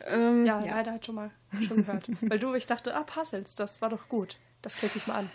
Ähm, 0.06 0.46
Ja, 0.46 0.60
leider 0.60 0.92
halt 0.92 1.04
schon 1.04 1.16
mal 1.16 1.30
schon 1.66 1.78
gehört. 1.84 2.06
Weil 2.22 2.38
du, 2.38 2.54
ich 2.54 2.66
dachte, 2.66 2.94
ah, 2.94 3.02
Parcels, 3.02 3.56
das 3.56 3.82
war 3.82 3.90
doch 3.90 4.08
gut. 4.08 4.38
Das 4.62 4.76
klicke 4.76 4.96
ich 4.96 5.06
mal 5.06 5.16
an. 5.16 5.30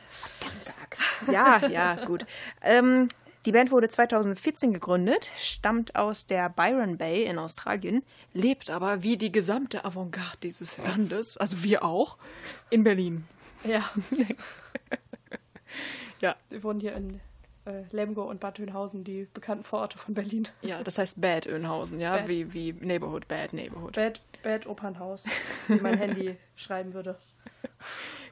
Ja, 1.32 1.68
ja, 1.68 2.06
gut. 2.06 2.26
Ähm, 2.64 3.10
die 3.46 3.52
Band 3.52 3.72
wurde 3.72 3.90
2014 3.90 4.74
gegründet, 4.74 5.30
stammt 5.38 5.96
aus 5.96 6.26
der 6.26 6.50
Byron 6.50 6.98
Bay 6.98 7.24
in 7.24 7.38
Australien, 7.38 8.04
lebt 8.34 8.70
aber 8.70 9.04
wie 9.04 9.18
die 9.18 9.32
gesamte 9.32 9.86
Avantgarde 9.86 10.38
dieses 10.44 10.78
Landes, 10.78 11.38
also 11.38 11.64
wir 11.64 11.84
auch, 11.84 12.18
in 12.70 12.84
Berlin. 12.84 13.26
Ja. 13.64 13.90
Ja. 16.22 16.36
Wir 16.50 16.64
wohnen 16.64 16.80
hier 16.80 16.94
in 16.94 17.20
äh, 17.66 17.84
Lemgo 17.92 18.24
und 18.24 18.40
Bad 18.40 18.60
Oeynhausen, 18.60 19.04
die 19.04 19.28
bekannten 19.34 19.64
Vororte 19.64 19.98
von 19.98 20.14
Berlin. 20.14 20.48
Ja, 20.62 20.84
das 20.84 20.98
heißt 20.98 21.22
Bad 21.22 21.48
Oeynhausen, 21.48 22.00
ja, 22.00 22.18
Bad. 22.18 22.28
Wie, 22.28 22.54
wie 22.54 22.74
Neighborhood, 22.74 23.28
Bad 23.28 23.54
Neighborhood. 23.54 23.96
Bad, 23.96 24.22
Bad 24.44 24.68
Opernhaus, 24.68 25.30
wie 25.68 25.80
mein 25.80 25.98
Handy 25.98 26.36
schreiben 26.56 26.94
würde. 26.94 27.18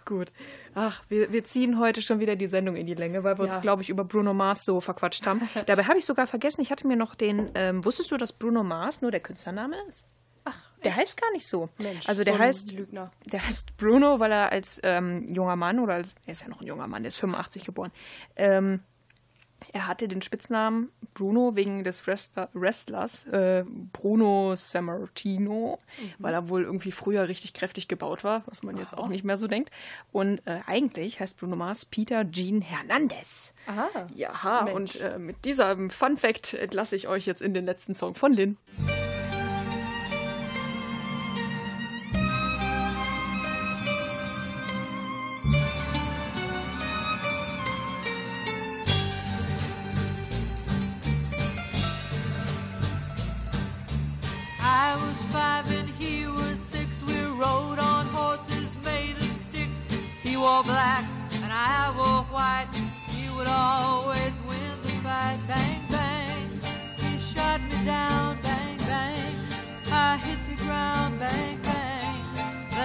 Gut. 0.08 0.32
Ach, 0.74 1.04
wir, 1.10 1.32
wir 1.34 1.44
ziehen 1.44 1.78
heute 1.80 2.02
schon 2.02 2.20
wieder 2.20 2.36
die 2.38 2.48
Sendung 2.48 2.76
in 2.78 2.88
die 2.88 2.94
Länge, 2.96 3.24
weil 3.24 3.38
wir 3.38 3.44
uns, 3.44 3.56
Ja. 3.56 3.62
glaube 3.62 3.82
ich, 3.82 3.90
über 3.90 4.06
Bruno 4.06 4.34
Mars 4.34 4.64
so 4.64 4.80
verquatscht 4.80 5.28
haben. 5.28 5.42
Dabei 5.68 5.84
habe 5.84 6.00
ich 6.00 6.06
sogar 6.06 6.28
vergessen, 6.28 6.62
ich 6.62 6.72
hatte 6.72 6.88
mir 6.88 6.96
noch 6.96 7.14
den, 7.14 7.50
ähm, 7.56 7.84
wusstest 7.84 8.10
du, 8.12 8.18
dass 8.18 8.32
Bruno 8.32 8.64
Mars 8.64 9.02
nur 9.02 9.12
der 9.12 9.20
Künstlername 9.20 9.76
ist? 9.90 10.06
Ach, 10.46 10.58
Der 10.86 10.96
heißt 10.96 11.20
gar 11.20 11.30
nicht 11.34 11.46
so. 11.46 11.68
Mensch, 11.78 12.08
also 12.08 12.22
so 12.22 12.24
der 12.24 12.36
ein 12.36 12.40
heißt 12.40 12.72
Lügner. 12.72 13.12
Der 13.26 13.46
heißt 13.46 13.76
Bruno, 13.76 14.20
weil 14.22 14.32
er 14.32 14.52
als 14.54 14.80
ähm, 14.84 15.28
junger 15.28 15.58
Mann 15.58 15.80
oder 15.80 15.96
als, 15.96 16.14
er 16.26 16.32
ist 16.32 16.42
ja 16.44 16.48
noch 16.48 16.62
ein 16.62 16.68
junger 16.68 16.88
Mann, 16.88 17.04
der 17.04 17.10
ist 17.10 17.18
85 17.18 17.66
geboren. 17.66 17.92
Ähm, 18.38 18.80
er 19.74 19.88
hatte 19.88 20.08
den 20.08 20.22
Spitznamen 20.22 20.90
Bruno 21.14 21.56
wegen 21.56 21.84
des 21.84 22.06
Wrestler, 22.06 22.50
Wrestlers 22.54 23.26
äh, 23.28 23.64
Bruno 23.92 24.56
Sammartino, 24.56 25.80
weil 26.20 26.34
er 26.34 26.50
wohl 26.50 26.64
irgendwie 26.64 26.92
früher 26.92 27.28
richtig 27.28 27.54
kräftig 27.54 27.88
gebaut 27.88 28.24
war, 28.24 28.44
was 28.46 28.64
man 28.64 28.78
jetzt 28.78 28.98
auch 28.98 29.08
nicht 29.08 29.24
mehr 29.24 29.38
so 29.38 29.48
denkt. 29.48 29.72
Und 30.12 30.46
äh, 30.46 30.60
eigentlich 30.68 31.20
heißt 31.20 31.38
Bruno 31.38 31.56
Mars 31.56 31.86
Peter 31.86 32.30
Jean 32.30 32.62
Hernandez. 32.62 33.54
Aha. 33.66 34.08
Ja, 34.14 34.66
und 34.66 35.00
äh, 35.02 35.18
mit 35.18 35.44
diesem 35.46 35.90
Fun 35.90 36.18
Fact 36.18 36.54
entlasse 36.54 36.96
ich 36.96 37.08
euch 37.08 37.26
jetzt 37.26 37.42
in 37.42 37.54
den 37.54 37.66
letzten 37.66 37.94
Song 37.94 38.16
von 38.16 38.34
Lin. 38.34 38.58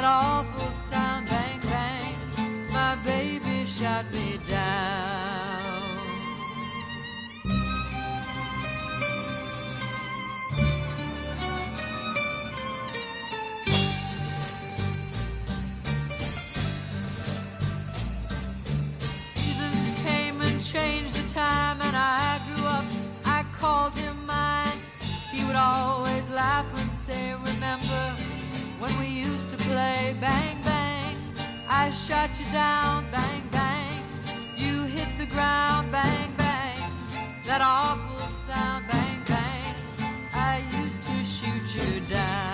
That 0.02 0.08
awful 0.24 0.68
sound. 0.72 1.28
Bang, 1.28 1.60
bang. 1.70 2.16
My 2.72 2.96
baby 3.04 3.64
shot 3.64 4.04
me 4.12 4.36
down. 4.50 5.78
Seasons 19.36 20.02
came 20.04 20.40
and 20.40 20.64
changed 20.64 21.14
the 21.14 21.32
time, 21.32 21.80
and 21.80 21.94
I 21.96 22.40
grew 22.48 22.66
up. 22.66 22.84
I 23.24 23.44
called 23.56 23.94
him 23.94 24.16
mine. 24.26 24.78
He 25.30 25.44
would 25.44 25.54
always 25.54 26.28
laugh 26.32 26.66
and 26.76 26.90
say, 26.90 27.34
remember 27.34 28.16
when 28.80 28.98
we 28.98 29.11
play 29.82 30.14
bang 30.20 30.58
bang? 30.64 31.16
I 31.68 31.90
shot 31.90 32.30
you 32.38 32.46
down, 32.52 33.04
bang 33.10 33.44
bang. 33.56 33.98
You 34.62 34.74
hit 34.96 35.10
the 35.18 35.28
ground, 35.34 35.90
bang 35.90 36.30
bang. 36.42 36.82
That 37.46 37.60
awful 37.62 38.26
sound, 38.46 38.84
bang 38.90 39.20
bang. 39.32 39.74
I 40.50 40.54
used 40.82 41.00
to 41.08 41.16
shoot 41.34 41.66
you 41.78 42.14
down. 42.14 42.51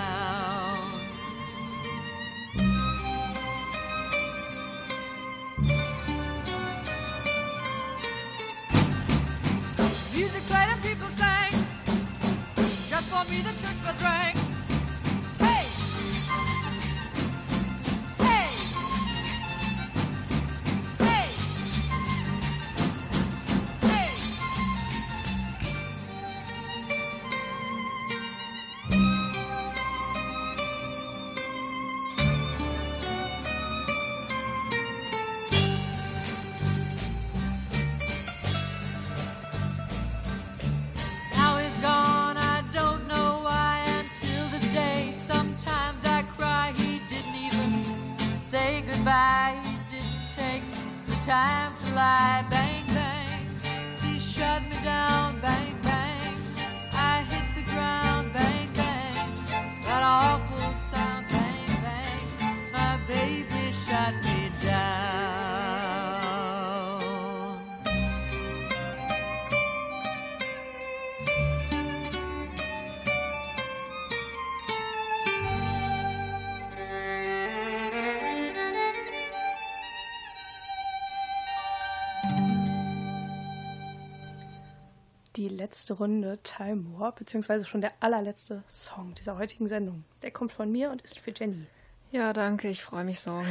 Letzte 85.69 85.93
Runde 85.93 86.39
Time 86.41 86.97
Warp, 86.97 87.19
beziehungsweise 87.19 87.63
schon 87.63 87.81
der 87.81 87.91
allerletzte 87.99 88.63
Song 88.67 89.13
dieser 89.13 89.37
heutigen 89.37 89.67
Sendung. 89.67 90.03
Der 90.23 90.31
kommt 90.31 90.51
von 90.51 90.71
mir 90.71 90.89
und 90.89 90.99
ist 91.03 91.19
für 91.19 91.31
Jenny. 91.31 91.67
Ja, 92.09 92.33
danke, 92.33 92.69
ich 92.69 92.81
freue 92.81 93.03
mich 93.03 93.19
so. 93.19 93.43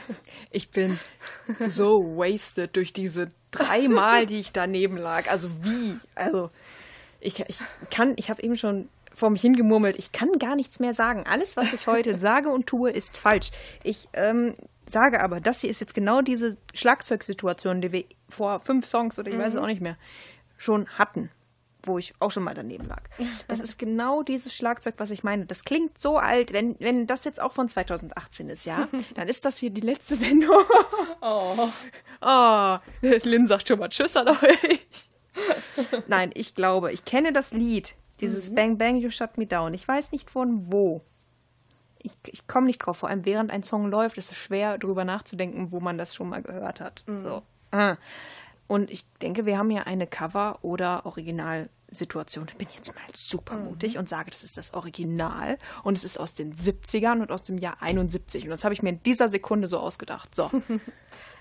Ich 0.50 0.70
bin 0.70 0.98
so 1.66 2.16
wasted 2.16 2.74
durch 2.76 2.94
diese 2.94 3.30
dreimal, 3.50 4.24
die 4.24 4.40
ich 4.40 4.52
daneben 4.52 4.96
lag. 4.96 5.28
Also 5.28 5.50
wie? 5.62 5.98
Also 6.14 6.48
ich, 7.20 7.40
ich 7.40 7.58
kann, 7.90 8.14
ich 8.16 8.30
habe 8.30 8.42
eben 8.42 8.56
schon 8.56 8.88
vor 9.12 9.28
mich 9.28 9.42
hingemurmelt, 9.42 9.98
ich 9.98 10.12
kann 10.12 10.30
gar 10.38 10.56
nichts 10.56 10.80
mehr 10.80 10.94
sagen. 10.94 11.26
Alles, 11.26 11.58
was 11.58 11.74
ich 11.74 11.86
heute 11.86 12.18
sage 12.18 12.48
und 12.48 12.66
tue, 12.66 12.90
ist 12.90 13.18
falsch. 13.18 13.50
Ich 13.84 14.08
ähm, 14.14 14.54
sage 14.86 15.22
aber, 15.22 15.42
das 15.42 15.60
hier 15.60 15.68
ist 15.68 15.80
jetzt 15.80 15.92
genau 15.92 16.22
diese 16.22 16.56
Schlagzeugsituation, 16.72 17.82
die 17.82 17.92
wir 17.92 18.04
vor 18.30 18.60
fünf 18.60 18.86
Songs 18.86 19.18
oder 19.18 19.30
ich 19.30 19.36
weiß 19.36 19.56
es 19.56 19.60
auch 19.60 19.66
nicht 19.66 19.82
mehr 19.82 19.98
schon 20.56 20.88
hatten, 20.88 21.30
wo 21.86 21.98
ich 21.98 22.14
auch 22.20 22.30
schon 22.30 22.44
mal 22.44 22.54
daneben 22.54 22.86
lag. 22.86 23.02
Das 23.48 23.60
ist 23.60 23.78
genau 23.78 24.22
dieses 24.22 24.54
Schlagzeug, 24.54 24.94
was 24.98 25.10
ich 25.10 25.22
meine. 25.22 25.46
Das 25.46 25.64
klingt 25.64 25.98
so 25.98 26.18
alt, 26.18 26.52
wenn, 26.52 26.76
wenn 26.78 27.06
das 27.06 27.24
jetzt 27.24 27.40
auch 27.40 27.52
von 27.52 27.68
2018 27.68 28.48
ist, 28.48 28.66
ja, 28.66 28.88
dann 29.14 29.28
ist 29.28 29.44
das 29.44 29.58
hier 29.58 29.70
die 29.70 29.80
letzte 29.80 30.16
Sendung. 30.16 30.56
Oh. 31.20 31.68
Oh, 32.20 32.76
Lynn 33.00 33.46
sagt 33.46 33.66
schon 33.66 33.78
mal 33.78 33.88
Tschüss 33.88 34.16
an 34.16 34.28
euch. 34.28 35.08
Nein, 36.06 36.30
ich 36.34 36.54
glaube, 36.54 36.92
ich 36.92 37.04
kenne 37.04 37.32
das 37.32 37.52
Lied, 37.52 37.96
dieses 38.20 38.54
Bang 38.54 38.78
Bang 38.78 38.96
You 38.96 39.10
Shut 39.10 39.36
Me 39.36 39.46
Down. 39.46 39.74
Ich 39.74 39.88
weiß 39.88 40.12
nicht 40.12 40.30
von 40.30 40.70
wo. 40.70 41.00
Ich, 42.02 42.12
ich 42.26 42.46
komme 42.46 42.66
nicht 42.66 42.78
drauf. 42.78 42.98
Vor 42.98 43.08
allem 43.08 43.24
während 43.24 43.50
ein 43.50 43.64
Song 43.64 43.90
läuft, 43.90 44.18
ist 44.18 44.30
es 44.30 44.36
schwer, 44.36 44.78
drüber 44.78 45.04
nachzudenken, 45.04 45.72
wo 45.72 45.80
man 45.80 45.98
das 45.98 46.14
schon 46.14 46.28
mal 46.28 46.42
gehört 46.42 46.80
hat. 46.80 47.02
So. 47.06 47.42
Ah. 47.72 47.96
Und 48.68 48.90
ich 48.90 49.06
denke, 49.22 49.46
wir 49.46 49.58
haben 49.58 49.70
hier 49.70 49.86
eine 49.86 50.06
Cover- 50.06 50.58
oder 50.62 51.06
Originalsituation. 51.06 52.46
Ich 52.48 52.56
bin 52.56 52.68
jetzt 52.74 52.94
mal 52.94 53.02
super 53.14 53.56
mutig 53.56 53.98
und 53.98 54.08
sage, 54.08 54.30
das 54.30 54.42
ist 54.42 54.56
das 54.56 54.74
Original. 54.74 55.58
Und 55.84 55.96
es 55.96 56.04
ist 56.04 56.18
aus 56.18 56.34
den 56.34 56.54
70ern 56.54 57.20
und 57.20 57.30
aus 57.30 57.44
dem 57.44 57.58
Jahr 57.58 57.80
71. 57.80 58.44
Und 58.44 58.50
das 58.50 58.64
habe 58.64 58.74
ich 58.74 58.82
mir 58.82 58.90
in 58.90 59.02
dieser 59.02 59.28
Sekunde 59.28 59.68
so 59.68 59.78
ausgedacht. 59.78 60.34
So. 60.34 60.50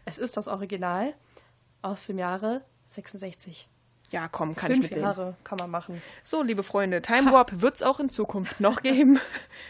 Es 0.08 0.20
ist 0.20 0.38
das 0.38 0.48
Original 0.48 1.16
aus 1.82 2.06
dem 2.06 2.20
Jahre 2.20 2.62
66. 2.86 3.68
Ja, 4.12 4.28
komm, 4.28 4.56
kann 4.56 4.72
ich 4.72 4.78
Fünf 4.78 4.86
mitleben. 4.86 5.04
Jahre 5.04 5.36
kann 5.44 5.58
man 5.58 5.70
machen. 5.70 6.02
So, 6.24 6.44
liebe 6.44 6.64
Freunde, 6.64 7.02
Time 7.02 7.32
Warp 7.32 7.52
wird 7.62 7.76
es 7.76 7.84
auch 7.84 8.00
in 8.00 8.10
Zukunft 8.10 8.60
noch 8.60 8.82
geben. 8.82 9.20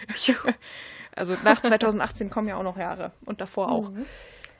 also 1.16 1.36
nach 1.44 1.62
2018 1.62 2.30
kommen 2.30 2.48
ja 2.48 2.58
auch 2.58 2.64
noch 2.64 2.78
Jahre 2.78 3.12
und 3.26 3.42
davor 3.42 3.72
auch. 3.72 3.92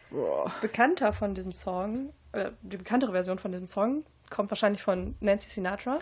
Boah. 0.10 0.52
Bekannter 0.62 1.14
von 1.14 1.34
diesem 1.34 1.52
Song, 1.52 2.14
äh, 2.36 2.52
die 2.62 2.78
bekanntere 2.78 3.12
Version 3.12 3.40
von 3.40 3.52
diesem 3.52 3.66
Song, 3.66 4.04
kommt 4.30 4.50
wahrscheinlich 4.52 4.82
von 4.82 5.16
Nancy 5.20 5.50
Sinatra. 5.50 6.00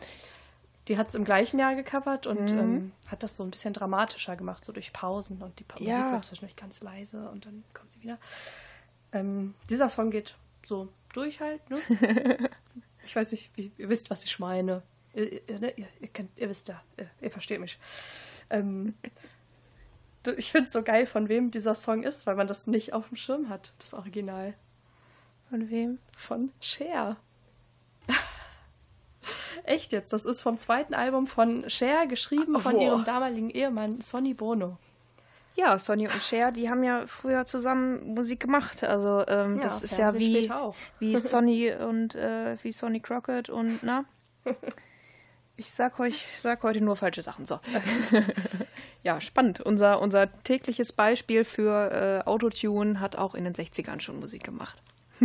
Die 0.89 0.97
hat 0.97 1.07
es 1.07 1.15
im 1.15 1.23
gleichen 1.23 1.59
Jahr 1.59 1.75
gecovert 1.75 2.27
und 2.27 2.51
Mhm. 2.51 2.59
ähm, 2.59 2.91
hat 3.07 3.23
das 3.23 3.37
so 3.37 3.43
ein 3.43 3.51
bisschen 3.51 3.73
dramatischer 3.73 4.35
gemacht, 4.35 4.65
so 4.65 4.73
durch 4.73 4.91
Pausen 4.91 5.41
und 5.41 5.57
die 5.59 5.63
pa 5.63 5.79
Ja. 5.79 5.97
Musik 5.99 6.11
wird 6.11 6.25
zwischendurch 6.25 6.55
ganz 6.57 6.81
leise 6.81 7.29
und 7.29 7.45
dann 7.45 7.63
kommt 7.73 7.91
sie 7.91 8.01
wieder. 8.01 8.17
Ähm, 9.13 9.53
dieser 9.69 9.87
Song 9.89 10.09
geht 10.11 10.35
so 10.65 10.89
durch 11.13 11.39
halt, 11.39 11.61
ne? 11.69 11.77
ich 13.05 13.15
weiß 13.15 13.31
nicht, 13.31 13.51
wie, 13.55 13.71
ihr 13.77 13.87
wisst, 13.89 14.09
was 14.09 14.23
ich 14.25 14.39
meine. 14.39 14.81
Ihr, 15.13 15.47
ihr, 15.47 15.59
ne? 15.59 15.71
ihr, 15.77 15.87
ihr, 16.01 16.07
kennt, 16.07 16.31
ihr 16.37 16.49
wisst 16.49 16.67
ja, 16.67 16.81
ihr, 16.97 17.09
ihr 17.21 17.31
versteht 17.31 17.59
mich. 17.61 17.79
Ähm, 18.49 18.95
ich 20.37 20.51
finde 20.51 20.67
es 20.67 20.73
so 20.73 20.83
geil, 20.83 21.05
von 21.05 21.29
wem 21.29 21.51
dieser 21.51 21.75
Song 21.75 22.03
ist, 22.03 22.25
weil 22.25 22.35
man 22.35 22.47
das 22.47 22.65
nicht 22.67 22.93
auf 22.93 23.07
dem 23.09 23.17
Schirm 23.17 23.49
hat, 23.49 23.73
das 23.79 23.93
Original. 23.93 24.53
Von 25.53 25.69
wem? 25.69 25.99
Von 26.17 26.51
Cher. 26.59 27.15
Echt 29.65 29.91
jetzt, 29.91 30.11
das 30.11 30.25
ist 30.25 30.41
vom 30.41 30.57
zweiten 30.57 30.95
Album 30.95 31.27
von 31.27 31.69
Cher, 31.69 32.07
geschrieben 32.07 32.59
von 32.59 32.73
Boah. 32.73 32.81
ihrem 32.81 33.05
damaligen 33.05 33.51
Ehemann 33.51 34.01
Sonny 34.01 34.33
Bono. 34.33 34.79
Ja, 35.53 35.77
Sonny 35.77 36.07
und 36.07 36.23
Cher, 36.23 36.51
die 36.51 36.71
haben 36.71 36.83
ja 36.83 37.05
früher 37.05 37.45
zusammen 37.45 38.15
Musik 38.15 38.39
gemacht. 38.39 38.83
Also 38.83 39.23
ähm, 39.27 39.57
Ja, 39.57 39.61
das 39.61 39.83
ist 39.83 39.91
ja 39.91 40.09
Fernsehen 40.09 40.49
wie, 40.97 41.11
wie 41.11 41.17
Sonny 41.17 41.71
und 41.71 42.15
äh, 42.15 42.57
wie 42.63 42.71
Sonny 42.71 42.99
Crockett 42.99 43.49
und 43.49 43.83
na. 43.83 44.05
Ich 45.55 45.71
sag 45.71 45.99
euch, 45.99 46.25
sag 46.39 46.63
heute 46.63 46.81
nur 46.81 46.95
falsche 46.95 47.21
Sachen. 47.21 47.45
So. 47.45 47.59
ja, 49.03 49.21
spannend. 49.21 49.61
Unser, 49.61 50.01
unser 50.01 50.31
tägliches 50.41 50.93
Beispiel 50.93 51.45
für 51.45 52.23
äh, 52.25 52.27
Autotune 52.27 52.99
hat 52.99 53.17
auch 53.17 53.35
in 53.35 53.43
den 53.43 53.53
60ern 53.53 53.99
schon 53.99 54.19
Musik 54.19 54.43
gemacht. 54.43 54.81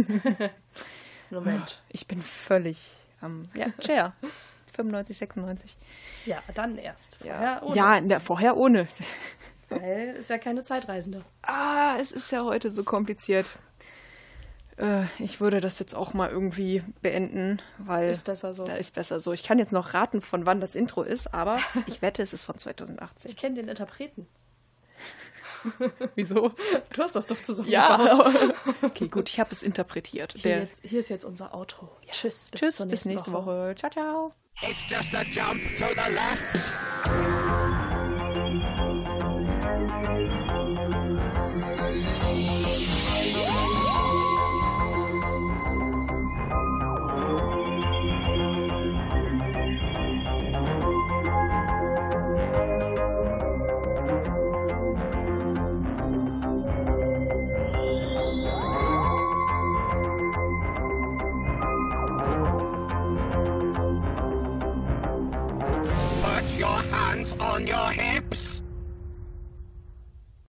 Moment. 1.30 1.82
Ich 1.88 2.06
bin 2.06 2.22
völlig 2.22 2.78
am. 3.20 3.42
ja, 3.54 3.66
Cher. 3.80 4.12
95, 4.74 5.18
96. 5.18 5.76
Ja, 6.26 6.42
dann 6.54 6.78
erst. 6.78 7.18
Ja, 7.24 7.58
Vorher 7.58 7.62
ohne. 7.64 7.76
ja 7.76 8.00
na, 8.00 8.20
vorher 8.20 8.56
ohne. 8.56 8.88
Weil 9.68 10.14
ist 10.18 10.30
ja 10.30 10.38
keine 10.38 10.62
Zeitreisende. 10.62 11.24
Ah, 11.42 11.96
es 12.00 12.12
ist 12.12 12.30
ja 12.30 12.42
heute 12.44 12.70
so 12.70 12.84
kompliziert. 12.84 13.58
Äh, 14.78 15.04
ich 15.18 15.40
würde 15.40 15.60
das 15.60 15.78
jetzt 15.78 15.94
auch 15.94 16.14
mal 16.14 16.30
irgendwie 16.30 16.82
beenden, 17.02 17.60
weil 17.78 18.08
Ist 18.10 18.24
besser 18.24 18.54
so. 18.54 18.64
da 18.64 18.76
ist 18.76 18.94
besser 18.94 19.20
so. 19.20 19.32
Ich 19.32 19.42
kann 19.42 19.58
jetzt 19.58 19.72
noch 19.72 19.92
raten, 19.92 20.20
von 20.22 20.46
wann 20.46 20.60
das 20.60 20.74
Intro 20.74 21.02
ist, 21.02 21.34
aber 21.34 21.58
ich 21.86 22.00
wette, 22.00 22.22
es 22.22 22.32
ist 22.32 22.44
von 22.44 22.56
2018. 22.56 23.30
Ich 23.30 23.36
kenne 23.36 23.56
den 23.56 23.68
Interpreten. 23.68 24.26
Wieso? 26.14 26.52
Du 26.92 27.02
hast 27.02 27.16
das 27.16 27.26
doch 27.26 27.40
zusammen 27.42 27.68
Ja, 27.68 28.32
okay, 28.82 29.08
gut, 29.08 29.28
ich 29.28 29.40
habe 29.40 29.50
es 29.52 29.62
interpretiert. 29.62 30.32
Hier, 30.32 30.42
Der, 30.42 30.58
jetzt, 30.60 30.82
hier 30.84 31.00
ist 31.00 31.08
jetzt 31.08 31.24
unser 31.24 31.54
Outro. 31.54 31.90
Tschüss, 32.10 32.48
bis 32.50 32.60
tschüss, 32.60 32.76
zur 32.76 32.86
bis 32.86 33.04
nächsten 33.04 33.08
nächste 33.10 33.32
Woche. 33.32 33.74
Ciao, 33.78 33.90
ciao. 33.90 34.32
It's 34.62 34.82
just 34.88 35.14
a 35.14 35.22
jump 35.22 35.60
to 35.76 35.86
the 35.94 36.12
left. 36.12 37.37